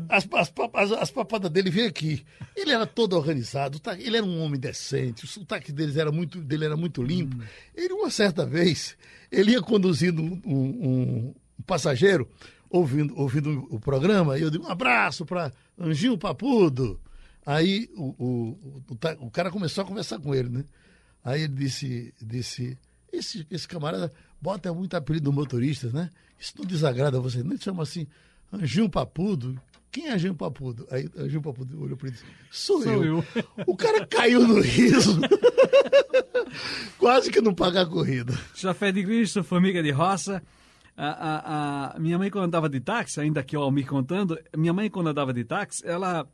As, 0.09 0.27
as, 0.33 0.53
as, 0.75 0.93
as 0.93 1.11
papadas 1.11 1.51
dele 1.51 1.71
vinham 1.71 1.89
aqui. 1.89 2.25
Ele 2.57 2.71
era 2.73 2.87
todo 2.87 3.15
organizado, 3.17 3.79
ta- 3.79 3.99
ele 3.99 4.17
era 4.17 4.25
um 4.25 4.41
homem 4.43 4.59
decente, 4.59 5.25
o 5.25 5.29
sotaque 5.29 5.73
deles 5.73 5.97
era 5.97 6.11
muito, 6.13 6.41
dele 6.41 6.65
era 6.65 6.77
muito 6.77 7.03
limpo. 7.03 7.37
Ele, 7.75 7.93
uma 7.95 8.11
certa 8.11 8.47
vez, 8.47 8.97
ele 9.31 9.53
ia 9.53 9.61
conduzindo 9.63 10.23
um, 10.23 10.41
um- 10.45 11.35
um 11.59 11.63
passageiro, 11.67 12.29
ouvindo, 12.71 13.15
ouvindo 13.19 13.67
o 13.71 13.79
programa, 13.81 14.39
e 14.39 14.43
eu 14.43 14.51
digo, 14.51 14.65
um 14.65 14.71
abraço 14.71 15.27
para 15.27 15.53
Anjinho 15.79 16.17
Papudo. 16.17 16.99
Aí 17.45 17.89
o, 17.97 18.15
o, 18.19 18.83
o, 18.91 19.27
o 19.27 19.31
cara 19.31 19.51
começou 19.51 19.83
a 19.83 19.87
conversar 19.87 20.19
com 20.19 20.35
ele, 20.35 20.49
né? 20.49 20.65
Aí 21.25 21.43
ele 21.43 21.55
disse, 21.55 22.15
disse 22.21 22.79
esse, 23.13 23.47
esse 23.51 23.67
camarada 23.69 24.13
bota 24.41 24.73
muito 24.73 24.95
apelido 24.97 25.25
do 25.25 25.33
motorista, 25.33 25.89
né? 25.91 26.11
Isso 26.39 26.55
não 26.59 26.65
desagrada 26.65 27.21
você. 27.21 27.43
Não 27.43 27.57
chama 27.59 27.83
assim, 27.83 28.07
Anjinho 28.53 28.89
Papudo. 28.89 29.61
Quem 29.93 30.07
é 30.09 30.13
Anjinho 30.15 30.35
Papudo? 30.35 30.87
Aí 30.91 31.09
Anjinho 31.17 31.43
Papudo 31.43 31.83
olhou 31.83 31.97
para 31.97 32.09
ele 32.09 32.17
e 32.17 32.21
disse, 32.21 32.33
sou, 32.51 32.83
Sou 32.83 32.93
eu. 32.93 33.05
eu. 33.05 33.25
O 33.67 33.77
cara 33.77 34.07
caiu 34.07 34.47
no 34.47 34.61
riso. 34.61 35.19
Quase 36.99 37.31
que 37.31 37.41
não 37.41 37.55
paga 37.55 37.83
a 37.83 37.87
corrida. 37.87 38.33
Chafé 38.55 38.93
de 38.93 39.03
Cristo, 39.05 39.43
formiga 39.43 39.83
de 39.83 39.91
roça. 39.91 40.43
A, 40.97 41.07
a- 41.09 41.95
a- 41.95 41.99
minha 41.99 42.19
mãe, 42.19 42.31
quando 42.31 42.45
andava 42.45 42.69
de 42.69 42.79
táxi, 42.81 43.21
ainda 43.21 43.43
que 43.43 43.57
o 43.57 43.61
Almir 43.63 43.87
contando, 43.87 44.39
minha 44.57 44.73
mãe, 44.73 44.91
quando 44.91 45.09
andava 45.09 45.33
de 45.33 45.45
táxi, 45.45 45.83
ela, 45.87 46.29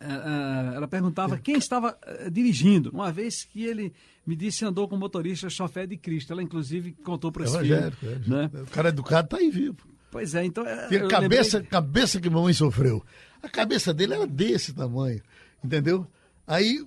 ela 0.00 0.88
perguntava 0.88 1.38
quem 1.38 1.56
estava 1.56 1.96
eh, 2.04 2.30
dirigindo. 2.30 2.90
Uma 2.90 3.12
vez 3.12 3.44
que 3.44 3.64
ele 3.64 3.92
me 4.26 4.34
disse 4.36 4.64
andou 4.64 4.88
com 4.88 4.96
o 4.96 4.98
motorista 4.98 5.48
chofé 5.48 5.86
de 5.86 5.96
Cristo. 5.96 6.32
Ela, 6.32 6.42
inclusive, 6.42 6.92
contou 7.04 7.30
para 7.30 7.44
esse 7.44 7.58
filho. 7.58 7.74
Evangélico, 7.74 8.06
é. 8.06 8.18
Né? 8.28 8.50
O 8.62 8.66
cara 8.70 8.88
educado 8.88 9.28
tá 9.28 9.36
aí 9.38 9.50
vivo. 9.50 9.76
Pois 10.10 10.34
é, 10.34 10.44
então... 10.44 10.64
eu 10.64 11.08
cabeça, 11.08 11.56
lembrei- 11.58 11.70
cabeça 11.70 12.20
que 12.20 12.28
a 12.28 12.30
mamãe 12.30 12.52
sofreu. 12.52 13.04
A 13.42 13.48
cabeça 13.48 13.92
dele 13.92 14.14
era 14.14 14.26
desse 14.26 14.72
tamanho, 14.72 15.20
entendeu? 15.62 16.06
Aí 16.46 16.84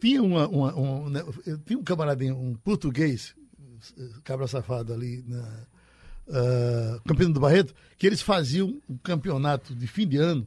tinha 0.00 0.22
uma, 0.22 0.48
uma- 0.48 0.76
um, 0.76 1.08
né, 1.08 1.22
eu 1.46 1.58
tinha 1.58 1.78
um 1.78 1.84
camaradinho, 1.84 2.36
um 2.36 2.54
português, 2.54 3.34
eh, 3.96 4.08
cabra 4.24 4.46
safado 4.48 4.92
ali 4.92 5.24
na 5.26 5.66
ah, 6.28 7.00
Campina 7.06 7.30
do 7.32 7.40
Barreto, 7.40 7.74
que 7.98 8.06
eles 8.06 8.22
faziam 8.22 8.80
um 8.88 8.96
campeonato 8.96 9.74
de 9.74 9.86
fim 9.86 10.06
de 10.06 10.16
ano 10.16 10.46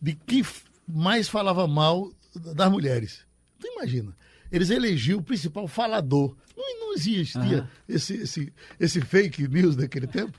de 0.00 0.14
quem 0.14 0.42
mais 0.86 1.28
falava 1.28 1.66
mal 1.66 2.12
das 2.34 2.70
mulheres. 2.70 3.26
Tu 3.58 3.66
imagina? 3.66 4.16
Eles 4.50 4.70
elegiam 4.70 5.18
o 5.18 5.22
principal 5.22 5.66
falador. 5.66 6.36
Não, 6.56 6.80
não 6.80 6.94
existia 6.94 7.68
esse, 7.88 8.14
esse, 8.14 8.52
esse 8.78 9.00
fake 9.00 9.48
news 9.48 9.74
daquele 9.74 10.06
tempo. 10.06 10.38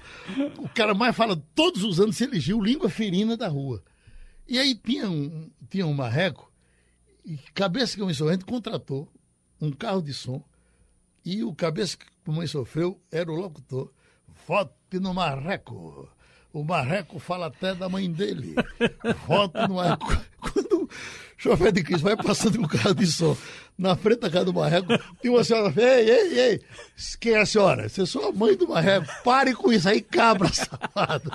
O 0.58 0.70
cara 0.70 0.94
mais 0.94 1.16
fala, 1.16 1.36
todos 1.54 1.84
os 1.84 2.00
anos 2.00 2.16
se 2.16 2.24
elegiu 2.24 2.62
língua 2.62 2.90
ferina 2.90 3.36
da 3.36 3.48
rua. 3.48 3.84
E 4.48 4.60
aí 4.60 4.76
tinha 4.76 5.10
um, 5.10 5.50
tinha 5.70 5.86
um 5.86 5.94
marreco, 5.94 6.52
e 7.26 7.38
Cabeça 7.54 7.98
que 7.98 8.04
Mãe 8.04 8.14
Sorrente 8.14 8.46
contratou 8.46 9.12
um 9.60 9.72
carro 9.72 10.02
de 10.02 10.14
som, 10.14 10.44
e 11.26 11.44
o 11.44 11.54
Cabeça 11.54 11.98
que 11.98 12.06
Mãe 12.32 12.46
Sofreu 12.46 13.02
era 13.12 13.32
o 13.32 13.36
locutor. 13.36 13.92
Vote 14.48 15.00
no 15.00 15.14
marreco. 15.14 16.08
O 16.56 16.64
marreco 16.64 17.20
fala 17.20 17.48
até 17.48 17.76
da 17.76 17.90
mãe 17.90 18.10
dele. 18.10 18.56
Vote 19.28 19.58
no 19.68 19.76
marreco. 19.76 20.08
Quando 20.40 20.84
o 20.84 20.90
chofer 21.36 21.70
de 21.74 21.84
Cristo 21.84 22.04
vai 22.06 22.16
passando 22.16 22.58
com 22.58 22.64
o 22.64 22.70
carro 22.70 22.96
de 22.96 23.06
som 23.08 23.36
na 23.78 23.94
frente 23.98 24.22
da 24.22 24.30
casa 24.30 24.46
do 24.46 24.54
marreco, 24.54 24.88
tem 25.22 25.30
uma 25.30 25.44
senhora, 25.44 25.74
ei, 25.76 26.10
ei, 26.10 26.40
ei, 26.40 26.62
quem 27.20 27.34
é 27.34 27.42
a 27.42 27.46
senhora? 27.46 27.90
Você 27.90 28.06
sou 28.06 28.30
a 28.30 28.32
mãe 28.32 28.56
do 28.56 28.70
marreco. 28.70 29.06
Pare 29.22 29.54
com 29.54 29.70
isso 29.70 29.90
aí, 29.90 30.00
cabra 30.00 30.48
safado. 30.48 31.30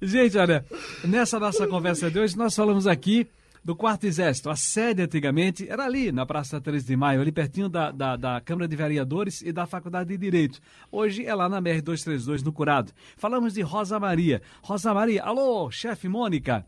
Gente, 0.00 0.38
olha, 0.38 0.64
nessa 1.02 1.40
nossa 1.40 1.66
conversa 1.66 2.08
de 2.12 2.20
hoje, 2.20 2.36
nós 2.36 2.54
falamos 2.54 2.86
aqui 2.86 3.26
do 3.64 3.76
Quarto 3.76 4.04
Exército. 4.04 4.50
A 4.50 4.56
sede 4.56 5.02
antigamente 5.02 5.68
era 5.68 5.84
ali, 5.84 6.10
na 6.10 6.24
Praça 6.24 6.60
13 6.60 6.86
de 6.86 6.96
Maio, 6.96 7.20
ali 7.20 7.32
pertinho 7.32 7.68
da, 7.68 7.90
da, 7.90 8.16
da 8.16 8.40
Câmara 8.40 8.66
de 8.66 8.76
Vereadores 8.76 9.42
e 9.42 9.52
da 9.52 9.66
Faculdade 9.66 10.08
de 10.08 10.16
Direito. 10.16 10.60
Hoje 10.90 11.24
é 11.24 11.34
lá 11.34 11.48
na 11.48 11.60
BR-232, 11.60 12.42
no 12.42 12.52
Curado. 12.52 12.92
Falamos 13.16 13.54
de 13.54 13.62
Rosa 13.62 13.98
Maria. 14.00 14.42
Rosa 14.62 14.92
Maria, 14.94 15.22
alô, 15.22 15.70
chefe 15.70 16.08
Mônica. 16.08 16.64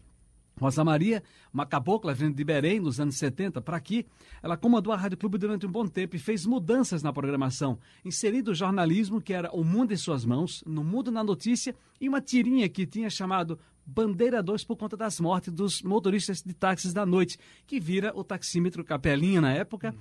Rosa 0.60 0.84
Maria, 0.84 1.22
uma 1.52 1.66
cabocla 1.66 2.14
vindo 2.14 2.36
de 2.36 2.44
Belém 2.44 2.78
nos 2.78 3.00
anos 3.00 3.16
70 3.16 3.60
para 3.62 3.76
aqui, 3.76 4.06
ela 4.42 4.56
comandou 4.56 4.92
a 4.92 4.96
Rádio 4.96 5.18
Clube 5.18 5.38
durante 5.38 5.66
um 5.66 5.70
bom 5.70 5.86
tempo 5.86 6.14
e 6.14 6.18
fez 6.18 6.46
mudanças 6.46 7.02
na 7.02 7.12
programação, 7.12 7.78
inserindo 8.04 8.50
o 8.50 8.54
jornalismo, 8.54 9.20
que 9.20 9.32
era 9.32 9.50
O 9.52 9.64
Mundo 9.64 9.92
em 9.92 9.96
Suas 9.96 10.24
Mãos, 10.24 10.62
No 10.66 10.84
Mundo 10.84 11.10
na 11.10 11.24
Notícia, 11.24 11.74
e 12.00 12.08
uma 12.08 12.20
tirinha 12.20 12.68
que 12.68 12.86
tinha 12.86 13.08
chamado 13.08 13.58
Bandeira 13.84 14.42
2 14.42 14.64
por 14.64 14.76
conta 14.76 14.96
das 14.96 15.18
mortes 15.20 15.52
dos 15.52 15.82
motoristas 15.82 16.42
de 16.42 16.54
táxis 16.54 16.92
da 16.92 17.04
noite, 17.04 17.38
que 17.66 17.80
vira 17.80 18.12
o 18.14 18.22
taxímetro 18.22 18.84
Capelinha 18.84 19.40
na 19.40 19.52
época, 19.52 19.94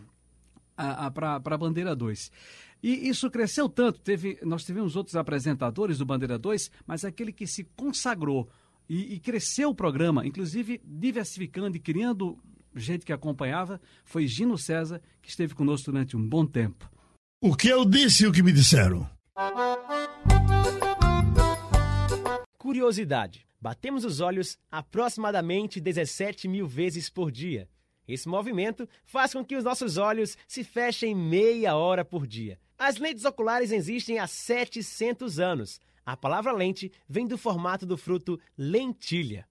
para 1.14 1.36
a 1.36 1.58
Bandeira 1.58 1.96
2. 1.96 2.32
E 2.84 3.08
isso 3.08 3.30
cresceu 3.30 3.70
tanto, 3.70 4.00
teve, 4.00 4.40
nós 4.44 4.64
tivemos 4.64 4.96
outros 4.96 5.16
apresentadores 5.16 6.00
do 6.00 6.06
Bandeira 6.06 6.38
2, 6.38 6.72
mas 6.86 7.06
aquele 7.06 7.32
que 7.32 7.46
se 7.46 7.64
consagrou 7.76 8.50
e, 8.90 9.14
e 9.14 9.20
cresceu 9.20 9.70
o 9.70 9.76
programa, 9.76 10.26
inclusive 10.26 10.82
diversificando 10.84 11.78
e 11.78 11.80
criando 11.80 12.40
gente 12.76 13.06
que 13.06 13.14
acompanhava, 13.14 13.80
foi 14.04 14.28
Gino 14.28 14.58
César, 14.58 15.02
que 15.22 15.30
esteve 15.30 15.54
conosco 15.54 15.92
durante 15.92 16.18
um 16.18 16.28
bom 16.28 16.46
tempo. 16.46 16.90
O 17.42 17.56
que 17.56 17.68
eu 17.68 17.86
disse 17.86 18.24
e 18.24 18.28
o 18.28 18.32
que 18.32 18.42
me 18.42 18.52
disseram? 18.52 19.10
Curiosidade: 22.58 23.46
batemos 23.62 24.04
os 24.04 24.20
olhos 24.20 24.58
aproximadamente 24.72 25.80
17 25.80 26.48
mil 26.48 26.68
vezes 26.68 27.10
por 27.10 27.32
dia. 27.32 27.70
Esse 28.08 28.28
movimento 28.28 28.90
faz 29.06 29.32
com 29.34 29.46
que 29.46 29.56
os 29.56 29.64
nossos 29.64 29.98
olhos 29.98 30.38
se 30.48 30.64
fechem 30.64 31.16
meia 31.16 31.76
hora 31.76 32.04
por 32.04 32.26
dia. 32.26 32.60
As 32.78 32.98
lentes 32.98 33.24
oculares 33.24 33.72
existem 33.72 34.18
há 34.18 34.26
700 34.26 35.40
anos. 35.40 35.80
A 36.04 36.18
palavra 36.18 36.52
lente 36.52 36.92
vem 37.08 37.28
do 37.28 37.38
formato 37.38 37.86
do 37.86 37.96
fruto 37.96 38.40
lentilha. 38.58 39.48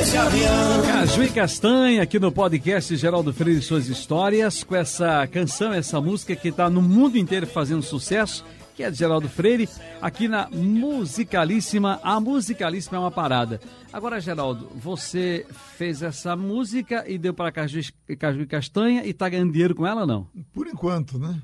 Desse 0.00 0.16
avião. 0.16 0.82
Caju 0.86 1.22
e 1.24 1.28
Castanha 1.28 2.02
aqui 2.02 2.18
no 2.18 2.32
podcast 2.32 2.96
Geraldo 2.96 3.34
Freire 3.34 3.58
e 3.60 3.62
suas 3.62 3.86
histórias 3.86 4.64
com 4.64 4.74
essa 4.74 5.26
canção, 5.26 5.74
essa 5.74 6.00
música 6.00 6.34
que 6.34 6.48
está 6.48 6.70
no 6.70 6.80
mundo 6.80 7.18
inteiro 7.18 7.46
fazendo 7.46 7.82
sucesso, 7.82 8.42
que 8.74 8.82
é 8.82 8.90
de 8.90 8.96
Geraldo 8.96 9.28
Freire, 9.28 9.68
aqui 10.00 10.26
na 10.26 10.48
Musicalíssima. 10.50 12.00
A 12.02 12.18
Musicalíssima 12.18 12.96
é 12.96 13.00
uma 13.00 13.10
parada. 13.10 13.60
Agora, 13.92 14.18
Geraldo, 14.22 14.70
você 14.74 15.44
fez 15.76 16.00
essa 16.00 16.34
música 16.34 17.04
e 17.06 17.18
deu 17.18 17.34
para 17.34 17.52
Caju, 17.52 17.80
e- 18.08 18.16
Caju 18.16 18.40
e 18.40 18.46
Castanha 18.46 19.04
e 19.04 19.12
tá 19.12 19.28
ganhando 19.28 19.52
dinheiro 19.52 19.74
com 19.74 19.86
ela 19.86 20.00
ou 20.00 20.06
não? 20.06 20.26
Por 20.54 20.66
enquanto, 20.66 21.18
né? 21.18 21.38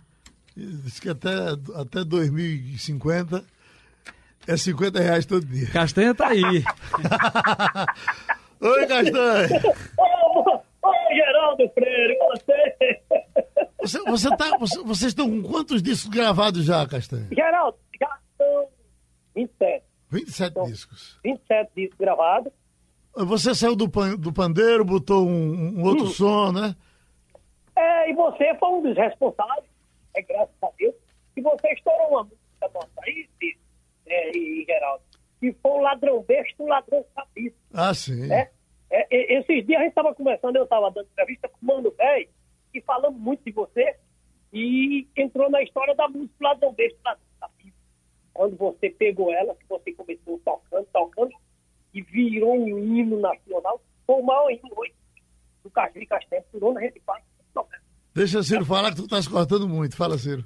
Diz 0.56 0.98
que 0.98 1.10
até, 1.10 1.30
até 1.74 2.02
2050 2.02 3.44
é 4.46 4.56
50 4.56 4.98
reais 4.98 5.26
todo 5.26 5.44
dia. 5.44 5.66
Castanha 5.66 6.14
tá 6.14 6.28
aí. 6.28 6.64
Oi, 8.60 8.86
Castanha! 8.86 9.48
Oi, 10.82 11.14
Geraldo 11.14 11.68
Freire, 11.74 12.16
você. 12.18 13.00
Você, 13.80 14.02
você 14.04 14.36
tá, 14.36 14.56
você- 14.58 14.82
vocês 14.82 15.10
estão 15.12 15.28
com 15.30 15.42
quantos 15.48 15.82
discos 15.82 16.10
gravados 16.10 16.64
já, 16.64 16.86
Castanha? 16.86 17.28
Geraldo, 17.32 17.78
já 18.00 18.18
são 18.38 18.68
27. 19.34 19.84
27 20.10 20.64
discos. 20.64 21.18
27 21.24 21.70
discos 21.76 21.98
gravados. 21.98 22.52
Você 23.14 23.54
saiu 23.54 23.74
do, 23.76 23.88
pan- 23.88 24.16
do 24.16 24.32
pandeiro, 24.32 24.84
botou 24.84 25.26
um, 25.26 25.78
um 25.78 25.84
outro 25.84 26.06
som, 26.08 26.52
né? 26.52 26.74
É, 27.74 28.10
e 28.10 28.14
você 28.14 28.54
foi 28.58 28.68
um 28.70 28.82
dos 28.82 28.96
responsáveis, 28.96 29.64
é 30.14 30.22
graças 30.22 30.54
a 30.62 30.68
Deus, 30.78 30.94
que 31.34 31.42
você 31.42 31.68
estourou 31.72 32.08
uma 32.08 32.22
música 32.24 32.70
nossa 32.74 32.88
aí, 33.06 33.28
é, 34.06 34.36
e, 34.36 34.62
e 34.62 34.64
Geraldo, 34.64 35.02
que 35.40 35.52
foi 35.62 35.70
o 35.72 35.80
ladrão 35.80 36.22
besta, 36.22 36.62
o 36.62 36.66
ladrão 36.66 37.04
sabido, 37.14 37.54
Ah, 37.72 37.92
sim. 37.94 38.26
né? 38.26 38.50
É, 38.90 39.06
e- 39.14 39.38
esses 39.38 39.66
dias 39.66 39.80
a 39.80 39.82
gente 39.82 39.90
estava 39.90 40.14
conversando, 40.14 40.56
eu 40.56 40.64
estava 40.64 40.90
dando 40.90 41.08
entrevista 41.08 41.48
com 41.48 41.58
o 41.60 41.66
Mano 41.66 41.90
Velho, 41.92 42.28
e 42.74 42.80
falando 42.82 43.18
muito 43.18 43.42
de 43.44 43.52
você, 43.52 43.96
e 44.52 45.06
entrou 45.16 45.50
na 45.50 45.62
história 45.62 45.94
da 45.94 46.08
música 46.08 46.34
Ladrão 46.40 46.72
Besta, 46.72 46.98
Ladrão 47.04 47.26
Sabido. 47.40 47.76
Quando 48.32 48.56
você 48.56 48.90
pegou 48.90 49.32
ela, 49.32 49.54
que 49.54 49.64
você 49.68 49.92
começou 49.92 50.38
tocando, 50.44 50.86
tocando, 50.92 51.32
e 51.94 52.02
virou 52.02 52.54
um 52.58 52.78
hino 52.96 53.18
nacional, 53.18 53.80
foi 54.06 54.16
o 54.16 54.22
maior 54.22 54.50
hino 54.50 54.68
hoje 54.76 54.94
do 55.64 55.70
Caju 55.70 55.98
e 55.98 56.06
Castanho, 56.06 56.42
por 56.52 56.62
onde 56.64 56.78
a 56.78 56.82
gente 56.82 57.00
passa. 57.00 57.24
Deixa 58.14 58.42
Ciro 58.42 58.64
falar 58.64 58.90
que 58.90 58.96
tu 58.96 59.08
tá 59.08 59.20
se 59.20 59.28
cortando 59.28 59.68
muito. 59.68 59.94
Fala, 59.94 60.16
Ciro. 60.16 60.42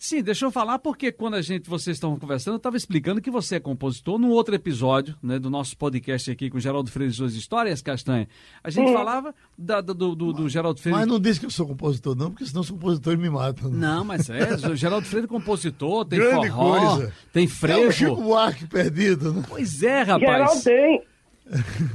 Sim, 0.00 0.22
deixa 0.22 0.44
eu 0.46 0.50
falar 0.52 0.78
porque 0.78 1.10
quando 1.10 1.34
a 1.34 1.42
gente, 1.42 1.68
vocês 1.68 1.96
estavam 1.96 2.16
conversando, 2.20 2.54
eu 2.54 2.58
estava 2.58 2.76
explicando 2.76 3.20
que 3.20 3.32
você 3.32 3.56
é 3.56 3.60
compositor 3.60 4.16
num 4.16 4.30
outro 4.30 4.54
episódio 4.54 5.16
né, 5.20 5.40
do 5.40 5.50
nosso 5.50 5.76
podcast 5.76 6.30
aqui 6.30 6.48
com 6.48 6.56
o 6.56 6.60
Geraldo 6.60 6.88
Freire 6.88 7.12
e 7.12 7.16
suas 7.16 7.34
histórias, 7.34 7.82
Castanha. 7.82 8.28
A 8.62 8.70
gente 8.70 8.92
falava 8.92 9.34
da- 9.58 9.80
do, 9.80 10.14
do, 10.14 10.32
do 10.32 10.48
Geraldo 10.48 10.80
Freire. 10.80 11.00
Mas 11.00 11.08
não 11.08 11.18
diz 11.18 11.36
que 11.36 11.46
eu 11.46 11.50
sou 11.50 11.66
compositor, 11.66 12.14
não, 12.14 12.30
porque 12.30 12.46
senão 12.46 12.60
os 12.60 12.70
compositores 12.70 13.18
me 13.18 13.28
matam. 13.28 13.70
né? 13.70 13.76
Não, 13.88 14.04
mas 14.04 14.30
é, 14.30 14.54
o 14.70 14.76
Geraldo 14.76 15.04
Freire 15.08 15.26
é 15.26 15.28
compositor, 15.28 16.04
tem 16.04 16.20
Grande 16.20 16.48
forró, 16.48 16.94
coisa. 16.94 17.12
tem 17.32 17.44
É 17.44 17.46
o 17.46 17.50
frevo. 17.50 17.92
Chico 17.92 18.16
Buarque 18.22 18.66
perdido, 18.68 19.34
né? 19.34 19.42
Pois 19.48 19.82
é, 19.82 20.04
Geraldo 20.04 20.24
rapaz. 20.26 20.62
tem. 20.62 21.02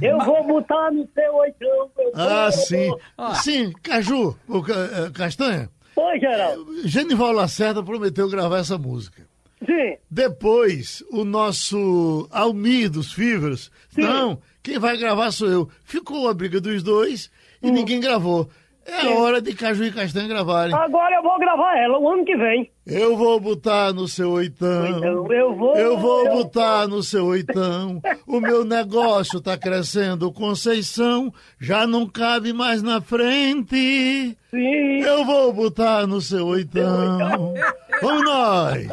Eu 0.02 0.18
vou 0.24 0.44
botar 0.46 0.90
no 0.90 1.08
seu 1.14 1.34
oitão. 1.36 1.90
Ah, 2.14 2.50
sim. 2.50 2.90
Ah. 3.16 3.34
Sim, 3.36 3.72
Caju, 3.82 4.36
o 4.48 4.62
Ca- 4.62 4.74
eh, 4.74 5.10
Castanha. 5.14 5.70
Oi, 5.96 6.18
Geraldo. 6.18 6.88
Genival 6.88 7.32
Lacerda 7.32 7.82
prometeu 7.82 8.28
gravar 8.28 8.58
essa 8.58 8.76
música. 8.76 9.26
Sim. 9.64 9.96
Depois, 10.10 11.02
o 11.10 11.24
nosso 11.24 12.28
Almir 12.30 12.90
dos 12.90 13.12
Fivers, 13.12 13.70
não, 13.96 14.40
quem 14.62 14.78
vai 14.78 14.96
gravar 14.96 15.30
sou 15.30 15.48
eu. 15.48 15.68
Ficou 15.84 16.28
a 16.28 16.34
briga 16.34 16.60
dos 16.60 16.82
dois 16.82 17.30
e 17.62 17.70
ninguém 17.70 18.00
gravou. 18.00 18.50
É 18.86 19.06
a 19.06 19.18
hora 19.18 19.40
de 19.40 19.54
Caju 19.54 19.84
e 19.84 19.92
Castanha 19.92 20.28
gravarem. 20.28 20.74
Agora 20.74 21.16
eu 21.16 21.22
vou 21.22 21.38
gravar 21.38 21.76
ela 21.78 21.98
o 21.98 22.08
ano 22.08 22.24
que 22.24 22.36
vem. 22.36 22.70
Eu 22.86 23.16
vou 23.16 23.40
botar 23.40 23.92
no 23.94 24.06
seu 24.06 24.30
oitão. 24.32 24.86
Então, 24.86 25.32
eu 25.32 25.54
vou. 25.56 25.74
Eu 25.74 25.98
vou 25.98 26.28
botar 26.28 26.86
no 26.86 27.02
seu 27.02 27.24
oitão. 27.26 28.00
O 28.26 28.40
meu 28.40 28.62
negócio 28.66 29.40
tá 29.40 29.56
crescendo, 29.56 30.30
Conceição. 30.30 31.32
Já 31.58 31.86
não 31.86 32.06
cabe 32.06 32.52
mais 32.52 32.82
na 32.82 33.00
frente. 33.00 34.36
Sim. 34.50 35.00
Eu 35.00 35.24
vou 35.24 35.52
botar 35.52 36.06
no 36.06 36.20
seu 36.20 36.46
oitão. 36.46 37.54
Vamos 38.02 38.24
nós! 38.24 38.86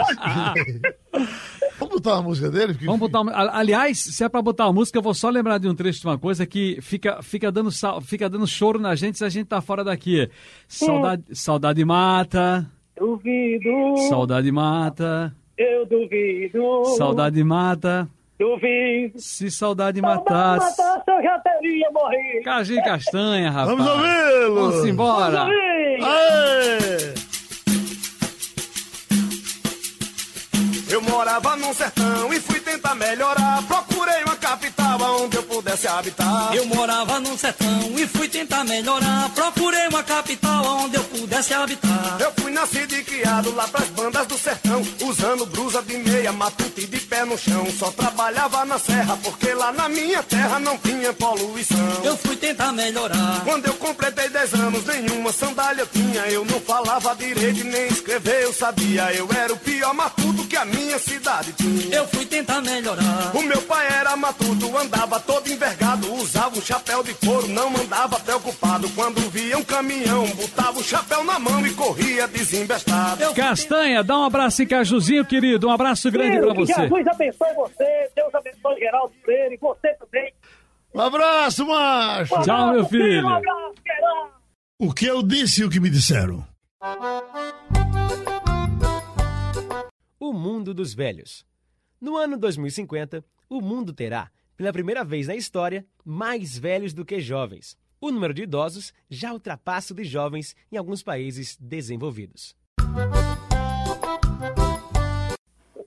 Vamos 2.01 2.03
botar 2.03 2.13
uma 2.15 2.21
música 2.23 2.49
dele? 2.49 2.73
Porque- 2.73 2.85
Vamos 2.85 2.99
botar 2.99 3.21
uma... 3.21 3.31
Aliás, 3.57 3.97
se 3.99 4.23
é 4.23 4.29
pra 4.29 4.41
botar 4.41 4.65
uma 4.67 4.73
música, 4.73 4.97
eu 4.97 5.01
vou 5.01 5.13
só 5.13 5.29
lembrar 5.29 5.57
de 5.57 5.67
um 5.67 5.75
trecho 5.75 6.01
de 6.01 6.07
uma 6.07 6.17
coisa 6.17 6.45
que 6.45 6.79
fica, 6.81 7.21
fica, 7.21 7.51
dando, 7.51 7.71
sal- 7.71 8.01
fica 8.01 8.29
dando 8.29 8.47
choro 8.47 8.79
na 8.79 8.95
gente 8.95 9.17
se 9.17 9.23
a 9.25 9.29
gente 9.29 9.47
tá 9.47 9.61
fora 9.61 9.83
daqui. 9.83 10.29
Saudade, 10.67 11.23
saudade 11.33 11.83
mata, 11.85 12.69
Duvido. 12.97 13.97
saudade 14.09 14.51
mata, 14.51 15.33
Eu 15.57 15.85
duvido. 15.85 16.85
saudade 16.97 17.43
mata. 17.43 18.07
Duvido. 18.39 19.19
Se 19.19 19.51
saudade 19.51 19.99
Saudade 19.99 20.01
matasse. 20.01 20.81
matasse, 20.81 21.03
eu 21.11 21.21
já 21.23 21.39
teria 21.39 21.89
morrido. 21.91 22.73
E 22.73 22.81
castanha, 22.83 23.51
rapaz. 23.51 23.77
Vamos 23.77 23.87
ouvi-lo! 23.87 24.55
Vamos 24.55 24.85
embora. 24.87 25.45
Sim. 25.45 26.03
Aê! 26.03 27.30
Eu 30.91 31.01
morava 31.01 31.55
num 31.55 31.73
sertão 31.73 32.33
e 32.33 32.39
fui 32.41 32.59
tentar 32.59 32.95
melhorar. 32.95 33.63
Procurei 33.65 34.25
uma 34.25 34.35
capital 34.51 34.99
onde 35.23 35.37
eu 35.37 35.43
pudesse 35.43 35.87
habitar. 35.87 36.53
Eu 36.53 36.65
morava 36.65 37.19
num 37.21 37.37
sertão 37.37 37.93
e 37.97 38.05
fui 38.05 38.27
tentar 38.27 38.65
melhorar. 38.65 39.29
Procurei 39.33 39.87
uma 39.87 40.03
capital 40.03 40.65
onde 40.83 40.97
eu 40.97 41.03
pudesse 41.05 41.53
habitar. 41.53 42.17
Eu 42.19 42.33
fui 42.33 42.51
nascido 42.51 42.93
e 42.93 43.03
criado 43.03 43.55
lá 43.55 43.65
pras 43.69 43.87
bandas 43.89 44.27
do 44.27 44.37
sertão, 44.37 44.85
usando 45.03 45.45
blusa 45.45 45.81
de 45.81 45.95
meia, 45.97 46.33
matuta 46.33 46.81
e 46.81 46.85
de 46.85 46.99
pé 46.99 47.23
no 47.23 47.37
chão. 47.37 47.65
Só 47.79 47.91
trabalhava 47.91 48.65
na 48.65 48.77
serra, 48.77 49.17
porque 49.23 49.53
lá 49.53 49.71
na 49.71 49.87
minha 49.87 50.21
terra 50.21 50.59
não 50.59 50.77
tinha 50.77 51.13
poluição. 51.13 52.01
Eu 52.03 52.17
fui 52.17 52.35
tentar 52.35 52.73
melhorar. 52.73 53.41
Quando 53.45 53.67
eu 53.67 53.73
completei 53.75 54.27
10 54.27 54.53
anos, 54.55 54.85
nenhuma 54.85 55.31
sandália 55.31 55.83
eu 55.83 55.87
tinha. 55.87 56.21
Eu 56.27 56.43
não 56.43 56.59
falava 56.59 57.15
direito 57.15 57.63
nem 57.63 57.87
escrever 57.87 58.43
eu 58.43 58.53
sabia. 58.53 59.13
Eu 59.13 59.29
era 59.31 59.53
o 59.53 59.57
pior 59.57 59.93
matuto 59.93 60.45
que 60.45 60.57
a 60.57 60.65
minha 60.65 60.99
cidade 60.99 61.53
tinha. 61.53 61.95
Eu 61.95 62.07
fui 62.09 62.25
tentar 62.25 62.59
melhorar. 62.61 63.31
O 63.33 63.41
meu 63.41 63.61
pai 63.61 63.87
era 63.87 64.15
matuto, 64.17 64.40
andava 64.81 65.19
todo 65.19 65.47
envergado, 65.47 66.13
usava 66.13 66.57
um 66.57 66.61
chapéu 66.61 67.03
de 67.03 67.13
couro, 67.13 67.47
não 67.47 67.75
andava 67.75 68.19
preocupado. 68.19 68.89
Quando 68.91 69.19
via 69.29 69.57
um 69.57 69.63
caminhão, 69.63 70.27
botava 70.35 70.79
o 70.79 70.83
chapéu 70.83 71.23
na 71.23 71.39
mão 71.39 71.65
e 71.65 71.73
corria 71.73 72.27
desembestado. 72.27 73.33
Castanha, 73.33 74.03
dá 74.03 74.17
um 74.17 74.23
abraço 74.23 74.63
em 74.63 74.67
Cajuzinho, 74.67 75.25
querido. 75.25 75.67
Um 75.67 75.71
abraço 75.71 76.11
grande 76.11 76.39
que 76.39 76.53
você. 76.53 76.73
Jesus 76.73 77.07
abençoe 77.07 77.53
você. 77.55 78.11
Deus 78.15 78.33
abençoe 78.35 78.79
Geraldo 78.79 79.13
Freire. 79.23 79.55
E 79.55 79.57
você 79.57 79.93
também. 79.93 80.33
Um 80.93 81.01
abraço, 81.01 81.65
macho! 81.65 82.35
Um 82.35 82.41
Tchau, 82.41 82.73
meu 82.73 82.85
filho. 82.85 83.25
Um 83.25 83.29
abraço, 83.29 83.75
Geraldo. 83.85 84.31
O 84.79 84.93
que 84.93 85.05
eu 85.05 85.21
disse 85.23 85.61
e 85.61 85.65
o 85.65 85.69
que 85.69 85.79
me 85.79 85.89
disseram. 85.89 86.45
O 90.19 90.33
mundo 90.33 90.73
dos 90.73 90.93
velhos. 90.93 91.45
No 91.99 92.17
ano 92.17 92.35
2050, 92.37 93.23
o 93.51 93.59
mundo 93.59 93.91
terá, 93.91 94.31
pela 94.55 94.71
primeira 94.71 95.03
vez 95.03 95.27
na 95.27 95.35
história, 95.35 95.85
mais 96.05 96.57
velhos 96.57 96.93
do 96.93 97.03
que 97.03 97.19
jovens. 97.19 97.77
O 97.99 98.09
número 98.09 98.33
de 98.33 98.43
idosos 98.43 98.93
já 99.09 99.33
ultrapassa 99.33 99.93
o 99.93 99.95
de 99.95 100.05
jovens 100.05 100.55
em 100.71 100.77
alguns 100.77 101.03
países 101.03 101.57
desenvolvidos. 101.59 102.55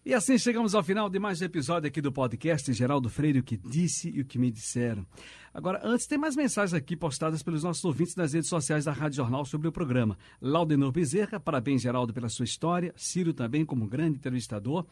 E 0.05 0.13
assim 0.13 0.37
chegamos 0.37 0.75
ao 0.75 0.83
final 0.83 1.09
de 1.09 1.19
mais 1.19 1.41
um 1.41 1.47
episódio 1.47 1.89
aqui 1.89 2.03
do 2.03 2.13
podcast 2.13 2.71
Geraldo 2.75 3.09
Freire, 3.09 3.39
o 3.39 3.43
que 3.43 3.57
disse 3.57 4.11
e 4.11 4.21
o 4.21 4.27
que 4.27 4.39
me 4.39 4.51
disseram. 4.51 5.07
Agora, 5.55 5.81
antes, 5.83 6.07
tem 6.07 6.19
mais 6.19 6.37
mensagens 6.37 6.75
aqui 6.75 6.95
postadas 6.95 7.43
pelos 7.43 7.63
nossos 7.63 7.83
ouvintes 7.83 8.15
nas 8.15 8.35
redes 8.35 8.51
sociais 8.51 8.85
da 8.85 8.93
Rádio 8.93 9.17
Jornal 9.17 9.47
sobre 9.47 9.69
o 9.69 9.73
programa. 9.73 10.19
Laudenor 10.39 10.93
Bezerra, 10.93 11.41
parabéns, 11.41 11.81
Geraldo, 11.81 12.13
pela 12.13 12.29
sua 12.29 12.45
história. 12.45 12.93
Ciro 12.95 13.33
também, 13.33 13.65
como 13.65 13.87
grande 13.87 14.19
entrevistador. 14.19 14.85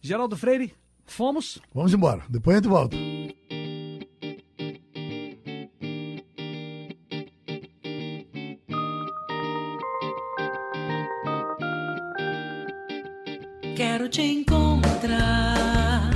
Geraldo 0.02 0.36
Freire, 0.36 0.74
fomos? 1.06 1.58
Vamos 1.74 1.94
embora, 1.94 2.22
depois 2.30 2.58
a 2.58 2.60
gente 2.60 2.68
volta. 2.68 2.98
Quero 13.78 14.10
te 14.10 14.22
encontrar, 14.22 16.12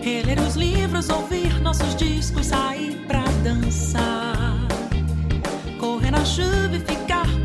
reler 0.00 0.40
os 0.42 0.54
livros, 0.54 1.08
ouvir 1.08 1.60
nossos 1.60 1.96
discos, 1.96 2.46
sair 2.46 3.04
pra 3.08 3.24
dançar, 3.42 4.60
correr 5.80 6.12
na 6.12 6.24
chuva 6.24 6.76
e 6.76 6.78
ficar 6.78 6.99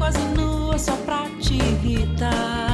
quase 0.06 0.20
nua 0.36 0.78
só 0.78 0.96
pra 0.98 1.24
te 1.40 1.56
irritar. 1.56 2.65